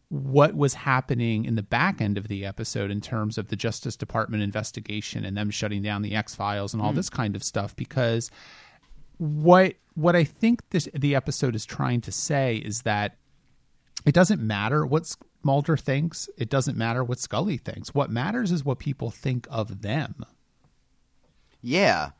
what 0.09 0.55
was 0.55 0.74
happening 0.74 1.44
in 1.44 1.55
the 1.55 1.62
back 1.62 2.00
end 2.00 2.18
of 2.18 2.27
the 2.27 2.44
episode 2.44 2.90
in 2.90 3.00
terms 3.00 3.38
of 3.38 3.46
the 3.46 3.57
Justice 3.57 3.96
Department 3.96 4.42
investigation 4.42 5.24
and 5.24 5.37
them 5.37 5.50
shutting 5.50 5.83
down 5.83 6.03
the 6.03 6.16
X 6.16 6.35
Files 6.35 6.74
and 6.74 6.83
all 6.83 6.92
mm. 6.92 6.96
this 6.96 7.09
kind 7.09 7.37
of 7.37 7.44
stuff. 7.44 7.77
Because 7.77 8.31
what 9.18 9.74
what 9.94 10.16
I 10.16 10.24
think 10.24 10.68
this 10.70 10.88
the 10.94 11.14
episode 11.14 11.55
is 11.55 11.64
trying 11.64 12.00
to 12.03 12.12
say 12.12 12.57
is 12.57 12.83
that 12.83 13.16
it 14.05 14.14
doesn't 14.14 14.42
matter 14.42 14.85
what's 14.85 15.16
Mulder 15.44 15.76
thinks. 15.76 16.28
It 16.37 16.48
doesn't 16.48 16.76
matter 16.76 17.02
what 17.04 17.18
Scully 17.18 17.57
thinks. 17.57 17.94
What 17.94 18.11
matters 18.11 18.52
is 18.52 18.64
what 18.64 18.78
people 18.78 19.11
think 19.11 19.46
of 19.50 19.83
them. 19.83 20.24
Yeah. 21.61 22.11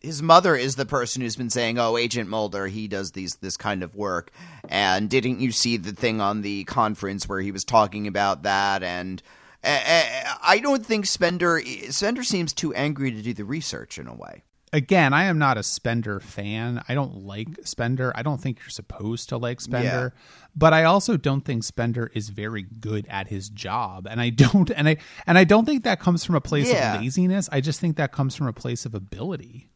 His 0.00 0.22
mother 0.22 0.56
is 0.56 0.74
the 0.74 0.86
person 0.86 1.22
who's 1.22 1.36
been 1.36 1.50
saying, 1.50 1.78
"Oh, 1.78 1.96
Agent 1.96 2.28
Mulder, 2.28 2.66
he 2.66 2.88
does 2.88 3.12
these 3.12 3.36
this 3.36 3.56
kind 3.56 3.84
of 3.84 3.94
work." 3.94 4.32
And 4.68 5.08
didn't 5.08 5.40
you 5.40 5.52
see 5.52 5.76
the 5.76 5.92
thing 5.92 6.20
on 6.20 6.42
the 6.42 6.64
conference 6.64 7.28
where 7.28 7.40
he 7.40 7.52
was 7.52 7.64
talking 7.64 8.08
about 8.08 8.42
that? 8.42 8.82
And 8.82 9.22
uh, 9.62 10.36
I 10.42 10.58
don't 10.60 10.84
think 10.84 11.06
Spender 11.06 11.60
Spender 11.90 12.24
seems 12.24 12.52
too 12.52 12.74
angry 12.74 13.12
to 13.12 13.22
do 13.22 13.32
the 13.32 13.44
research 13.44 13.96
in 13.96 14.08
a 14.08 14.14
way 14.14 14.42
again, 14.72 15.12
I 15.12 15.24
am 15.24 15.38
not 15.38 15.58
a 15.58 15.62
Spender 15.62 16.20
fan. 16.20 16.82
I 16.88 16.94
don't 16.94 17.26
like 17.26 17.48
Spender. 17.64 18.12
I 18.14 18.22
don't 18.22 18.40
think 18.40 18.58
you're 18.60 18.70
supposed 18.70 19.28
to 19.28 19.36
like 19.36 19.60
Spender. 19.60 20.12
Yeah. 20.14 20.41
But 20.54 20.74
I 20.74 20.84
also 20.84 21.16
don't 21.16 21.42
think 21.42 21.64
Spender 21.64 22.10
is 22.14 22.28
very 22.28 22.62
good 22.62 23.06
at 23.08 23.28
his 23.28 23.48
job. 23.48 24.06
And 24.08 24.20
I 24.20 24.30
don't 24.30 24.70
and 24.70 24.88
I 24.88 24.96
and 25.26 25.38
I 25.38 25.44
don't 25.44 25.64
think 25.64 25.84
that 25.84 26.00
comes 26.00 26.24
from 26.24 26.34
a 26.34 26.40
place 26.40 26.70
yeah. 26.70 26.96
of 26.96 27.02
laziness. 27.02 27.48
I 27.50 27.60
just 27.60 27.80
think 27.80 27.96
that 27.96 28.12
comes 28.12 28.34
from 28.34 28.46
a 28.46 28.52
place 28.52 28.84
of 28.84 28.94
ability. 28.94 29.68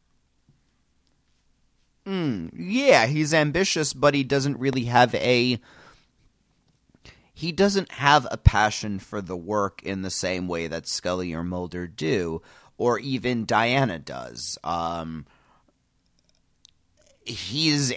Mm, 2.07 2.51
yeah, 2.55 3.07
he's 3.07 3.35
ambitious, 3.35 3.93
but 3.93 4.15
he 4.15 4.23
doesn't 4.23 4.59
really 4.59 4.85
have 4.85 5.15
a 5.17 5.59
he 7.35 7.53
doesn't 7.53 7.93
have 7.93 8.27
a 8.31 8.39
passion 8.39 8.99
for 8.99 9.21
the 9.21 9.37
work 9.37 9.83
in 9.83 10.03
the 10.03 10.11
same 10.11 10.49
way 10.49 10.69
that 10.69 10.87
Scully 10.87 11.35
or 11.35 11.43
Mulder 11.43 11.87
do 11.87 12.41
or 12.79 12.99
even 12.99 13.45
Diana 13.45 13.99
does. 13.99 14.59
Um, 14.65 15.27
he's 17.25 17.93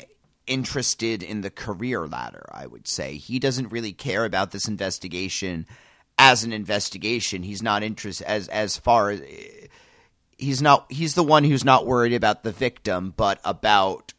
interested 0.49 1.23
in 1.23 1.41
the 1.41 1.49
career 1.49 2.07
ladder, 2.07 2.45
I 2.51 2.67
would 2.67 2.87
say. 2.87 3.15
He 3.15 3.39
doesn't 3.39 3.71
really 3.71 3.93
care 3.93 4.25
about 4.25 4.51
this 4.51 4.67
investigation 4.67 5.65
as 6.17 6.43
an 6.43 6.51
investigation. 6.51 7.43
He's 7.43 7.63
not 7.63 7.83
interested 7.83 8.27
as 8.27 8.47
as 8.49 8.77
far 8.77 9.11
as 9.11 9.21
he's 10.37 10.61
not 10.61 10.91
he's 10.91 11.15
the 11.15 11.23
one 11.23 11.43
who's 11.43 11.63
not 11.63 11.85
worried 11.85 12.13
about 12.13 12.43
the 12.43 12.51
victim, 12.51 13.13
but 13.15 13.39
about 13.45 14.13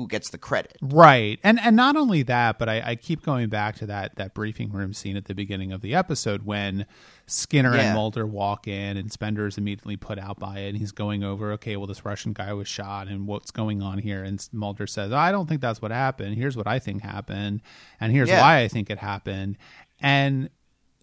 who 0.00 0.08
gets 0.08 0.30
the 0.30 0.38
credit. 0.38 0.78
Right. 0.80 1.38
And 1.44 1.60
and 1.60 1.76
not 1.76 1.94
only 1.94 2.22
that, 2.22 2.58
but 2.58 2.70
I, 2.70 2.82
I, 2.84 2.96
keep 2.96 3.22
going 3.22 3.50
back 3.50 3.76
to 3.76 3.86
that 3.86 4.16
that 4.16 4.32
briefing 4.32 4.72
room 4.72 4.94
scene 4.94 5.14
at 5.14 5.26
the 5.26 5.34
beginning 5.34 5.72
of 5.72 5.82
the 5.82 5.94
episode 5.94 6.46
when 6.46 6.86
Skinner 7.26 7.76
yeah. 7.76 7.82
and 7.82 7.94
Mulder 7.94 8.26
walk 8.26 8.66
in 8.66 8.96
and 8.96 9.12
Spender 9.12 9.46
is 9.46 9.58
immediately 9.58 9.98
put 9.98 10.18
out 10.18 10.38
by 10.38 10.60
it 10.60 10.70
and 10.70 10.78
he's 10.78 10.90
going 10.90 11.22
over, 11.22 11.52
okay, 11.52 11.76
well 11.76 11.86
this 11.86 12.02
Russian 12.04 12.32
guy 12.32 12.54
was 12.54 12.66
shot 12.66 13.08
and 13.08 13.26
what's 13.26 13.50
going 13.50 13.82
on 13.82 13.98
here 13.98 14.24
and 14.24 14.46
Mulder 14.52 14.86
says, 14.86 15.12
I 15.12 15.30
don't 15.32 15.46
think 15.46 15.60
that's 15.60 15.82
what 15.82 15.90
happened. 15.90 16.34
Here's 16.36 16.56
what 16.56 16.66
I 16.66 16.78
think 16.78 17.02
happened 17.02 17.60
and 18.00 18.10
here's 18.10 18.30
yeah. 18.30 18.40
why 18.40 18.60
I 18.60 18.68
think 18.68 18.88
it 18.88 18.98
happened. 18.98 19.58
And 20.00 20.48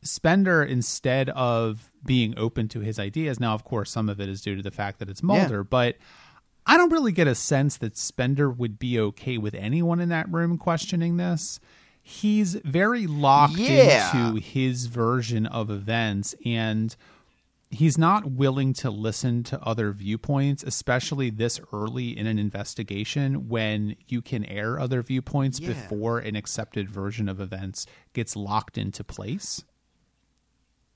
Spender 0.01 0.63
instead 0.63 1.29
of 1.29 1.91
being 2.03 2.33
open 2.35 2.67
to 2.69 2.79
his 2.79 2.97
ideas, 2.97 3.39
now 3.39 3.53
of 3.53 3.63
course 3.63 3.91
some 3.91 4.09
of 4.09 4.19
it 4.19 4.27
is 4.27 4.41
due 4.41 4.55
to 4.55 4.63
the 4.63 4.71
fact 4.71 4.97
that 4.99 5.07
it's 5.07 5.21
Mulder, 5.21 5.57
yeah. 5.57 5.69
but 5.69 5.97
I 6.67 6.75
don't 6.75 6.91
really 6.91 7.13
get 7.13 7.27
a 7.27 7.35
sense 7.35 7.77
that 7.77 7.97
Spender 7.97 8.51
would 8.51 8.77
be 8.77 8.99
okay 8.99 9.37
with 9.37 9.55
anyone 9.55 10.01
in 10.01 10.09
that 10.09 10.29
room 10.29 10.57
questioning 10.57 11.15
this. 11.15 11.61
He's 12.03 12.55
very 12.55 13.07
locked 13.07 13.57
yeah. 13.57 14.11
into 14.11 14.39
his 14.39 14.87
version 14.87 15.45
of 15.45 15.69
events 15.69 16.35
and 16.45 16.95
he's 17.69 17.97
not 17.97 18.31
willing 18.31 18.73
to 18.73 18.89
listen 18.89 19.43
to 19.43 19.61
other 19.61 19.91
viewpoints, 19.91 20.63
especially 20.63 21.29
this 21.29 21.59
early 21.73 22.17
in 22.17 22.27
an 22.27 22.37
investigation 22.37 23.47
when 23.47 23.95
you 24.07 24.21
can 24.21 24.45
air 24.45 24.79
other 24.79 25.01
viewpoints 25.01 25.59
yeah. 25.59 25.69
before 25.69 26.19
an 26.19 26.35
accepted 26.35 26.89
version 26.89 27.29
of 27.29 27.39
events 27.39 27.85
gets 28.13 28.35
locked 28.35 28.77
into 28.77 29.03
place. 29.03 29.63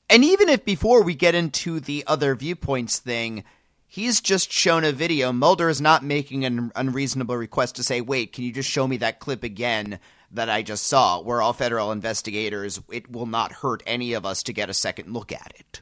And 0.09 0.25
even 0.25 0.49
if 0.49 0.65
before 0.65 1.03
we 1.03 1.15
get 1.15 1.35
into 1.35 1.79
the 1.79 2.03
other 2.05 2.35
viewpoints 2.35 2.99
thing, 2.99 3.45
He's 3.93 4.21
just 4.21 4.53
shown 4.53 4.85
a 4.85 4.93
video. 4.93 5.33
Mulder 5.33 5.67
is 5.67 5.81
not 5.81 6.01
making 6.01 6.45
an 6.45 6.71
unreasonable 6.77 7.35
request 7.35 7.75
to 7.75 7.83
say, 7.83 7.99
wait, 7.99 8.31
can 8.31 8.45
you 8.45 8.53
just 8.53 8.69
show 8.69 8.87
me 8.87 8.95
that 8.97 9.19
clip 9.19 9.43
again? 9.43 9.99
that 10.33 10.49
I 10.49 10.61
just 10.61 10.87
saw. 10.87 11.19
We're 11.19 11.41
all 11.41 11.51
federal 11.51 11.91
investigators. 11.91 12.79
It 12.89 13.11
will 13.11 13.25
not 13.25 13.51
hurt 13.51 13.83
any 13.85 14.13
of 14.13 14.25
us 14.25 14.43
to 14.43 14.53
get 14.53 14.69
a 14.69 14.73
second 14.73 15.11
look 15.11 15.33
at 15.33 15.51
it. 15.59 15.81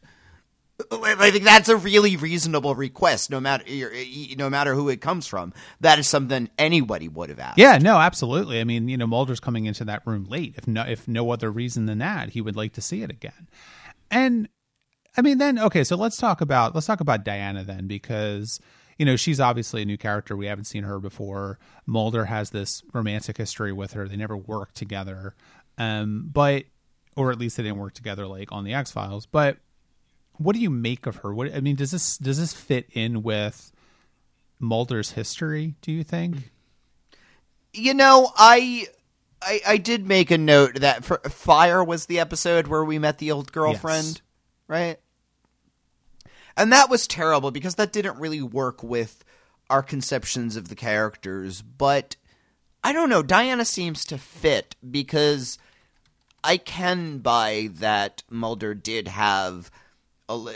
I 0.92 1.30
think 1.30 1.44
that's 1.44 1.70
a 1.70 1.76
really 1.76 2.18
reasonable 2.18 2.74
request, 2.74 3.30
no 3.30 3.40
matter 3.40 3.64
no 4.36 4.50
matter 4.50 4.74
who 4.74 4.90
it 4.90 5.02
comes 5.02 5.28
from. 5.28 5.54
That 5.82 6.00
is 6.00 6.08
something 6.08 6.50
anybody 6.58 7.08
would 7.08 7.30
have 7.30 7.38
asked. 7.38 7.60
Yeah, 7.60 7.78
no, 7.78 7.98
absolutely. 7.98 8.60
I 8.60 8.64
mean, 8.64 8.90
you 8.90 8.98
know, 8.98 9.06
Mulder's 9.06 9.40
coming 9.40 9.66
into 9.66 9.86
that 9.86 10.02
room 10.08 10.24
late. 10.24 10.56
If 10.58 10.68
no, 10.68 10.82
if 10.82 11.08
no 11.08 11.30
other 11.30 11.52
reason 11.52 11.86
than 11.86 12.00
that, 12.00 12.30
he 12.30 12.42
would 12.42 12.56
like 12.56 12.74
to 12.74 12.82
see 12.82 13.04
it 13.04 13.12
again. 13.12 13.50
And 14.10 14.50
I 15.18 15.22
mean, 15.22 15.38
then 15.38 15.60
okay, 15.60 15.84
so 15.84 15.96
let's 15.96 16.18
talk 16.18 16.42
about 16.42 16.76
let's 16.76 16.88
talk 16.88 17.02
about 17.02 17.24
Diana 17.24 17.64
then, 17.64 17.88
because 17.88 18.60
you 18.98 19.06
know 19.06 19.16
she's 19.16 19.40
obviously 19.40 19.82
a 19.82 19.86
new 19.86 19.98
character. 19.98 20.36
We 20.38 20.46
haven't 20.46 20.66
seen 20.66 20.84
her 20.84 21.00
before. 21.00 21.60
Mulder 21.86 22.26
has 22.26 22.52
this 22.52 22.84
romantic 22.94 23.38
history 23.38 23.74
with 23.74 23.94
her. 23.94 24.08
They 24.08 24.16
never 24.16 24.38
worked 24.38 24.76
together, 24.76 25.36
um, 25.78 26.30
but 26.32 26.66
or 27.16 27.32
at 27.32 27.40
least 27.40 27.58
they 27.58 27.64
didn't 27.64 27.80
work 27.80 27.94
together 27.94 28.28
like 28.28 28.52
on 28.52 28.64
the 28.64 28.74
X 28.74 28.92
Files, 28.92 29.26
but 29.26 29.58
what 30.38 30.56
do 30.56 30.62
you 30.62 30.70
make 30.70 31.06
of 31.06 31.18
her? 31.18 31.34
What 31.34 31.54
I 31.54 31.60
mean, 31.60 31.76
does 31.76 31.92
this 31.92 32.18
does 32.18 32.40
this 32.40 32.54
fit 32.54 32.88
in 32.94 33.24
with 33.24 33.72
Mulder's 34.58 35.12
history? 35.12 35.76
Do 35.82 35.92
you 35.92 36.04
think? 36.04 36.52
You 37.74 37.94
know, 37.94 38.32
I 38.38 38.88
I, 39.42 39.62
I 39.68 39.78
did 39.78 40.08
make 40.08 40.32
a 40.32 40.38
note 40.38 40.76
that 40.76 41.04
for, 41.04 41.18
Fire 41.30 41.84
was 41.84 42.06
the 42.06 42.20
episode 42.20 42.68
where 42.68 42.84
we 42.84 43.00
met 43.00 43.18
the 43.18 43.32
old 43.32 43.52
girlfriend, 43.52 44.08
yes. 44.08 44.22
Right? 44.70 44.98
And 46.56 46.72
that 46.72 46.90
was 46.90 47.08
terrible 47.08 47.52
because 47.52 47.76
that 47.76 47.92
didn't 47.92 48.20
really 48.20 48.42
work 48.42 48.82
with 48.82 49.26
our 49.70 49.84
conceptions 49.84 50.56
of 50.56 50.70
the 50.70 50.76
characters. 50.76 51.62
But 51.62 52.16
I 52.84 52.94
don't 52.94 53.10
know. 53.10 53.24
Diana 53.24 53.66
seems 53.66 54.06
to 54.06 54.18
fit 54.18 54.76
because 54.90 55.58
I 56.44 56.58
can 56.58 57.20
buy 57.20 57.70
that 57.74 58.24
Mulder 58.30 58.74
did 58.74 59.10
have 59.10 59.70
a, 60.30 60.38
li- 60.38 60.56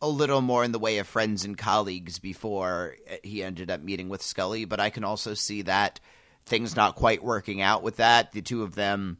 a 0.00 0.08
little 0.08 0.42
more 0.42 0.62
in 0.62 0.72
the 0.72 0.78
way 0.78 0.98
of 0.98 1.06
friends 1.06 1.44
and 1.44 1.56
colleagues 1.56 2.18
before 2.18 2.96
he 3.24 3.42
ended 3.42 3.70
up 3.70 3.82
meeting 3.82 4.08
with 4.08 4.22
Scully, 4.22 4.64
but 4.64 4.78
I 4.78 4.90
can 4.90 5.04
also 5.04 5.34
see 5.34 5.62
that 5.62 5.98
things 6.44 6.76
not 6.76 6.94
quite 6.94 7.24
working 7.24 7.60
out 7.60 7.82
with 7.82 7.96
that. 7.96 8.32
The 8.32 8.42
two 8.42 8.62
of 8.62 8.74
them 8.74 9.18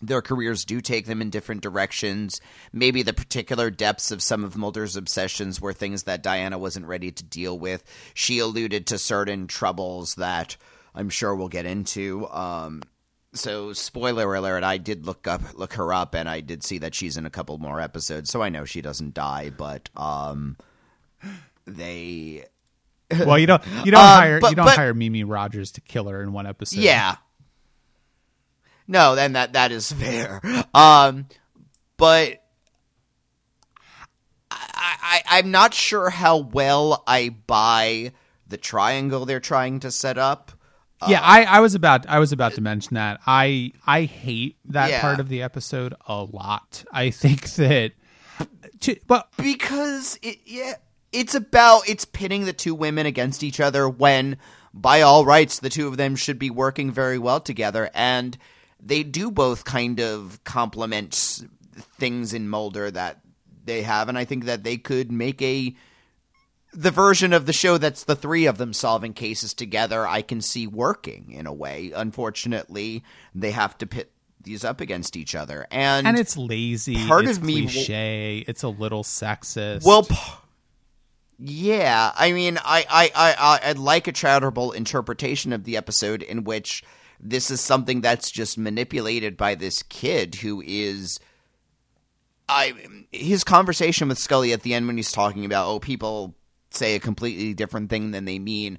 their 0.00 0.22
careers 0.22 0.64
do 0.64 0.80
take 0.80 1.06
them 1.06 1.20
in 1.20 1.30
different 1.30 1.60
directions. 1.60 2.40
Maybe 2.72 3.02
the 3.02 3.12
particular 3.12 3.70
depths 3.70 4.10
of 4.10 4.22
some 4.22 4.44
of 4.44 4.56
Mulder's 4.56 4.96
obsessions 4.96 5.60
were 5.60 5.72
things 5.72 6.04
that 6.04 6.22
Diana 6.22 6.58
wasn't 6.58 6.86
ready 6.86 7.10
to 7.10 7.24
deal 7.24 7.58
with. 7.58 7.84
She 8.14 8.38
alluded 8.38 8.86
to 8.86 8.98
certain 8.98 9.46
troubles 9.46 10.14
that 10.16 10.56
I'm 10.94 11.10
sure 11.10 11.34
we'll 11.34 11.48
get 11.48 11.66
into. 11.66 12.28
Um, 12.28 12.82
so 13.34 13.72
spoiler 13.72 14.34
alert 14.34 14.64
i 14.64 14.78
did 14.78 15.04
look 15.04 15.26
up 15.26 15.42
look 15.54 15.74
her 15.74 15.92
up 15.92 16.14
and 16.14 16.28
i 16.28 16.40
did 16.40 16.64
see 16.64 16.78
that 16.78 16.94
she's 16.94 17.16
in 17.16 17.26
a 17.26 17.30
couple 17.30 17.56
more 17.58 17.80
episodes 17.80 18.30
so 18.30 18.42
i 18.42 18.48
know 18.48 18.64
she 18.64 18.80
doesn't 18.80 19.12
die 19.12 19.50
but 19.50 19.90
um 19.96 20.56
they 21.66 22.44
well 23.26 23.38
you 23.38 23.46
don't 23.46 23.62
you 23.84 23.90
don't 23.92 24.00
uh, 24.00 24.16
hire 24.16 24.40
but, 24.40 24.50
you 24.50 24.56
don't 24.56 24.64
but, 24.64 24.76
hire 24.76 24.94
mimi 24.94 25.24
rogers 25.24 25.72
to 25.72 25.80
kill 25.82 26.08
her 26.08 26.22
in 26.22 26.32
one 26.32 26.46
episode 26.46 26.80
yeah 26.80 27.16
no 28.88 29.14
then 29.14 29.34
that 29.34 29.52
that 29.52 29.70
is 29.70 29.92
fair 29.92 30.40
um 30.74 31.26
but 31.96 32.42
I, 34.50 34.96
I 35.02 35.22
i'm 35.38 35.50
not 35.50 35.74
sure 35.74 36.10
how 36.10 36.38
well 36.38 37.04
i 37.06 37.28
buy 37.28 38.12
the 38.48 38.56
triangle 38.56 39.26
they're 39.26 39.40
trying 39.40 39.80
to 39.80 39.90
set 39.90 40.18
up 40.18 40.52
yeah, 41.06 41.20
I, 41.22 41.44
I 41.44 41.60
was 41.60 41.76
about 41.76 42.08
I 42.08 42.18
was 42.18 42.32
about 42.32 42.54
to 42.54 42.60
mention 42.60 42.94
that. 42.94 43.20
I 43.24 43.72
I 43.86 44.02
hate 44.02 44.56
that 44.64 44.90
yeah. 44.90 45.00
part 45.00 45.20
of 45.20 45.28
the 45.28 45.42
episode 45.42 45.94
a 46.08 46.24
lot. 46.24 46.84
I 46.90 47.10
think 47.10 47.50
that 47.50 47.92
to, 48.80 48.96
but 49.06 49.28
because 49.36 50.18
it 50.22 50.38
yeah, 50.44 50.74
it's 51.12 51.34
about 51.34 51.88
it's 51.88 52.04
pitting 52.04 52.46
the 52.46 52.52
two 52.52 52.74
women 52.74 53.06
against 53.06 53.42
each 53.42 53.60
other 53.60 53.88
when 53.88 54.38
by 54.74 55.02
all 55.02 55.24
rights 55.24 55.60
the 55.60 55.70
two 55.70 55.86
of 55.86 55.96
them 55.96 56.16
should 56.16 56.38
be 56.38 56.50
working 56.50 56.90
very 56.90 57.18
well 57.18 57.40
together 57.40 57.90
and 57.94 58.36
they 58.80 59.02
do 59.02 59.30
both 59.30 59.64
kind 59.64 60.00
of 60.00 60.42
complement 60.44 61.42
things 61.98 62.32
in 62.32 62.48
Mulder 62.48 62.90
that 62.90 63.20
they 63.64 63.82
have 63.82 64.08
and 64.08 64.16
I 64.16 64.24
think 64.24 64.44
that 64.44 64.64
they 64.64 64.76
could 64.76 65.12
make 65.12 65.42
a 65.42 65.76
the 66.72 66.90
version 66.90 67.32
of 67.32 67.46
the 67.46 67.52
show 67.52 67.78
that's 67.78 68.04
the 68.04 68.16
three 68.16 68.46
of 68.46 68.58
them 68.58 68.72
solving 68.72 69.12
cases 69.12 69.54
together, 69.54 70.06
I 70.06 70.22
can 70.22 70.40
see 70.40 70.66
working 70.66 71.32
in 71.32 71.46
a 71.46 71.52
way. 71.52 71.92
Unfortunately, 71.94 73.02
they 73.34 73.52
have 73.52 73.76
to 73.78 73.86
pit 73.86 74.12
these 74.42 74.64
up 74.64 74.80
against 74.80 75.16
each 75.16 75.34
other, 75.34 75.66
and 75.70 76.06
and 76.06 76.18
it's 76.18 76.36
lazy. 76.36 77.06
Part 77.06 77.24
it's 77.24 77.38
of 77.38 77.44
me, 77.44 77.62
cliche. 77.62 78.44
It's 78.46 78.62
a 78.62 78.68
little 78.68 79.02
sexist. 79.02 79.84
Well. 79.84 80.04
P- 80.04 80.16
yeah, 81.40 82.10
I 82.16 82.32
mean, 82.32 82.58
I, 82.58 82.84
I, 82.90 83.10
I, 83.14 83.70
I'd 83.70 83.78
like 83.78 84.08
a 84.08 84.12
charitable 84.12 84.72
interpretation 84.72 85.52
of 85.52 85.62
the 85.62 85.76
episode 85.76 86.20
in 86.20 86.42
which 86.42 86.82
this 87.20 87.50
is 87.50 87.60
something 87.60 88.00
that's 88.00 88.30
just 88.30 88.58
manipulated 88.58 89.36
by 89.36 89.54
this 89.54 89.82
kid 89.82 90.36
who 90.36 90.62
is 90.64 91.18
I 92.48 92.74
his 93.12 93.44
conversation 93.44 94.08
with 94.08 94.18
Scully 94.18 94.52
at 94.52 94.62
the 94.62 94.74
end 94.74 94.86
when 94.86 94.96
he's 94.96 95.12
talking 95.12 95.44
about 95.44 95.68
oh 95.68 95.80
people 95.80 96.34
say 96.70 96.94
a 96.94 97.00
completely 97.00 97.54
different 97.54 97.90
thing 97.90 98.10
than 98.10 98.24
they 98.24 98.38
mean. 98.38 98.78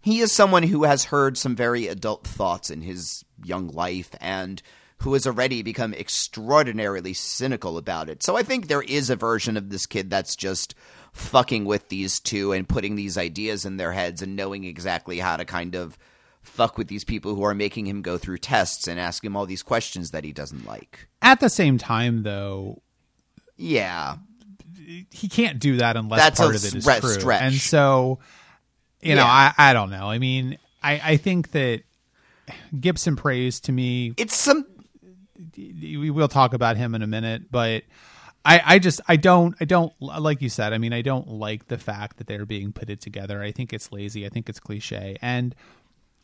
He 0.00 0.20
is 0.20 0.32
someone 0.32 0.62
who 0.62 0.84
has 0.84 1.06
heard 1.06 1.36
some 1.36 1.56
very 1.56 1.88
adult 1.88 2.24
thoughts 2.24 2.70
in 2.70 2.82
his 2.82 3.24
young 3.44 3.68
life 3.68 4.10
and 4.20 4.62
who 4.98 5.12
has 5.14 5.26
already 5.26 5.62
become 5.62 5.92
extraordinarily 5.92 7.12
cynical 7.12 7.76
about 7.76 8.08
it. 8.08 8.22
So 8.22 8.36
I 8.36 8.42
think 8.42 8.68
there 8.68 8.82
is 8.82 9.10
a 9.10 9.16
version 9.16 9.56
of 9.56 9.68
this 9.68 9.84
kid 9.84 10.08
that's 10.08 10.36
just 10.36 10.74
fucking 11.12 11.64
with 11.64 11.88
these 11.88 12.20
two 12.20 12.52
and 12.52 12.68
putting 12.68 12.94
these 12.94 13.18
ideas 13.18 13.64
in 13.64 13.76
their 13.76 13.92
heads 13.92 14.22
and 14.22 14.36
knowing 14.36 14.64
exactly 14.64 15.18
how 15.18 15.36
to 15.36 15.44
kind 15.44 15.74
of 15.74 15.98
fuck 16.46 16.78
with 16.78 16.88
these 16.88 17.04
people 17.04 17.34
who 17.34 17.42
are 17.42 17.54
making 17.54 17.86
him 17.86 18.02
go 18.02 18.18
through 18.18 18.38
tests 18.38 18.86
and 18.88 18.98
ask 18.98 19.24
him 19.24 19.36
all 19.36 19.46
these 19.46 19.62
questions 19.62 20.10
that 20.10 20.24
he 20.24 20.32
doesn't 20.32 20.66
like. 20.66 21.08
At 21.22 21.40
the 21.40 21.50
same 21.50 21.78
time 21.78 22.22
though, 22.22 22.82
yeah 23.56 24.16
he 25.10 25.28
can't 25.28 25.58
do 25.58 25.76
that 25.78 25.96
unless 25.96 26.20
That's 26.20 26.40
part 26.40 26.54
of 26.54 26.64
it 26.64 26.74
is 26.74 26.84
true. 26.84 27.10
Stretch. 27.10 27.42
And 27.42 27.54
so, 27.54 28.20
you 29.00 29.14
know, 29.14 29.24
I 29.24 29.52
I 29.56 29.72
don't 29.72 29.90
know. 29.90 30.08
I 30.08 30.18
mean, 30.18 30.58
I 30.82 31.00
I 31.02 31.16
think 31.16 31.52
that 31.52 31.82
Gibson 32.78 33.16
praise 33.16 33.60
to 33.60 33.72
me. 33.72 34.14
It's 34.16 34.36
some. 34.36 34.66
We 35.56 36.10
will 36.10 36.28
talk 36.28 36.54
about 36.54 36.76
him 36.76 36.94
in 36.94 37.02
a 37.02 37.06
minute, 37.06 37.50
but 37.50 37.82
I, 38.44 38.62
I 38.64 38.78
just 38.78 39.00
I 39.08 39.16
don't 39.16 39.54
I 39.60 39.64
don't 39.64 39.92
like 40.00 40.40
you 40.40 40.48
said. 40.48 40.72
I 40.72 40.78
mean, 40.78 40.92
I 40.92 41.02
don't 41.02 41.28
like 41.28 41.68
the 41.68 41.78
fact 41.78 42.18
that 42.18 42.26
they're 42.26 42.46
being 42.46 42.72
pitted 42.72 43.00
together. 43.00 43.42
I 43.42 43.52
think 43.52 43.72
it's 43.72 43.92
lazy. 43.92 44.24
I 44.24 44.28
think 44.28 44.48
it's 44.48 44.60
cliche, 44.60 45.16
and 45.20 45.54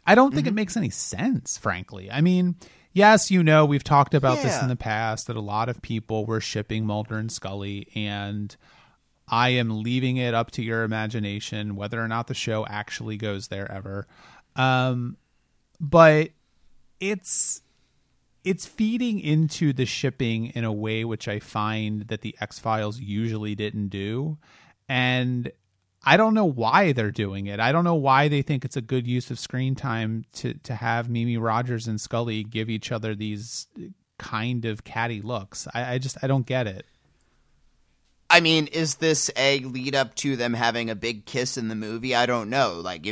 I 0.07 0.15
don't 0.15 0.33
think 0.35 0.47
mm-hmm. 0.47 0.55
it 0.55 0.61
makes 0.61 0.77
any 0.77 0.91
sense. 0.91 1.59
Frankly, 1.59 2.11
I 2.11 2.21
mean, 2.21 2.57
yes, 2.93 3.31
you 3.31 3.43
know, 3.43 3.65
we've 3.65 3.85
talked 3.85 4.15
about 4.15 4.39
yeah. 4.39 4.45
this 4.45 4.63
in 4.63 4.69
the 4.69 4.77
past 4.77 5.27
that 5.29 5.37
a 5.37 5.41
lot 5.41 5.69
of 5.69 5.83
people 5.83 6.27
were 6.27 6.41
shipping 6.41 6.85
Mulder 6.85 7.19
and 7.19 7.31
Scully, 7.31 7.89
and 7.95 8.55
I 9.29 9.51
am 9.51 9.83
leaving 9.83 10.17
it 10.17 10.35
up 10.35 10.51
to 10.53 10.63
your 10.63 10.83
imagination 10.83 11.77
whether 11.77 12.01
or 12.01 12.09
not 12.09 12.27
the 12.27 12.35
show 12.35 12.67
actually 12.67 13.17
goes 13.17 13.49
there 13.49 13.71
ever. 13.71 14.07
Um, 14.57 15.17
but 15.81 16.31
it's 17.01 17.63
it's 18.45 18.67
feeding 18.67 19.21
into 19.21 19.73
the 19.73 19.87
shipping 19.87 20.47
in 20.47 20.65
a 20.65 20.73
way 20.73 21.05
which 21.05 21.29
I 21.29 21.39
find 21.39 22.09
that 22.09 22.23
the 22.23 22.35
X 22.41 22.59
Files 22.59 22.99
usually 23.01 23.55
didn't 23.55 23.89
do, 23.89 24.39
and 24.89 25.51
I 26.05 26.17
don't 26.17 26.35
know 26.35 26.45
why 26.45 26.93
they're 26.93 27.13
doing 27.13 27.47
it. 27.47 27.61
I 27.61 27.71
don't 27.71 27.85
know 27.85 27.95
why 27.95 28.29
they 28.29 28.43
think 28.43 28.65
it's 28.65 28.77
a 28.77 28.83
good 28.83 29.07
use 29.07 29.31
of 29.31 29.39
screen 29.39 29.75
time 29.75 30.25
to 30.35 30.55
to 30.55 30.75
have 30.75 31.09
Mimi 31.09 31.37
Rogers 31.37 31.87
and 31.87 32.01
Scully 32.01 32.43
give 32.43 32.69
each 32.69 32.91
other 32.91 33.15
these 33.15 33.69
kind 34.19 34.65
of 34.65 34.85
catty 34.85 35.21
looks. 35.21 35.69
I, 35.73 35.95
I 35.95 35.99
just 35.99 36.17
I 36.23 36.27
don't 36.27 36.47
get 36.47 36.67
it. 36.67 36.87
I 38.29 38.41
mean, 38.41 38.69
is 38.69 38.95
this 38.95 39.31
a 39.37 39.59
lead 39.59 39.95
up 39.95 40.15
to 40.17 40.37
them 40.37 40.55
having 40.55 40.89
a 40.89 40.95
big 40.95 41.27
kiss 41.27 41.59
in 41.59 41.69
the 41.69 41.75
movie? 41.75 42.15
I 42.15 42.25
don't 42.25 42.49
know. 42.49 42.81
Like, 42.81 43.07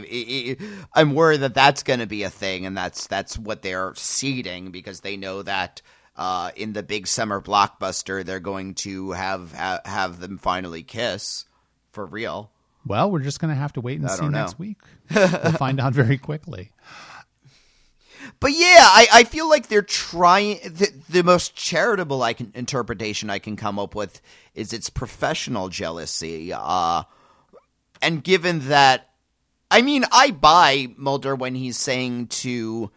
I'm 0.94 1.14
worried 1.14 1.42
that 1.42 1.52
that's 1.52 1.82
going 1.82 2.00
to 2.00 2.06
be 2.06 2.22
a 2.22 2.30
thing, 2.30 2.64
and 2.64 2.74
that's 2.74 3.06
that's 3.06 3.38
what 3.38 3.60
they're 3.60 3.92
seeding 3.96 4.70
because 4.70 5.00
they 5.00 5.18
know 5.18 5.42
that 5.42 5.82
uh, 6.16 6.52
in 6.56 6.72
the 6.72 6.82
big 6.82 7.06
summer 7.06 7.40
blockbuster 7.40 8.24
they're 8.24 8.40
going 8.40 8.74
to 8.74 9.12
have 9.12 9.52
ha- 9.52 9.80
have 9.84 10.20
them 10.20 10.38
finally 10.38 10.82
kiss 10.82 11.44
for 11.92 12.06
real. 12.06 12.50
Well, 12.86 13.10
we're 13.10 13.20
just 13.20 13.40
going 13.40 13.50
to 13.54 13.60
have 13.60 13.72
to 13.74 13.80
wait 13.80 14.00
and 14.00 14.08
I 14.08 14.16
see 14.16 14.28
next 14.28 14.58
week. 14.58 14.78
we'll 15.14 15.52
find 15.52 15.80
out 15.80 15.92
very 15.92 16.18
quickly. 16.18 16.72
But 18.38 18.52
yeah, 18.52 18.78
I, 18.80 19.06
I 19.12 19.24
feel 19.24 19.48
like 19.48 19.68
they're 19.68 19.82
trying. 19.82 20.60
The, 20.62 20.90
the 21.08 21.22
most 21.22 21.54
charitable 21.56 22.22
I 22.22 22.32
can 22.32 22.52
interpretation 22.54 23.28
I 23.28 23.38
can 23.38 23.56
come 23.56 23.78
up 23.78 23.94
with 23.94 24.20
is 24.54 24.72
it's 24.72 24.88
professional 24.88 25.68
jealousy. 25.68 26.52
Uh, 26.54 27.02
and 28.00 28.22
given 28.22 28.68
that, 28.68 29.10
I 29.70 29.82
mean, 29.82 30.04
I 30.10 30.30
buy 30.30 30.88
Mulder 30.96 31.34
when 31.34 31.54
he's 31.54 31.76
saying 31.76 32.28
to 32.28 32.90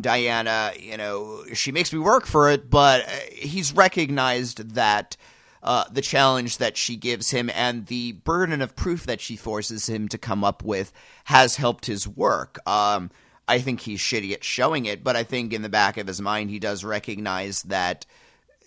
Diana, 0.00 0.72
you 0.78 0.96
know, 0.96 1.44
she 1.52 1.70
makes 1.70 1.92
me 1.92 1.98
work 1.98 2.26
for 2.26 2.50
it, 2.50 2.68
but 2.68 3.02
uh, 3.02 3.10
he's 3.32 3.72
recognized 3.72 4.74
that 4.74 5.16
uh, 5.64 5.84
the 5.90 6.02
challenge 6.02 6.58
that 6.58 6.76
she 6.76 6.94
gives 6.94 7.30
him 7.30 7.50
and 7.54 7.86
the 7.86 8.12
burden 8.12 8.60
of 8.60 8.76
proof 8.76 9.06
that 9.06 9.20
she 9.20 9.34
forces 9.34 9.88
him 9.88 10.08
to 10.08 10.18
come 10.18 10.44
up 10.44 10.62
with 10.62 10.92
has 11.24 11.56
helped 11.56 11.86
his 11.86 12.06
work. 12.06 12.58
Um, 12.68 13.10
I 13.48 13.58
think 13.58 13.80
he's 13.80 14.00
shitty 14.00 14.32
at 14.32 14.44
showing 14.44 14.84
it, 14.86 15.02
but 15.02 15.16
I 15.16 15.24
think 15.24 15.52
in 15.52 15.62
the 15.62 15.68
back 15.68 15.96
of 15.96 16.06
his 16.06 16.20
mind 16.20 16.50
he 16.50 16.58
does 16.58 16.84
recognize 16.84 17.62
that 17.64 18.04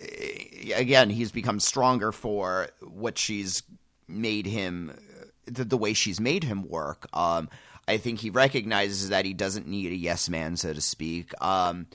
uh, 0.02 0.76
again 0.76 1.10
he's 1.12 1.32
become 1.32 1.60
stronger 1.60 2.12
for 2.12 2.70
what 2.82 3.18
she's 3.18 3.64
made 4.08 4.48
him 4.48 4.98
the, 5.46 5.64
the 5.64 5.78
way 5.78 5.94
she's 5.94 6.20
made 6.20 6.44
him 6.44 6.68
work. 6.68 7.08
Um, 7.14 7.50
I 7.88 7.98
think 7.98 8.20
he 8.20 8.30
recognizes 8.30 9.10
that 9.10 9.24
he 9.24 9.34
doesn't 9.34 9.68
need 9.68 9.92
a 9.92 9.96
yes 9.96 10.30
man, 10.30 10.58
so 10.58 10.74
to 10.74 10.82
speak. 10.82 11.32
Um, 11.42 11.88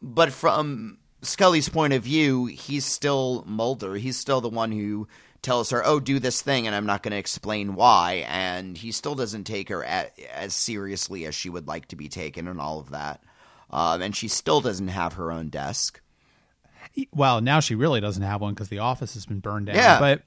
but 0.00 0.32
from 0.32 0.98
Scully's 1.26 1.68
point 1.68 1.92
of 1.92 2.02
view, 2.02 2.46
he's 2.46 2.84
still 2.84 3.44
Mulder. 3.46 3.94
He's 3.96 4.18
still 4.18 4.40
the 4.40 4.48
one 4.48 4.72
who 4.72 5.08
tells 5.42 5.70
her, 5.70 5.84
"Oh, 5.84 6.00
do 6.00 6.18
this 6.18 6.42
thing," 6.42 6.66
and 6.66 6.74
I'm 6.74 6.86
not 6.86 7.02
going 7.02 7.12
to 7.12 7.18
explain 7.18 7.74
why. 7.74 8.26
And 8.28 8.76
he 8.76 8.92
still 8.92 9.14
doesn't 9.14 9.44
take 9.44 9.68
her 9.68 9.84
at, 9.84 10.18
as 10.32 10.54
seriously 10.54 11.24
as 11.26 11.34
she 11.34 11.50
would 11.50 11.68
like 11.68 11.86
to 11.88 11.96
be 11.96 12.08
taken, 12.08 12.48
and 12.48 12.60
all 12.60 12.80
of 12.80 12.90
that. 12.90 13.22
Um, 13.70 14.02
and 14.02 14.14
she 14.14 14.28
still 14.28 14.60
doesn't 14.60 14.88
have 14.88 15.14
her 15.14 15.30
own 15.30 15.48
desk. 15.48 16.00
Well, 17.14 17.40
now 17.40 17.60
she 17.60 17.74
really 17.74 18.00
doesn't 18.00 18.22
have 18.22 18.40
one 18.40 18.54
because 18.54 18.68
the 18.70 18.78
office 18.78 19.14
has 19.14 19.26
been 19.26 19.40
burned 19.40 19.66
down. 19.66 19.76
Yeah. 19.76 19.98
But 19.98 20.22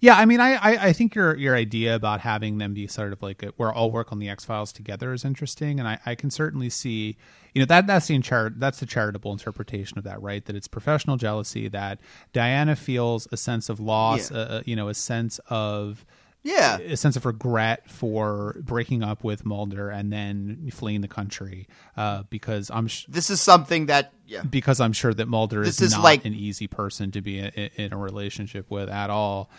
yeah, 0.00 0.14
I 0.16 0.24
mean, 0.24 0.40
I, 0.40 0.54
I, 0.54 0.86
I 0.88 0.92
think 0.92 1.14
your 1.14 1.36
your 1.36 1.56
idea 1.56 1.94
about 1.96 2.20
having 2.20 2.58
them 2.58 2.74
be 2.74 2.86
sort 2.86 3.12
of 3.12 3.22
like 3.22 3.42
a, 3.42 3.48
where 3.56 3.72
all 3.72 3.90
work 3.90 4.12
on 4.12 4.18
the 4.20 4.28
X 4.28 4.44
Files 4.44 4.72
together 4.72 5.12
is 5.12 5.24
interesting, 5.24 5.78
and 5.80 5.88
I, 5.88 5.98
I 6.06 6.14
can 6.14 6.30
certainly 6.30 6.70
see, 6.70 7.16
you 7.54 7.60
know, 7.60 7.66
that 7.66 7.86
that's 7.88 8.06
the 8.06 8.18
char- 8.20 8.52
that's 8.56 8.78
the 8.78 8.86
charitable 8.86 9.32
interpretation 9.32 9.98
of 9.98 10.04
that, 10.04 10.22
right? 10.22 10.44
That 10.44 10.54
it's 10.54 10.68
professional 10.68 11.16
jealousy 11.16 11.66
that 11.68 11.98
Diana 12.32 12.76
feels 12.76 13.26
a 13.32 13.36
sense 13.36 13.68
of 13.68 13.80
loss, 13.80 14.30
Yeah. 14.30 14.38
uh, 14.38 14.62
you 14.64 14.76
know, 14.76 14.88
a 14.88 14.94
sense 14.94 15.40
of 15.48 16.04
Yeah, 16.44 16.78
a 16.78 16.96
sense 16.96 17.14
of 17.16 17.24
regret 17.24 17.88
for 17.88 18.56
breaking 18.62 19.04
up 19.04 19.22
with 19.22 19.44
Mulder 19.44 19.90
and 19.90 20.12
then 20.12 20.68
fleeing 20.72 21.00
the 21.00 21.06
country 21.08 21.68
uh, 21.96 22.24
because 22.30 22.68
I'm 22.68 22.88
sh- 22.88 23.06
this 23.08 23.30
is 23.30 23.40
something 23.40 23.86
that 23.86 24.12
yeah. 24.26 24.42
because 24.42 24.80
I'm 24.80 24.92
sure 24.92 25.14
that 25.14 25.28
Mulder 25.28 25.62
This 25.64 25.80
is, 25.80 25.88
is 25.88 25.92
not 25.92 26.02
like- 26.02 26.24
an 26.24 26.34
easy 26.34 26.66
person 26.66 27.12
to 27.12 27.20
be 27.20 27.38
in, 27.38 27.50
in 27.76 27.92
a 27.92 27.96
relationship 27.96 28.70
with 28.72 28.88
at 28.88 29.08
all. 29.08 29.50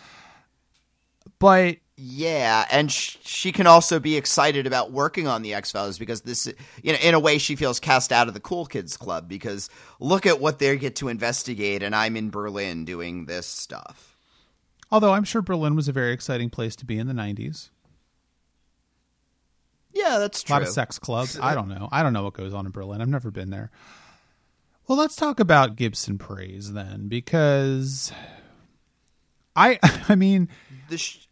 But 1.38 1.78
Yeah, 1.96 2.66
and 2.70 2.92
sh- 2.92 3.16
she 3.24 3.50
can 3.50 3.66
also 3.66 3.98
be 3.98 4.16
excited 4.16 4.66
about 4.66 4.92
working 4.92 5.26
on 5.26 5.40
the 5.42 5.54
X 5.54 5.72
Files 5.72 5.98
because 5.98 6.20
this, 6.20 6.46
you 6.82 6.92
know, 6.92 6.98
in 7.02 7.14
a 7.14 7.20
way, 7.20 7.38
she 7.38 7.56
feels 7.56 7.80
cast 7.80 8.12
out 8.12 8.28
of 8.28 8.34
the 8.34 8.40
cool 8.40 8.66
kids 8.66 8.96
club 8.98 9.26
because 9.28 9.70
look 10.00 10.26
at 10.26 10.38
what 10.40 10.58
they 10.58 10.76
get 10.76 10.96
to 10.96 11.08
investigate, 11.08 11.82
and 11.82 11.94
I'm 11.94 12.16
in 12.16 12.28
Berlin 12.30 12.84
doing 12.84 13.24
this 13.24 13.46
stuff. 13.46 14.13
Although 14.94 15.12
I'm 15.12 15.24
sure 15.24 15.42
Berlin 15.42 15.74
was 15.74 15.88
a 15.88 15.92
very 15.92 16.12
exciting 16.12 16.50
place 16.50 16.76
to 16.76 16.84
be 16.84 16.98
in 17.00 17.08
the 17.08 17.12
90s. 17.12 17.70
Yeah, 19.92 20.18
that's 20.18 20.40
true. 20.44 20.54
A 20.54 20.56
lot 20.56 20.62
of 20.62 20.68
sex 20.68 21.00
clubs. 21.00 21.36
I 21.42 21.54
don't 21.56 21.68
know. 21.68 21.88
I 21.90 22.04
don't 22.04 22.12
know 22.12 22.22
what 22.22 22.34
goes 22.34 22.54
on 22.54 22.64
in 22.64 22.70
Berlin. 22.70 23.00
I've 23.00 23.08
never 23.08 23.32
been 23.32 23.50
there. 23.50 23.72
Well, 24.86 24.96
let's 24.96 25.16
talk 25.16 25.40
about 25.40 25.74
Gibson 25.74 26.16
praise 26.16 26.72
then 26.72 27.08
because 27.08 28.12
I 29.56 29.80
I 30.08 30.14
mean, 30.14 30.48
The 30.90 30.98
sh- 30.98 31.26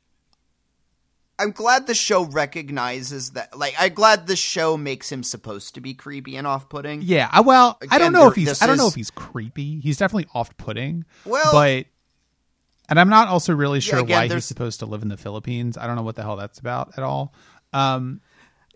I'm 1.39 1.53
glad 1.53 1.87
the 1.87 1.95
show 1.95 2.25
recognizes 2.25 3.31
that. 3.33 3.57
Like, 3.57 3.75
I'm 3.79 3.95
glad 3.95 4.27
the 4.27 4.37
show 4.37 4.77
makes 4.77 5.11
him 5.13 5.23
supposed 5.23 5.75
to 5.77 5.81
be 5.81 5.95
creepy 5.95 6.37
and 6.37 6.47
off-putting. 6.47 7.03
Yeah, 7.03 7.29
I, 7.31 7.41
well, 7.43 7.79
I 7.91 7.99
don't 7.99 8.13
know 8.13 8.21
there- 8.21 8.29
if 8.31 8.35
he's. 8.35 8.63
I 8.63 8.67
don't 8.67 8.77
know 8.77 8.89
if 8.89 8.95
he's 8.95 9.11
creepy. 9.11 9.79
He's 9.81 9.99
definitely 9.99 10.29
off-putting. 10.35 11.05
Well- 11.25 11.53
but 11.53 11.87
and 12.93 13.01
I'm 13.01 13.09
not 13.09 13.29
also 13.29 13.55
really 13.55 13.81
sure 13.81 14.01
again, 14.01 14.29
why 14.29 14.35
he's 14.35 14.45
supposed 14.45 14.81
to 14.81 14.87
live 14.87 15.01
in 15.01 15.09
the 15.09 15.17
Philippines. 15.17 15.79
I 15.79 15.87
don't 15.87 15.97
know 15.97 16.03
what 16.03 16.15
the 16.15 16.23
hell 16.23 16.37
that's 16.37 16.59
about 16.59 16.93
at 16.99 17.03
all. 17.03 17.33
Um, 17.73 18.21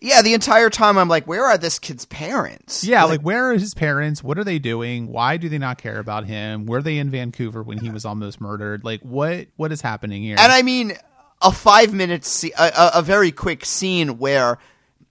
Yeah, 0.00 0.22
the 0.22 0.32
entire 0.32 0.70
time 0.70 0.96
I'm 0.96 1.08
like, 1.08 1.26
where 1.26 1.44
are 1.44 1.58
this 1.58 1.78
kid's 1.78 2.06
parents? 2.06 2.82
yeah, 2.82 3.04
like, 3.04 3.20
where 3.20 3.50
are 3.50 3.52
his 3.52 3.74
parents? 3.74 4.24
What 4.24 4.38
are 4.38 4.44
they 4.44 4.58
doing? 4.58 5.08
Why 5.08 5.36
do 5.36 5.50
they 5.50 5.58
not 5.58 5.76
care 5.76 5.98
about 5.98 6.24
him? 6.24 6.64
Were 6.64 6.80
they 6.80 6.96
in 6.96 7.10
Vancouver 7.10 7.62
when 7.62 7.76
he 7.76 7.90
was 7.90 8.06
almost 8.06 8.40
murdered? 8.40 8.84
Like 8.84 9.02
what 9.02 9.48
what 9.56 9.70
is 9.70 9.82
happening 9.82 10.22
here? 10.22 10.36
And 10.38 10.50
I 10.50 10.62
mean, 10.62 10.94
a 11.42 11.52
five 11.52 11.92
minute, 11.92 12.24
se- 12.24 12.52
a, 12.58 12.72
a, 12.74 12.90
a 12.94 13.02
very 13.02 13.32
quick 13.32 13.66
scene 13.66 14.16
where 14.16 14.56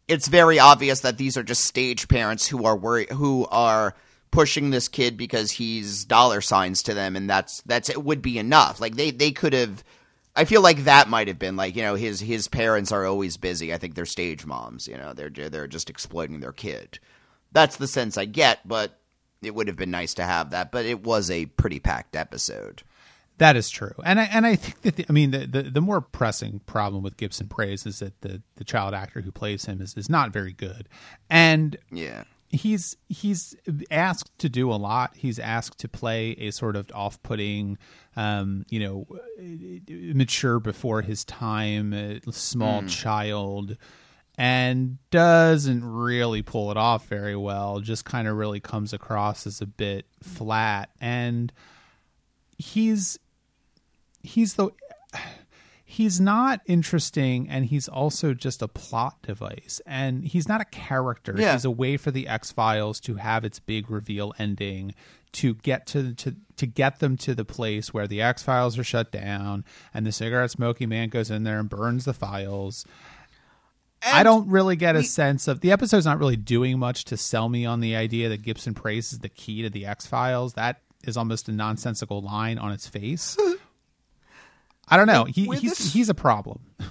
it's 0.07 0.27
very 0.27 0.57
obvious 0.57 1.01
that 1.01 1.19
these 1.19 1.37
are 1.37 1.43
just 1.43 1.63
stage 1.63 2.07
parents 2.07 2.47
who 2.47 2.65
are 2.65 2.75
worried, 2.75 3.11
who 3.11 3.45
are 3.51 3.93
pushing 4.35 4.69
this 4.69 4.89
kid 4.89 5.15
because 5.15 5.49
he's 5.51 6.03
dollar 6.03 6.41
signs 6.41 6.83
to 6.83 6.93
them, 6.93 7.15
and 7.15 7.29
that's 7.29 7.61
that's 7.61 7.89
it 7.89 8.03
would 8.03 8.21
be 8.21 8.37
enough. 8.37 8.79
Like 8.81 8.95
they 8.95 9.11
they 9.11 9.31
could 9.31 9.53
have. 9.53 9.83
I 10.35 10.43
feel 10.43 10.61
like 10.61 10.83
that 10.83 11.07
might 11.07 11.29
have 11.29 11.39
been 11.39 11.55
like 11.55 11.75
you 11.75 11.81
know 11.81 11.95
his 11.95 12.19
his 12.19 12.49
parents 12.49 12.91
are 12.91 13.05
always 13.05 13.37
busy. 13.37 13.73
I 13.73 13.77
think 13.77 13.95
they're 13.95 14.05
stage 14.05 14.45
moms. 14.45 14.87
You 14.87 14.97
know 14.97 15.13
they're 15.13 15.29
they're 15.29 15.67
just 15.67 15.89
exploiting 15.89 16.41
their 16.41 16.51
kid. 16.51 16.99
That's 17.53 17.77
the 17.77 17.87
sense 17.87 18.17
I 18.17 18.25
get, 18.25 18.67
but 18.67 18.99
it 19.41 19.55
would 19.55 19.67
have 19.67 19.77
been 19.77 19.91
nice 19.91 20.13
to 20.15 20.23
have 20.23 20.49
that. 20.49 20.71
But 20.71 20.85
it 20.85 21.03
was 21.03 21.31
a 21.31 21.45
pretty 21.45 21.79
packed 21.79 22.17
episode. 22.17 22.83
That 23.37 23.55
is 23.55 23.69
true, 23.69 23.95
and 24.03 24.19
I 24.19 24.23
and 24.25 24.45
I 24.45 24.55
think 24.55 24.81
that 24.81 24.95
the, 24.97 25.05
I 25.09 25.13
mean 25.13 25.31
the, 25.31 25.47
the 25.47 25.63
the 25.63 25.81
more 25.81 26.01
pressing 26.01 26.59
problem 26.65 27.03
with 27.03 27.17
Gibson 27.17 27.47
Praise 27.47 27.85
is 27.85 27.99
that 27.99 28.19
the 28.21 28.41
the 28.55 28.63
child 28.65 28.93
actor 28.93 29.21
who 29.21 29.31
plays 29.31 29.65
him 29.65 29.81
is 29.81 29.95
is 29.95 30.09
not 30.09 30.31
very 30.31 30.53
good, 30.53 30.89
and 31.29 31.77
Yeah. 31.91 32.25
He's 32.55 32.97
he's 33.07 33.55
asked 33.91 34.37
to 34.39 34.49
do 34.49 34.71
a 34.71 34.75
lot. 34.75 35.15
He's 35.15 35.39
asked 35.39 35.79
to 35.79 35.87
play 35.87 36.31
a 36.31 36.51
sort 36.51 36.75
of 36.75 36.89
off-putting, 36.93 37.77
um, 38.15 38.65
you 38.69 38.79
know, 38.79 39.07
mature 40.13 40.59
before 40.59 41.01
his 41.01 41.23
time, 41.25 42.19
small 42.31 42.83
child, 42.83 43.77
and 44.37 44.97
doesn't 45.11 45.83
really 45.83 46.41
pull 46.41 46.71
it 46.71 46.77
off 46.77 47.07
very 47.07 47.35
well. 47.35 47.79
Just 47.79 48.05
kind 48.05 48.27
of 48.27 48.35
really 48.35 48.59
comes 48.59 48.93
across 48.93 49.45
as 49.47 49.61
a 49.61 49.67
bit 49.67 50.05
flat, 50.21 50.89
and 50.99 51.53
he's 52.57 53.19
he's 54.23 54.55
the 54.55 54.69
he's 55.95 56.19
not 56.19 56.59
interesting 56.65 57.47
and 57.49 57.65
he's 57.65 57.87
also 57.87 58.33
just 58.33 58.61
a 58.61 58.67
plot 58.67 59.15
device 59.23 59.81
and 59.85 60.23
he's 60.25 60.47
not 60.47 60.59
a 60.61 60.65
character 60.65 61.33
Yeah. 61.37 61.53
he's 61.53 61.65
a 61.65 61.71
way 61.71 61.97
for 61.97 62.11
the 62.11 62.27
x-files 62.27 62.99
to 63.01 63.15
have 63.15 63.45
its 63.45 63.59
big 63.59 63.89
reveal 63.89 64.33
ending 64.37 64.93
to 65.33 65.53
get 65.55 65.85
to, 65.87 66.13
to 66.15 66.35
to 66.57 66.65
get 66.65 66.99
them 66.99 67.17
to 67.17 67.35
the 67.35 67.43
place 67.45 67.93
where 67.93 68.07
the 68.07 68.21
x-files 68.21 68.77
are 68.79 68.83
shut 68.83 69.11
down 69.11 69.63
and 69.93 70.05
the 70.05 70.11
cigarette 70.11 70.51
smoking 70.51 70.89
man 70.89 71.09
goes 71.09 71.29
in 71.31 71.43
there 71.43 71.59
and 71.59 71.69
burns 71.69 72.05
the 72.05 72.13
files 72.13 72.85
I 74.07 74.21
don't 74.23 74.47
really 74.49 74.75
get 74.75 74.95
a 74.95 75.01
sense 75.03 75.47
of 75.47 75.61
the 75.61 75.71
episode's 75.71 76.05
not 76.05 76.19
really 76.19 76.35
doing 76.35 76.77
much 76.77 77.05
to 77.05 77.17
sell 77.17 77.49
me 77.49 77.65
on 77.65 77.79
the 77.79 77.95
idea 77.95 78.29
that 78.29 78.43
Gibson 78.43 78.75
Praise 78.75 79.11
is 79.13 79.19
the 79.19 79.29
key 79.29 79.63
to 79.63 79.69
the 79.71 79.87
X 79.87 80.05
Files. 80.05 80.53
That 80.53 80.81
is 81.05 81.17
almost 81.17 81.49
a 81.49 81.51
nonsensical 81.51 82.21
line 82.21 82.59
on 82.59 82.71
its 82.71 82.87
face. 82.87 83.35
I 84.87 84.97
don't 84.97 85.07
know. 85.07 85.25
He, 85.25 85.45
he's 85.45 85.61
this- 85.61 85.93
he's 85.93 86.09
a 86.09 86.13
problem. 86.13 86.59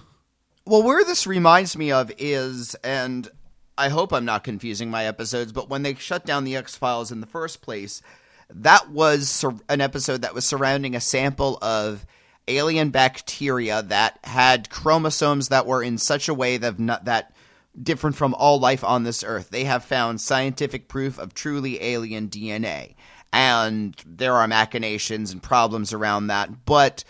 Well, 0.66 0.82
where 0.82 1.04
this 1.04 1.26
reminds 1.26 1.76
me 1.76 1.92
of 1.92 2.10
is, 2.16 2.74
and 2.76 3.28
I 3.76 3.90
hope 3.90 4.14
I'm 4.14 4.24
not 4.24 4.44
confusing 4.44 4.90
my 4.90 5.04
episodes, 5.04 5.52
but 5.52 5.68
when 5.68 5.82
they 5.82 5.94
shut 5.94 6.24
down 6.24 6.44
the 6.44 6.56
X 6.56 6.74
Files 6.74 7.12
in 7.12 7.20
the 7.20 7.26
first 7.26 7.60
place, 7.60 8.00
that 8.48 8.88
was 8.88 9.28
sur- 9.28 9.58
an 9.68 9.82
episode 9.82 10.22
that 10.22 10.32
was 10.32 10.46
surrounding 10.46 10.96
a 10.96 11.00
sample 11.00 11.58
of 11.60 12.06
alien 12.48 12.88
bacteria 12.88 13.82
that 13.82 14.18
had 14.24 14.70
chromosomes 14.70 15.48
that 15.48 15.66
were 15.66 15.82
in 15.82 15.98
such 15.98 16.30
a 16.30 16.34
way 16.34 16.56
that 16.56 16.78
not 16.78 17.04
that 17.04 17.34
different 17.82 18.16
from 18.16 18.32
all 18.32 18.58
life 18.58 18.82
on 18.84 19.02
this 19.02 19.22
earth. 19.22 19.50
They 19.50 19.64
have 19.64 19.84
found 19.84 20.18
scientific 20.22 20.88
proof 20.88 21.18
of 21.18 21.34
truly 21.34 21.82
alien 21.82 22.28
DNA, 22.30 22.94
and 23.34 23.94
there 24.06 24.32
are 24.36 24.48
machinations 24.48 25.30
and 25.30 25.42
problems 25.42 25.92
around 25.92 26.28
that, 26.28 26.64
but 26.64 27.04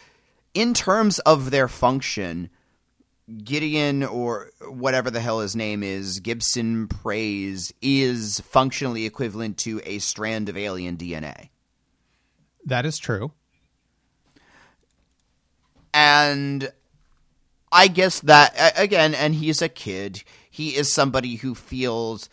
in 0.54 0.72
terms 0.72 1.18
of 1.20 1.50
their 1.50 1.68
function, 1.68 2.48
Gideon 3.42 4.04
or 4.04 4.50
whatever 4.68 5.10
the 5.10 5.20
hell 5.20 5.40
his 5.40 5.56
name 5.56 5.82
is, 5.82 6.20
Gibson 6.20 6.88
Praise, 6.88 7.74
is 7.82 8.40
functionally 8.40 9.04
equivalent 9.04 9.58
to 9.58 9.80
a 9.84 9.98
strand 9.98 10.48
of 10.48 10.56
alien 10.56 10.96
DNA. 10.96 11.50
That 12.64 12.86
is 12.86 12.98
true. 12.98 13.32
And 15.92 16.72
I 17.70 17.88
guess 17.88 18.20
that, 18.20 18.54
again, 18.76 19.14
and 19.14 19.34
he's 19.34 19.62
a 19.62 19.68
kid, 19.68 20.22
he 20.50 20.76
is 20.76 20.92
somebody 20.92 21.36
who 21.36 21.54
feels 21.54 22.28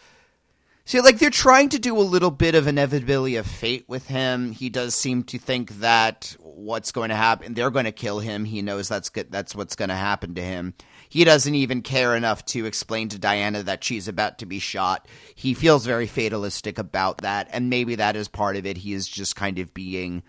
See, 0.86 1.00
like 1.00 1.20
they're 1.20 1.30
trying 1.30 1.70
to 1.70 1.80
do 1.80 1.98
a 1.98 2.02
little 2.02 2.32
bit 2.32 2.56
of 2.56 2.68
inevitability 2.68 3.36
of 3.36 3.46
fate 3.46 3.86
with 3.88 4.08
him. 4.08 4.52
He 4.52 4.70
does 4.70 4.96
seem 4.96 5.24
to 5.26 5.38
think 5.38 5.80
that 5.80 6.36
what's 6.40 6.92
going 6.92 7.10
to 7.10 7.16
happen, 7.16 7.54
they're 7.54 7.70
going 7.70 7.86
to 7.86 7.92
kill 7.92 8.20
him. 8.20 8.46
He 8.46 8.62
knows 8.62 8.90
that's 8.90 9.10
good, 9.10 9.32
that's 9.32 9.56
what's 9.56 9.76
going 9.76 9.90
to 9.90 9.96
happen 9.96 10.36
to 10.36 10.42
him. 10.42 10.74
He 11.08 11.24
doesn't 11.24 11.56
even 11.56 11.82
care 11.82 12.16
enough 12.16 12.46
to 12.46 12.66
explain 12.66 13.10
to 13.10 13.20
Diana 13.20 13.64
that 13.64 13.84
she's 13.84 14.08
about 14.08 14.40
to 14.40 14.46
be 14.46 14.60
shot. 14.60 15.08
He 15.36 15.54
feels 15.54 15.86
very 15.86 16.08
fatalistic 16.08 16.78
about 16.78 17.20
that, 17.20 17.50
and 17.52 17.70
maybe 17.70 17.96
that 17.96 18.16
is 18.16 18.28
part 18.28 18.56
of 18.56 18.66
it. 18.66 18.78
He 18.78 18.94
is 18.94 19.08
just 19.08 19.36
kind 19.36 19.60
of 19.60 19.74
being 19.74 20.24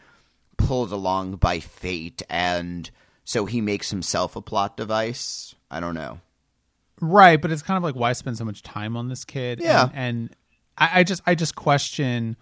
pulled 0.56 0.92
along 0.92 1.36
by 1.36 1.60
fate, 1.60 2.22
and 2.28 2.90
so 3.24 3.46
he 3.46 3.60
makes 3.60 3.90
himself 3.90 4.34
a 4.34 4.42
plot 4.42 4.76
device. 4.76 5.54
I 5.70 5.80
don't 5.80 5.94
know. 5.94 6.20
Right, 7.00 7.40
but 7.40 7.50
it's 7.52 7.62
kind 7.62 7.76
of 7.76 7.82
like 7.82 7.96
why 7.96 8.12
spend 8.12 8.38
so 8.38 8.44
much 8.44 8.62
time 8.62 8.96
on 8.96 9.08
this 9.08 9.24
kid? 9.24 9.60
Yeah. 9.60 9.88
and, 9.92 9.94
and 9.94 10.36
I, 10.78 11.00
I 11.00 11.04
just 11.04 11.22
I 11.26 11.34
just 11.34 11.54
question. 11.54 12.36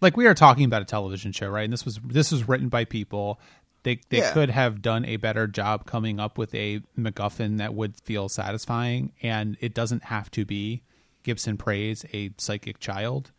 Like 0.00 0.16
we 0.16 0.26
are 0.26 0.34
talking 0.34 0.64
about 0.64 0.82
a 0.82 0.86
television 0.86 1.32
show, 1.32 1.48
right? 1.48 1.64
And 1.64 1.72
this 1.72 1.84
was 1.84 1.98
this 2.04 2.32
was 2.32 2.48
written 2.48 2.68
by 2.68 2.84
people. 2.84 3.40
They 3.82 4.00
they 4.10 4.18
Yeah. 4.18 4.32
could 4.32 4.50
have 4.50 4.82
done 4.82 5.04
a 5.04 5.16
better 5.16 5.46
job 5.46 5.86
coming 5.86 6.20
up 6.20 6.36
with 6.38 6.54
a 6.54 6.80
MacGuffin 6.98 7.58
that 7.58 7.74
would 7.74 7.96
feel 8.00 8.28
satisfying, 8.28 9.12
and 9.22 9.56
it 9.60 9.74
doesn't 9.74 10.04
have 10.04 10.30
to 10.32 10.44
be 10.44 10.82
Gibson 11.22 11.56
praise 11.56 12.04
a 12.12 12.30
psychic 12.38 12.78
child. 12.78 13.30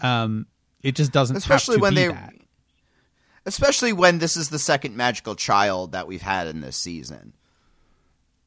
Um, 0.00 0.46
it 0.82 0.94
just 0.94 1.12
doesn't 1.12 1.36
Especially 1.36 1.74
have 1.76 1.80
to 1.80 1.82
when 1.82 1.94
be 1.94 2.00
they- 2.02 2.08
that. 2.08 2.34
Especially 3.44 3.92
when 3.92 4.18
this 4.18 4.36
is 4.36 4.48
the 4.48 4.58
second 4.58 4.96
magical 4.96 5.36
child 5.36 5.92
that 5.92 6.08
we've 6.08 6.22
had 6.22 6.48
in 6.48 6.60
this 6.62 6.76
season. 6.76 7.32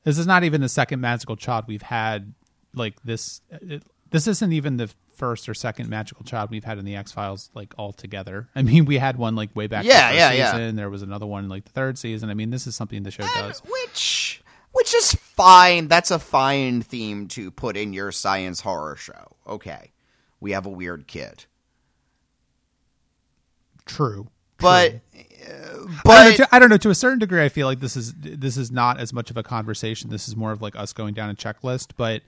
This 0.04 0.18
is 0.18 0.28
not 0.28 0.44
even 0.44 0.60
the 0.60 0.68
second 0.70 1.00
magical 1.00 1.38
child 1.38 1.66
we've 1.68 1.82
had. 1.82 2.34
Like 2.74 3.02
this, 3.04 3.40
it, 3.50 3.84
this 4.12 4.28
isn't 4.28 4.52
even 4.52 4.76
the 4.78 4.90
first 5.20 5.48
or 5.48 5.54
second 5.54 5.90
magical 5.90 6.24
child 6.24 6.50
we've 6.50 6.64
had 6.64 6.80
in 6.80 6.86
the 6.86 6.96
X 6.96 7.12
Files. 7.12 7.52
Like 7.54 7.76
all 7.78 7.94
together. 7.94 8.50
I 8.56 8.64
mean, 8.64 8.86
we 8.86 8.98
had 8.98 9.18
one 9.18 9.36
like 9.36 9.56
way 9.56 9.68
back. 9.68 9.86
Yeah, 9.86 10.12
the 10.12 10.18
yeah, 10.18 10.28
first 10.30 10.38
yeah. 10.40 10.52
season. 10.54 10.76
There 10.78 10.90
was 10.90 11.04
another 11.04 11.28
one 11.28 11.50
like 11.50 11.66
the 11.66 11.72
third 11.72 11.98
season. 11.98 12.30
I 12.30 12.34
mean, 12.34 12.50
this 12.50 12.66
is 12.66 12.76
something 12.76 13.04
the 13.04 13.12
show 13.12 13.24
does. 13.36 13.60
Which 13.60 14.42
which 14.72 14.96
is 14.96 15.14
fine. 15.14 15.88
That's 15.88 16.12
a 16.12 16.20
fine 16.20 16.82
theme 16.82 17.28
to 17.30 17.52
put 17.52 17.76
in 17.78 17.94
your 17.94 18.12
science 18.12 18.62
horror 18.62 18.96
show. 18.96 19.36
Okay. 19.46 19.92
We 20.40 20.52
have 20.52 20.66
a 20.66 20.70
weird 20.70 21.08
kid. 21.08 21.46
True. 23.86 24.28
But 24.58 24.92
True. 24.92 25.02
uh, 25.16 25.22
I 25.50 25.52
don't, 25.52 25.88
know, 25.88 26.00
but 26.04 26.36
to, 26.36 26.48
I 26.52 26.60
don't 26.60 26.70
know. 26.70 26.78
To 26.78 26.90
a 26.90 26.96
certain 26.96 27.20
degree, 27.20 27.44
I 27.44 27.50
feel 27.50 27.66
like 27.66 27.80
this 27.80 27.96
is 27.96 28.14
this 28.14 28.58
is 28.58 28.72
not 28.72 29.00
as 29.00 29.14
much 29.14 29.32
of 29.32 29.38
a 29.38 29.44
conversation. 29.44 30.10
This 30.10 30.28
is 30.28 30.36
more 30.36 30.52
of 30.52 30.62
like 30.62 30.76
us 30.76 30.94
going 30.94 31.14
down 31.14 31.30
a 31.30 31.34
checklist. 31.34 31.92
But 31.98 32.22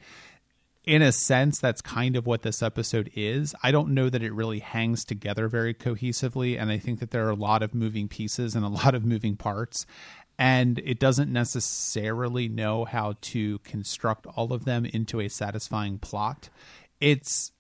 in 0.86 1.02
a 1.02 1.12
sense, 1.12 1.60
that's 1.60 1.82
kind 1.82 2.16
of 2.16 2.26
what 2.26 2.42
this 2.42 2.64
episode 2.64 3.12
is. 3.16 3.54
I 3.62 3.72
don't 3.72 3.94
know 3.94 4.10
that 4.10 4.24
it 4.24 4.34
really 4.34 4.60
hangs 4.60 5.06
together 5.06 5.48
very 5.48 5.74
cohesively, 5.74 6.60
and 6.60 6.72
I 6.72 6.80
think 6.80 7.00
that 7.00 7.12
there 7.12 7.26
are 7.28 7.32
a 7.32 7.36
lot 7.36 7.62
of 7.62 7.76
moving 7.76 8.08
pieces 8.08 8.56
and 8.56 8.66
a 8.66 8.70
lot 8.84 8.96
of 8.96 9.06
moving 9.06 9.36
parts, 9.36 9.86
and 10.40 10.80
it 10.80 11.00
doesn't 11.00 11.32
necessarily 11.32 12.48
know 12.48 12.86
how 12.86 13.16
to 13.22 13.60
construct 13.60 14.26
all 14.26 14.54
of 14.54 14.66
them 14.66 14.86
into 14.86 15.20
a 15.20 15.28
satisfying 15.28 16.00
plot. 16.00 16.50
It's 17.00 17.52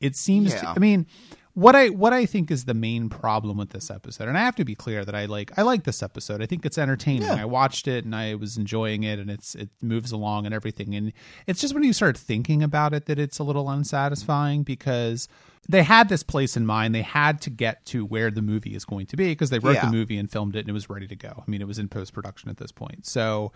it 0.00 0.16
seems 0.16 0.54
to, 0.54 0.68
I 0.68 0.78
mean 0.78 1.06
what 1.54 1.76
I 1.76 1.88
what 1.90 2.12
I 2.12 2.24
think 2.26 2.50
is 2.50 2.64
the 2.64 2.74
main 2.74 3.08
problem 3.10 3.58
with 3.58 3.70
this 3.70 3.90
episode, 3.90 4.28
and 4.28 4.38
I 4.38 4.40
have 4.40 4.56
to 4.56 4.64
be 4.64 4.74
clear 4.74 5.04
that 5.04 5.14
I 5.14 5.26
like 5.26 5.52
I 5.58 5.62
like 5.62 5.84
this 5.84 6.02
episode. 6.02 6.40
I 6.40 6.46
think 6.46 6.64
it's 6.64 6.78
entertaining. 6.78 7.22
Yeah. 7.22 7.34
I 7.34 7.44
watched 7.44 7.86
it 7.88 8.04
and 8.06 8.14
I 8.16 8.34
was 8.36 8.56
enjoying 8.56 9.02
it, 9.02 9.18
and 9.18 9.30
it's 9.30 9.54
it 9.54 9.68
moves 9.82 10.12
along 10.12 10.46
and 10.46 10.54
everything. 10.54 10.94
And 10.94 11.12
it's 11.46 11.60
just 11.60 11.74
when 11.74 11.82
you 11.82 11.92
start 11.92 12.16
thinking 12.16 12.62
about 12.62 12.94
it 12.94 13.06
that 13.06 13.18
it's 13.18 13.38
a 13.38 13.44
little 13.44 13.68
unsatisfying 13.68 14.62
because 14.62 15.28
they 15.68 15.82
had 15.82 16.08
this 16.08 16.22
place 16.22 16.56
in 16.56 16.64
mind. 16.64 16.94
They 16.94 17.02
had 17.02 17.40
to 17.42 17.50
get 17.50 17.84
to 17.86 18.04
where 18.04 18.30
the 18.30 18.42
movie 18.42 18.74
is 18.74 18.84
going 18.84 19.06
to 19.06 19.16
be 19.16 19.28
because 19.28 19.50
they 19.50 19.58
wrote 19.58 19.74
Yeah. 19.74 19.86
the 19.86 19.92
movie 19.92 20.16
and 20.18 20.30
filmed 20.30 20.56
it 20.56 20.60
and 20.60 20.70
it 20.70 20.72
was 20.72 20.88
ready 20.88 21.06
to 21.06 21.16
go. 21.16 21.44
I 21.46 21.50
mean, 21.50 21.60
it 21.60 21.68
was 21.68 21.78
in 21.78 21.88
post 21.88 22.12
production 22.14 22.48
at 22.50 22.56
this 22.56 22.72
point, 22.72 23.06
so 23.06 23.52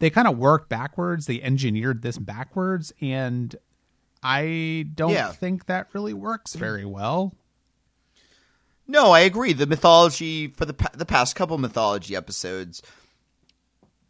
they 0.00 0.10
kind 0.10 0.28
of 0.28 0.38
worked 0.38 0.68
backwards. 0.68 1.26
They 1.26 1.40
engineered 1.42 2.02
this 2.02 2.18
backwards, 2.18 2.92
and 3.00 3.56
I 4.22 4.86
don't 4.94 5.10
Yeah. 5.12 5.32
think 5.32 5.66
that 5.66 5.88
really 5.92 6.14
works 6.14 6.54
very 6.54 6.84
well. 6.84 7.34
no, 8.86 9.10
I 9.12 9.20
agree. 9.20 9.52
The 9.52 9.66
mythology 9.66 10.48
for 10.48 10.64
the 10.64 10.74
pa- 10.74 10.90
the 10.94 11.04
past 11.06 11.36
couple 11.36 11.58
mythology 11.58 12.16
episodes 12.16 12.82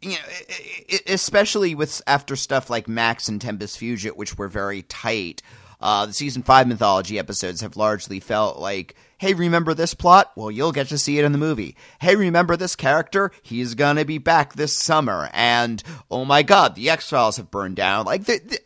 you 0.01 0.11
know, 0.11 0.97
especially 1.07 1.75
with 1.75 2.01
after 2.07 2.37
stuff 2.37 2.69
like 2.69 2.87
Max 2.87 3.27
and 3.27 3.41
Tempus 3.41 3.75
Fugit, 3.75 4.15
which 4.15 4.37
were 4.37 4.47
very 4.47 4.83
tight. 4.83 5.41
Uh, 5.81 6.05
the 6.05 6.13
season 6.13 6.41
five 6.41 6.67
mythology 6.69 7.19
episodes 7.19 7.59
have 7.59 7.75
largely 7.75 8.21
felt 8.21 8.59
like, 8.59 8.95
hey, 9.17 9.33
remember 9.33 9.73
this 9.73 9.93
plot? 9.93 10.31
Well, 10.37 10.51
you'll 10.51 10.71
get 10.71 10.87
to 10.87 10.97
see 10.97 11.19
it 11.19 11.25
in 11.25 11.33
the 11.33 11.37
movie. 11.37 11.75
Hey, 11.99 12.15
remember 12.15 12.55
this 12.55 12.77
character? 12.77 13.31
He's 13.41 13.75
gonna 13.75 14.05
be 14.05 14.17
back 14.19 14.53
this 14.53 14.75
summer. 14.77 15.29
And 15.33 15.83
oh 16.09 16.23
my 16.23 16.43
god, 16.43 16.75
the 16.75 16.89
X 16.89 17.09
Files 17.09 17.35
have 17.35 17.51
burned 17.51 17.75
down. 17.75 18.05
Like, 18.05 18.23
the, 18.23 18.39
the, 18.39 18.59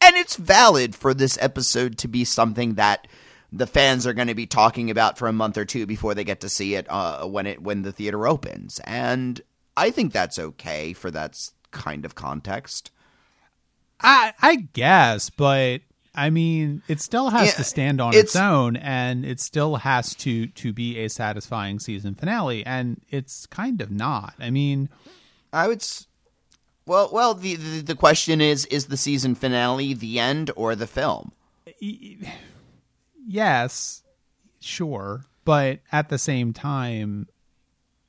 and 0.00 0.16
it's 0.16 0.36
valid 0.36 0.94
for 0.94 1.14
this 1.14 1.36
episode 1.40 1.98
to 1.98 2.08
be 2.08 2.24
something 2.24 2.74
that 2.74 3.06
the 3.52 3.66
fans 3.66 4.06
are 4.06 4.12
going 4.12 4.28
to 4.28 4.34
be 4.34 4.46
talking 4.46 4.90
about 4.90 5.16
for 5.18 5.26
a 5.28 5.32
month 5.32 5.56
or 5.56 5.64
two 5.64 5.86
before 5.86 6.14
they 6.14 6.24
get 6.24 6.40
to 6.42 6.48
see 6.48 6.74
it 6.74 6.86
uh, 6.90 7.24
when 7.26 7.46
it 7.46 7.62
when 7.62 7.82
the 7.82 7.92
theater 7.92 8.26
opens. 8.26 8.80
And 8.84 9.40
I 9.76 9.90
think 9.90 10.12
that's 10.12 10.38
okay 10.38 10.92
for 10.92 11.10
that 11.10 11.38
kind 11.70 12.04
of 12.04 12.14
context. 12.14 12.90
I 14.00 14.32
I 14.40 14.56
guess, 14.56 15.30
but 15.30 15.80
I 16.14 16.30
mean, 16.30 16.82
it 16.88 17.00
still 17.00 17.30
has 17.30 17.48
Yeah, 17.48 17.52
to 17.54 17.64
stand 17.64 18.00
on 18.00 18.10
it's- 18.12 18.24
its 18.26 18.36
own, 18.36 18.76
and 18.76 19.24
it 19.24 19.40
still 19.40 19.76
has 19.76 20.14
to 20.16 20.46
to 20.48 20.72
be 20.72 20.98
a 20.98 21.08
satisfying 21.08 21.78
season 21.78 22.14
finale, 22.14 22.64
and 22.66 23.00
it's 23.08 23.46
kind 23.46 23.80
of 23.80 23.90
not. 23.90 24.34
I 24.40 24.50
mean, 24.50 24.88
I 25.52 25.68
would. 25.68 25.78
S- 25.80 26.06
well, 26.88 27.10
well, 27.12 27.34
the, 27.34 27.54
the 27.56 27.80
the 27.82 27.94
question 27.94 28.40
is: 28.40 28.64
is 28.66 28.86
the 28.86 28.96
season 28.96 29.34
finale 29.34 29.94
the 29.94 30.18
end 30.18 30.50
or 30.56 30.74
the 30.74 30.86
film? 30.88 31.32
yes, 33.26 34.02
sure, 34.60 35.24
but 35.44 35.80
at 35.92 36.08
the 36.08 36.18
same 36.18 36.52
time. 36.52 37.28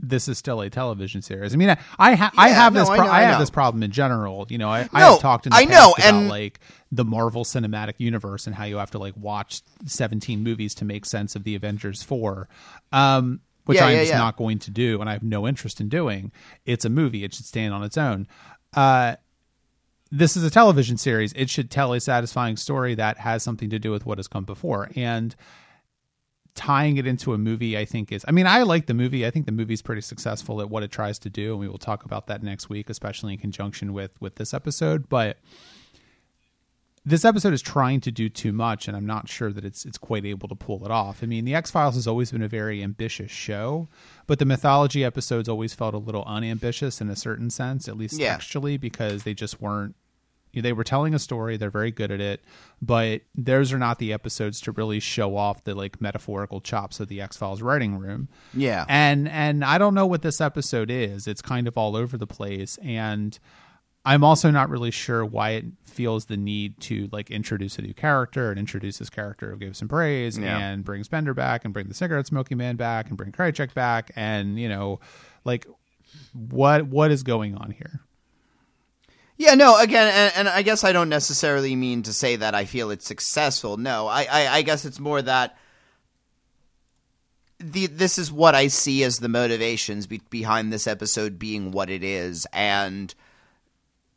This 0.02 0.30
is 0.30 0.38
still 0.38 0.62
a 0.62 0.70
television 0.70 1.22
series. 1.22 1.54
I 1.54 1.58
mean, 1.58 1.72
I 1.72 1.78
I, 2.00 2.16
ha- 2.16 2.32
I 2.38 2.50
have 2.52 2.74
no, 2.74 2.80
this 2.80 2.90
I 2.90 2.96
know, 2.96 3.04
I, 3.04 3.18
I 3.18 3.22
have 3.24 3.34
know. 3.34 3.40
this 3.42 3.50
problem 3.50 3.84
in 3.84 3.92
general. 3.92 4.48
You 4.50 4.58
know, 4.58 4.70
I, 4.70 4.88
I 4.94 5.02
have 5.02 5.20
talked 5.20 5.46
in 5.46 5.50
the 5.50 5.58
I 5.58 5.66
past 5.66 5.72
know, 5.74 5.92
about 5.98 6.14
and- 6.14 6.30
like 6.30 6.62
the 6.90 7.04
Marvel 7.04 7.44
Cinematic 7.44 7.96
Universe 7.98 8.48
and 8.48 8.56
how 8.56 8.64
you 8.64 8.78
have 8.78 8.92
to 8.92 8.98
like 8.98 9.14
watch 9.18 9.62
17 9.86 10.42
movies 10.42 10.74
to 10.76 10.86
make 10.86 11.06
sense 11.06 11.36
of 11.36 11.44
the 11.44 11.54
Avengers 11.54 12.02
4. 12.02 12.48
Um 12.94 13.42
which 13.66 13.76
Yeah, 13.78 13.88
I'm 13.88 13.92
yeah, 13.92 14.00
just 14.00 14.12
yeah. 14.14 14.20
not 14.20 14.38
going 14.38 14.60
to 14.60 14.72
do 14.72 15.02
and 15.02 15.10
I 15.10 15.14
have 15.14 15.22
no 15.22 15.46
interest 15.46 15.82
in 15.82 15.90
doing. 15.90 16.32
It's 16.66 16.86
a 16.86 16.90
movie, 16.90 17.26
it 17.26 17.34
should 17.34 17.46
stand 17.46 17.74
on 17.74 17.84
its 17.84 17.98
own. 17.98 18.26
Uh 18.74 19.16
this 20.12 20.36
is 20.36 20.44
a 20.44 20.50
television 20.50 20.98
series. 20.98 21.34
It 21.34 21.50
should 21.50 21.70
tell 21.70 21.94
a 21.94 22.00
satisfying 22.00 22.58
story 22.58 22.96
that 22.96 23.20
has 23.20 23.44
something 23.44 23.70
to 23.70 23.78
do 23.78 23.92
with 23.92 24.08
what 24.08 24.18
has 24.18 24.28
come 24.28 24.44
before. 24.44 24.90
And 24.96 25.36
tying 26.56 26.98
it 26.98 27.08
into 27.08 27.34
a 27.34 27.38
movie 27.38 27.78
i 27.78 27.86
think 27.86 28.12
is 28.12 28.26
i 28.28 28.32
mean 28.32 28.46
i 28.46 28.64
like 28.64 28.86
the 28.86 28.94
movie 28.94 29.26
i 29.26 29.32
think 29.32 29.46
the 29.46 29.52
movie's 29.52 29.82
pretty 29.82 30.02
successful 30.02 30.60
at 30.60 30.70
what 30.70 30.84
it 30.84 30.92
tries 30.92 31.18
to 31.18 31.30
do 31.30 31.52
and 31.52 31.60
we 31.60 31.70
will 31.70 31.78
talk 31.78 32.04
about 32.04 32.28
that 32.28 32.44
next 32.44 32.68
week 32.68 32.90
especially 32.90 33.32
in 33.32 33.40
conjunction 33.40 33.94
with 33.94 34.12
with 34.20 34.36
this 34.36 34.54
episode 34.54 35.08
but 35.08 35.38
this 37.10 37.26
episode 37.26 37.54
is 37.54 37.62
trying 37.62 38.00
to 38.02 38.12
do 38.12 38.30
too 38.30 38.52
much 38.52 38.88
and 38.88 38.96
i'm 38.96 39.06
not 39.06 39.28
sure 39.28 39.52
that 39.52 39.66
it's 39.66 39.86
it's 39.86 39.98
quite 39.98 40.26
able 40.26 40.48
to 40.48 40.56
pull 40.56 40.84
it 40.86 40.92
off 40.92 41.22
i 41.24 41.26
mean 41.26 41.46
the 41.46 41.56
x-files 41.56 41.96
has 41.96 42.08
always 42.08 42.32
been 42.32 42.42
a 42.42 42.48
very 42.48 42.82
ambitious 42.84 43.32
show 43.32 43.88
but 44.28 44.40
the 44.40 44.46
mythology 44.46 45.04
episodes 45.04 45.50
always 45.50 45.74
felt 45.74 45.94
a 45.94 45.98
little 45.98 46.24
unambitious 46.26 47.02
in 47.02 47.10
a 47.10 47.16
certain 47.16 47.50
sense 47.50 47.88
at 47.88 47.98
least 47.98 48.20
Yeah. 48.20 48.32
textually 48.32 48.78
because 48.78 49.24
they 49.24 49.34
just 49.34 49.62
weren't 49.62 49.96
they 50.52 50.74
were 50.74 50.84
telling 50.84 51.14
a 51.14 51.20
story 51.20 51.58
they're 51.58 51.70
very 51.70 51.92
good 51.92 52.10
at 52.12 52.20
it 52.20 52.44
but 52.82 53.22
those 53.36 53.72
are 53.72 53.78
not 53.78 54.00
the 54.00 54.12
episodes 54.12 54.60
to 54.62 54.72
really 54.72 55.00
show 55.00 55.38
off 55.38 55.64
the 55.64 55.76
like 55.76 56.02
metaphorical 56.02 56.60
chops 56.60 57.00
of 57.00 57.08
the 57.08 57.22
x-files 57.22 57.62
writing 57.62 57.98
room 57.98 58.28
Yeah. 58.54 58.84
and 58.90 59.30
and 59.30 59.64
i 59.64 59.78
don't 59.78 59.94
know 59.94 60.08
what 60.08 60.22
this 60.24 60.42
episode 60.42 60.90
is 60.90 61.28
it's 61.28 61.42
kind 61.42 61.68
of 61.68 61.78
all 61.78 61.96
over 61.96 62.18
the 62.18 62.28
place 62.28 62.78
and 62.84 63.38
i'm 64.06 64.24
also 64.24 64.50
not 64.52 64.70
really 64.70 64.92
sure 64.92 65.26
why 65.26 65.52
it 65.52 65.66
feels 65.86 66.26
the 66.26 66.38
need 66.38 66.80
to 66.80 67.10
like 67.12 67.30
introduce 67.30 67.78
a 67.78 67.82
new 67.82 67.94
character 67.94 68.50
and 68.50 68.60
introduce 68.60 68.98
this 69.00 69.10
character 69.10 69.52
who 69.52 69.58
Gibson 69.58 69.88
Praise 69.88 70.38
Yeah. 70.38 70.58
and 70.58 70.84
brings 70.86 71.08
Spender 71.08 71.34
back 71.34 71.66
and 71.66 71.74
bring 71.74 71.88
the 71.88 71.94
cigarette 71.94 72.28
smoking 72.28 72.58
man 72.58 72.76
back 72.78 73.10
and 73.10 73.18
bring 73.18 73.32
Krycek 73.32 73.74
back 73.74 74.12
and 74.16 74.58
you 74.60 74.70
know 74.70 75.00
like 75.44 75.68
what 76.34 76.88
what 76.88 77.12
is 77.12 77.24
going 77.24 77.56
on 77.56 77.72
here 77.72 78.00
Yeah, 79.38 79.56
no, 79.56 79.78
again, 79.80 80.08
and, 80.14 80.34
and 80.36 80.50
I 80.50 80.62
guess 80.64 80.84
I 80.84 80.92
don't 80.92 81.08
necessarily 81.10 81.76
mean 81.76 82.04
to 82.04 82.14
say 82.14 82.36
that 82.38 82.54
I 82.56 82.66
feel 82.66 82.92
it's 82.92 83.06
successful. 83.08 83.78
No, 83.78 84.06
I, 84.08 84.28
I, 84.30 84.48
I 84.58 84.62
guess 84.64 84.84
it's 84.84 85.00
more 85.00 85.22
that 85.22 85.58
the 87.60 87.88
this 87.88 88.18
is 88.18 88.32
what 88.32 88.56
I 88.56 88.68
see 88.68 89.04
as 89.04 89.20
the 89.20 89.30
motivations 89.30 90.08
be, 90.08 90.22
behind 90.30 90.72
this 90.72 90.88
episode 90.88 91.38
being 91.40 91.72
what 91.72 91.90
it 91.90 92.04
is, 92.04 92.48
and 92.54 93.14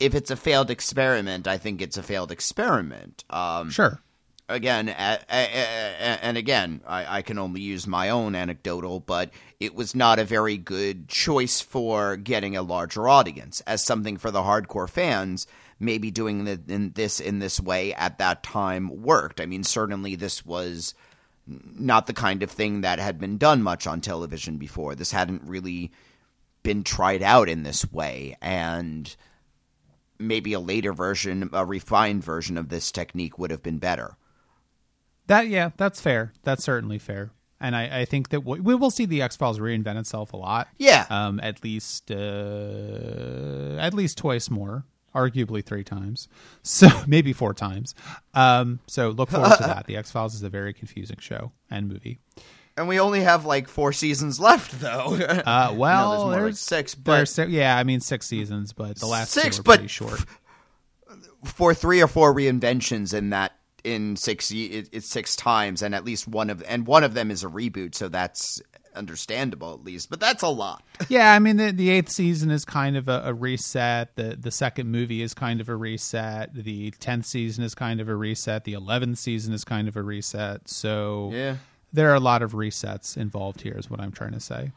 if 0.01 0.15
it's 0.15 0.31
a 0.31 0.37
failed 0.37 0.71
experiment, 0.71 1.47
I 1.47 1.59
think 1.59 1.81
it's 1.83 1.97
a 1.97 2.03
failed 2.03 2.33
experiment. 2.33 3.25
Um, 3.31 3.71
sure 3.71 4.01
again, 4.49 4.89
a- 4.89 4.93
a- 4.93 5.19
a- 5.31 6.25
and 6.25 6.37
again, 6.37 6.83
I, 6.87 7.19
I 7.19 7.23
can 7.23 7.39
only 7.39 7.61
use 7.61 7.87
my 7.87 8.11
own 8.11 8.35
anecdotal, 8.35 9.01
but 9.01 9.31
it 9.61 9.75
was 9.75 9.95
not 9.95 10.19
a 10.19 10.25
very 10.25 10.59
good 10.59 11.09
choice 11.09 11.61
for 11.61 12.17
getting 12.17 12.57
a 12.57 12.63
larger 12.63 13.09
audience. 13.09 13.61
As 13.67 13.85
something 13.85 14.17
for 14.19 14.31
the 14.31 14.43
hardcore 14.43 14.91
fans, 14.91 15.47
maybe 15.81 16.11
doing 16.11 16.45
the, 16.45 16.61
in 16.69 16.93
this 16.93 17.19
in 17.19 17.39
this 17.39 17.61
way 17.61 17.95
at 17.95 18.19
that 18.19 18.43
time 18.43 19.03
worked. 19.03 19.41
I 19.41 19.47
mean, 19.47 19.65
certainly 19.65 20.17
this 20.17 20.45
was 20.45 20.95
not 21.47 22.07
the 22.07 22.13
kind 22.13 22.43
of 22.43 22.51
thing 22.51 22.83
that 22.83 22.99
had 22.99 23.19
been 23.19 23.39
done 23.39 23.63
much 23.63 23.87
on 23.87 24.01
television 24.01 24.59
before. 24.59 24.95
This 24.95 25.11
hadn't 25.13 25.43
really 25.45 25.91
been 26.63 26.85
tried 26.85 27.23
out 27.23 27.49
in 27.49 27.63
this 27.65 27.91
way, 27.91 28.37
and 28.41 29.15
maybe 30.27 30.53
a 30.53 30.61
later 30.61 30.93
version, 30.93 31.51
a 31.53 31.65
refined 31.65 32.25
version 32.25 32.57
of 32.57 32.69
this 32.69 32.91
technique 32.93 33.39
would 33.39 33.51
have 33.51 33.63
been 33.63 33.79
better. 33.79 34.17
That 35.27 35.49
yeah, 35.49 35.71
that's 35.77 36.01
fair. 36.01 36.33
That's 36.43 36.65
certainly 36.65 36.99
fair. 36.99 37.31
And 37.61 37.77
I, 37.77 38.01
I 38.01 38.05
think 38.05 38.31
that 38.31 38.45
we, 38.45 38.59
we 38.59 38.75
will 38.75 38.91
see 38.91 39.07
the 39.07 39.23
X 39.23 39.37
Files 39.37 39.61
reinvent 39.61 39.99
itself 39.99 40.33
a 40.33 40.37
lot. 40.37 40.69
Yeah. 40.79 41.07
Um, 41.09 41.39
at 41.43 41.63
least 41.63 42.11
uh, 42.11 43.77
at 43.79 43.95
least 43.95 44.19
twice 44.19 44.51
more, 44.51 44.85
arguably 45.15 45.65
three 45.65 45.85
times. 45.85 46.29
So 46.65 46.89
maybe 47.07 47.33
four 47.33 47.55
times. 47.55 47.95
Um, 48.35 48.81
so 48.87 49.11
look 49.11 49.31
forward 49.31 49.57
to 49.57 49.63
that. 49.67 49.87
The 49.87 49.97
X 49.97 50.11
Files 50.11 50.35
is 50.35 50.43
a 50.43 50.49
very 50.49 50.73
confusing 50.73 51.19
show 51.21 51.53
and 51.71 51.89
movie. 51.89 52.19
And 52.77 52.89
we 52.89 52.99
only 53.01 53.21
have 53.21 53.45
like 53.45 53.69
four 53.69 53.93
seasons 53.93 54.41
left, 54.41 54.81
though. 54.81 55.17
Uh, 55.45 55.75
well, 55.77 56.11
there's 56.29 56.37
more 56.39 56.47
like 56.49 56.57
six, 56.57 56.95
but- 56.95 57.17
there's 57.17 57.39
yeah, 57.51 57.77
I 57.77 57.85
mean 57.85 58.01
six 58.01 58.27
seasons, 58.27 58.73
but 58.73 58.97
the 58.99 59.07
last 59.07 59.31
Six, 59.33 59.59
but- 59.59 59.77
pretty 59.77 59.89
short. 59.89 60.25
For 61.45 61.75
three 61.75 62.01
or 62.01 62.07
four 62.07 62.35
reinventions 62.35 63.13
in 63.13 63.31
that 63.31 63.53
in 63.85 64.15
six 64.17 64.51
it, 64.53 64.89
it's 64.93 65.09
six 65.09 65.35
times, 65.35 65.83
and 65.83 65.93
at 65.95 66.05
least 66.05 66.29
one 66.29 66.51
of 66.51 66.63
and 66.69 66.87
one 66.87 67.03
of 67.05 67.15
them 67.15 67.31
is 67.33 67.43
a 67.43 67.49
reboot, 67.49 67.95
so 67.97 68.09
that's 68.09 68.63
understandable 68.95 69.73
at 69.75 69.83
least. 69.83 70.09
But 70.09 70.21
that's 70.21 70.43
a 70.43 70.49
lot. 70.49 70.83
Yeah, 71.09 71.33
I 71.35 71.41
mean 71.41 71.57
the 71.57 71.73
the 71.73 71.91
eighth 71.91 72.11
season 72.11 72.51
is 72.53 72.65
kind 72.65 72.97
of 72.97 73.09
a, 73.09 73.23
a 73.27 73.35
reset. 73.35 74.15
The 74.15 74.37
the 74.41 74.53
second 74.53 74.89
movie 74.93 75.21
is 75.21 75.35
kind 75.35 75.61
of 75.61 75.69
a 75.69 75.75
reset. 75.75 76.55
The 76.55 76.93
tenth 76.93 77.27
season 77.27 77.65
is 77.65 77.75
kind 77.75 78.01
of 78.01 78.09
a 78.09 78.15
reset. 78.15 78.63
The 78.65 78.75
eleventh 78.75 79.19
season 79.19 79.53
is 79.53 79.65
kind 79.65 79.89
of 79.89 79.97
a 79.97 80.03
reset. 80.03 80.69
So 80.71 81.31
Yeah. 81.33 81.57
There 81.93 82.11
are 82.11 82.15
a 82.15 82.21
lot 82.21 82.43
of 82.43 82.53
resets 82.53 83.17
involved 83.17 83.61
here. 83.61 83.75
Is 83.79 83.91
what 83.91 84.01
I'm 84.01 84.13
trying 84.13 84.33
to 84.33 84.41
say. 84.41 84.73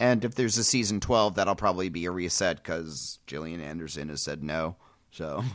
And 0.00 0.24
if 0.24 0.34
there's 0.34 0.58
a 0.58 0.64
season 0.64 1.00
twelve, 1.00 1.34
that'll 1.34 1.54
probably 1.54 1.88
be 1.88 2.04
a 2.06 2.10
reset 2.10 2.56
because 2.56 3.18
Gillian 3.26 3.60
Anderson 3.60 4.08
has 4.08 4.22
said 4.22 4.42
no. 4.42 4.76
So. 5.10 5.44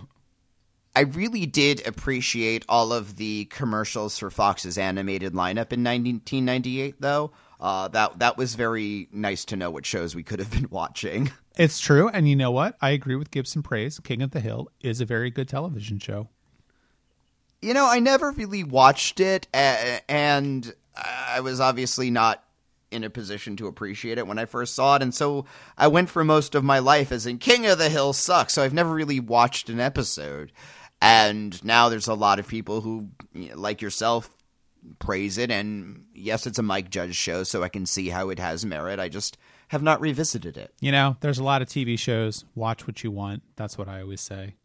I 0.95 1.01
really 1.01 1.47
did 1.47 1.87
appreciate 1.87 2.65
all 2.69 2.93
of 2.93 3.15
the 3.15 3.45
commercials 3.45 4.19
for 4.19 4.29
Fox's 4.29 4.77
animated 4.77 5.33
lineup 5.33 5.73
in 5.73 5.83
1998, 5.83 6.97
though. 6.99 7.31
Uh, 7.59 7.87
that 7.87 8.19
that 8.19 8.37
was 8.37 8.55
very 8.55 9.07
nice 9.11 9.45
to 9.45 9.55
know 9.55 9.71
what 9.71 9.85
shows 9.85 10.15
we 10.15 10.21
could 10.21 10.39
have 10.39 10.51
been 10.51 10.67
watching. 10.71 11.31
It's 11.57 11.79
true, 11.79 12.09
and 12.09 12.27
you 12.27 12.35
know 12.35 12.51
what? 12.51 12.75
I 12.81 12.91
agree 12.91 13.15
with 13.15 13.31
Gibson 13.31 13.63
Praise. 13.63 13.99
King 13.99 14.21
of 14.21 14.31
the 14.31 14.39
Hill 14.39 14.67
is 14.81 15.01
a 15.01 15.05
very 15.05 15.31
good 15.31 15.47
television 15.47 15.97
show. 15.97 16.29
You 17.63 17.73
know, 17.73 17.87
I 17.89 17.99
never 17.99 18.31
really 18.31 18.65
watched 18.65 19.21
it, 19.21 19.47
and 19.53 20.73
I 20.95 21.39
was 21.39 21.61
obviously 21.61 22.11
not 22.11 22.43
in 22.91 23.05
a 23.05 23.09
position 23.09 23.55
to 23.55 23.67
appreciate 23.67 24.17
it 24.17 24.27
when 24.27 24.37
I 24.37 24.43
first 24.43 24.75
saw 24.75 24.97
it, 24.97 25.01
and 25.01 25.15
so 25.15 25.45
I 25.77 25.87
went 25.87 26.09
for 26.09 26.25
most 26.25 26.55
of 26.55 26.63
my 26.65 26.79
life 26.79 27.11
as 27.11 27.25
in 27.25 27.37
King 27.37 27.65
of 27.65 27.77
the 27.77 27.89
Hill 27.89 28.11
sucks. 28.11 28.53
So 28.53 28.63
I've 28.63 28.73
never 28.73 28.93
really 28.93 29.21
watched 29.21 29.69
an 29.69 29.79
episode, 29.79 30.51
and 31.01 31.63
now 31.63 31.87
there's 31.87 32.09
a 32.09 32.13
lot 32.13 32.37
of 32.37 32.49
people 32.49 32.81
who, 32.81 33.07
like 33.55 33.81
yourself, 33.81 34.29
praise 34.99 35.37
it. 35.37 35.49
And 35.49 36.03
yes, 36.13 36.45
it's 36.45 36.59
a 36.59 36.63
Mike 36.63 36.89
Judge 36.89 37.15
show, 37.15 37.43
so 37.43 37.63
I 37.63 37.69
can 37.69 37.85
see 37.85 38.09
how 38.09 38.29
it 38.29 38.39
has 38.39 38.65
merit. 38.65 38.99
I 38.99 39.07
just 39.07 39.37
have 39.69 39.81
not 39.81 40.01
revisited 40.01 40.57
it. 40.57 40.73
You 40.81 40.91
know, 40.91 41.15
there's 41.21 41.39
a 41.39 41.43
lot 41.43 41.61
of 41.61 41.69
TV 41.69 41.97
shows. 41.97 42.43
Watch 42.55 42.85
what 42.85 43.05
you 43.05 43.11
want. 43.11 43.41
That's 43.55 43.77
what 43.77 43.87
I 43.87 44.01
always 44.01 44.21
say. 44.21 44.55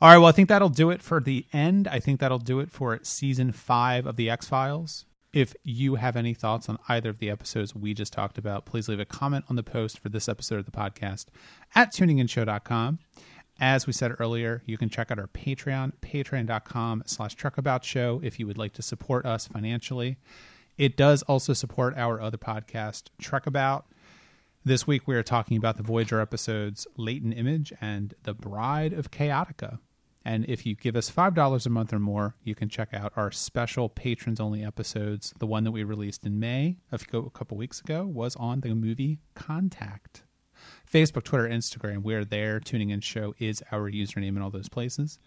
All 0.00 0.10
right, 0.10 0.18
well, 0.18 0.28
I 0.28 0.32
think 0.32 0.48
that'll 0.48 0.68
do 0.68 0.90
it 0.90 1.02
for 1.02 1.20
the 1.20 1.46
end. 1.52 1.88
I 1.88 2.00
think 2.00 2.20
that'll 2.20 2.38
do 2.38 2.60
it 2.60 2.70
for 2.70 2.98
season 3.02 3.52
five 3.52 4.06
of 4.06 4.16
The 4.16 4.28
X 4.30 4.46
Files. 4.48 5.06
If 5.32 5.54
you 5.64 5.96
have 5.96 6.16
any 6.16 6.32
thoughts 6.34 6.68
on 6.68 6.78
either 6.88 7.10
of 7.10 7.18
the 7.18 7.30
episodes 7.30 7.74
we 7.74 7.92
just 7.92 8.12
talked 8.12 8.38
about, 8.38 8.64
please 8.64 8.88
leave 8.88 9.00
a 9.00 9.04
comment 9.04 9.44
on 9.48 9.56
the 9.56 9.62
post 9.62 9.98
for 9.98 10.08
this 10.08 10.28
episode 10.28 10.58
of 10.58 10.64
the 10.64 10.70
podcast 10.70 11.26
at 11.74 11.92
tuninginshow.com. 11.92 12.98
As 13.58 13.86
we 13.86 13.92
said 13.92 14.14
earlier, 14.18 14.62
you 14.66 14.76
can 14.76 14.88
check 14.90 15.10
out 15.10 15.18
our 15.18 15.28
Patreon, 15.28 15.92
patreon.com 16.00 17.04
slash 17.06 17.36
truckaboutshow 17.36 18.22
if 18.22 18.38
you 18.38 18.46
would 18.46 18.58
like 18.58 18.74
to 18.74 18.82
support 18.82 19.24
us 19.24 19.46
financially. 19.46 20.18
It 20.76 20.96
does 20.96 21.22
also 21.22 21.54
support 21.54 21.96
our 21.96 22.20
other 22.20 22.36
podcast, 22.36 23.04
Truckabout. 23.20 23.84
This 24.66 24.84
week 24.84 25.06
we 25.06 25.14
are 25.14 25.22
talking 25.22 25.56
about 25.56 25.76
the 25.76 25.84
Voyager 25.84 26.20
episodes 26.20 26.88
Latent 26.96 27.38
Image 27.38 27.72
and 27.80 28.12
The 28.24 28.34
Bride 28.34 28.92
of 28.92 29.12
Chaotica. 29.12 29.78
And 30.24 30.44
if 30.48 30.66
you 30.66 30.74
give 30.74 30.96
us 30.96 31.08
$5 31.08 31.66
a 31.66 31.70
month 31.70 31.92
or 31.92 32.00
more, 32.00 32.34
you 32.42 32.56
can 32.56 32.68
check 32.68 32.92
out 32.92 33.12
our 33.14 33.30
special 33.30 33.88
patrons 33.88 34.40
only 34.40 34.64
episodes. 34.64 35.32
The 35.38 35.46
one 35.46 35.62
that 35.62 35.70
we 35.70 35.84
released 35.84 36.26
in 36.26 36.40
May 36.40 36.78
a 36.90 36.98
couple 36.98 37.56
weeks 37.56 37.80
ago 37.80 38.06
was 38.06 38.34
on 38.34 38.58
the 38.58 38.74
movie 38.74 39.20
Contact. 39.36 40.24
Facebook, 40.92 41.22
Twitter, 41.22 41.48
Instagram, 41.48 42.02
we're 42.02 42.24
there. 42.24 42.58
Tuning 42.58 42.90
in 42.90 43.02
show 43.02 43.36
is 43.38 43.62
our 43.70 43.88
username 43.88 44.30
in 44.30 44.42
all 44.42 44.50
those 44.50 44.68
places. 44.68 45.20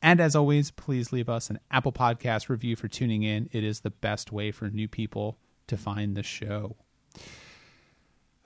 And 0.00 0.22
as 0.22 0.34
always, 0.34 0.70
please 0.70 1.12
leave 1.12 1.28
us 1.28 1.50
an 1.50 1.58
Apple 1.70 1.92
Podcast 1.92 2.48
review 2.48 2.76
for 2.76 2.88
tuning 2.88 3.24
in. 3.24 3.50
It 3.52 3.62
is 3.62 3.80
the 3.80 3.90
best 3.90 4.32
way 4.32 4.52
for 4.52 4.70
new 4.70 4.88
people 4.88 5.36
to 5.66 5.76
find 5.76 6.16
the 6.16 6.22
show. 6.22 6.76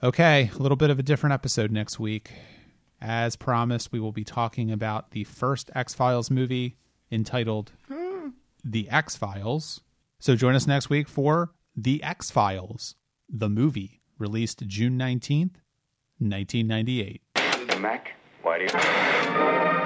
Okay, 0.03 0.49
a 0.51 0.57
little 0.57 0.75
bit 0.75 0.89
of 0.89 0.97
a 0.97 1.03
different 1.03 1.33
episode 1.33 1.71
next 1.71 1.99
week. 1.99 2.31
As 2.99 3.35
promised, 3.35 3.91
we 3.91 3.99
will 3.99 4.11
be 4.11 4.23
talking 4.23 4.71
about 4.71 5.11
the 5.11 5.25
first 5.25 5.69
X 5.75 5.93
Files 5.93 6.31
movie 6.31 6.75
entitled 7.11 7.71
The 8.63 8.89
X 8.89 9.15
Files. 9.15 9.81
So 10.17 10.35
join 10.35 10.55
us 10.55 10.65
next 10.65 10.89
week 10.89 11.07
for 11.07 11.53
The 11.75 12.01
X 12.01 12.31
Files, 12.31 12.95
the 13.29 13.49
movie, 13.49 14.01
released 14.17 14.65
June 14.65 14.97
19th, 14.97 15.57
1998. 16.17 17.21
Mac, 17.79 18.13
why 18.41 18.57
do 18.57 18.63
you... 18.63 19.80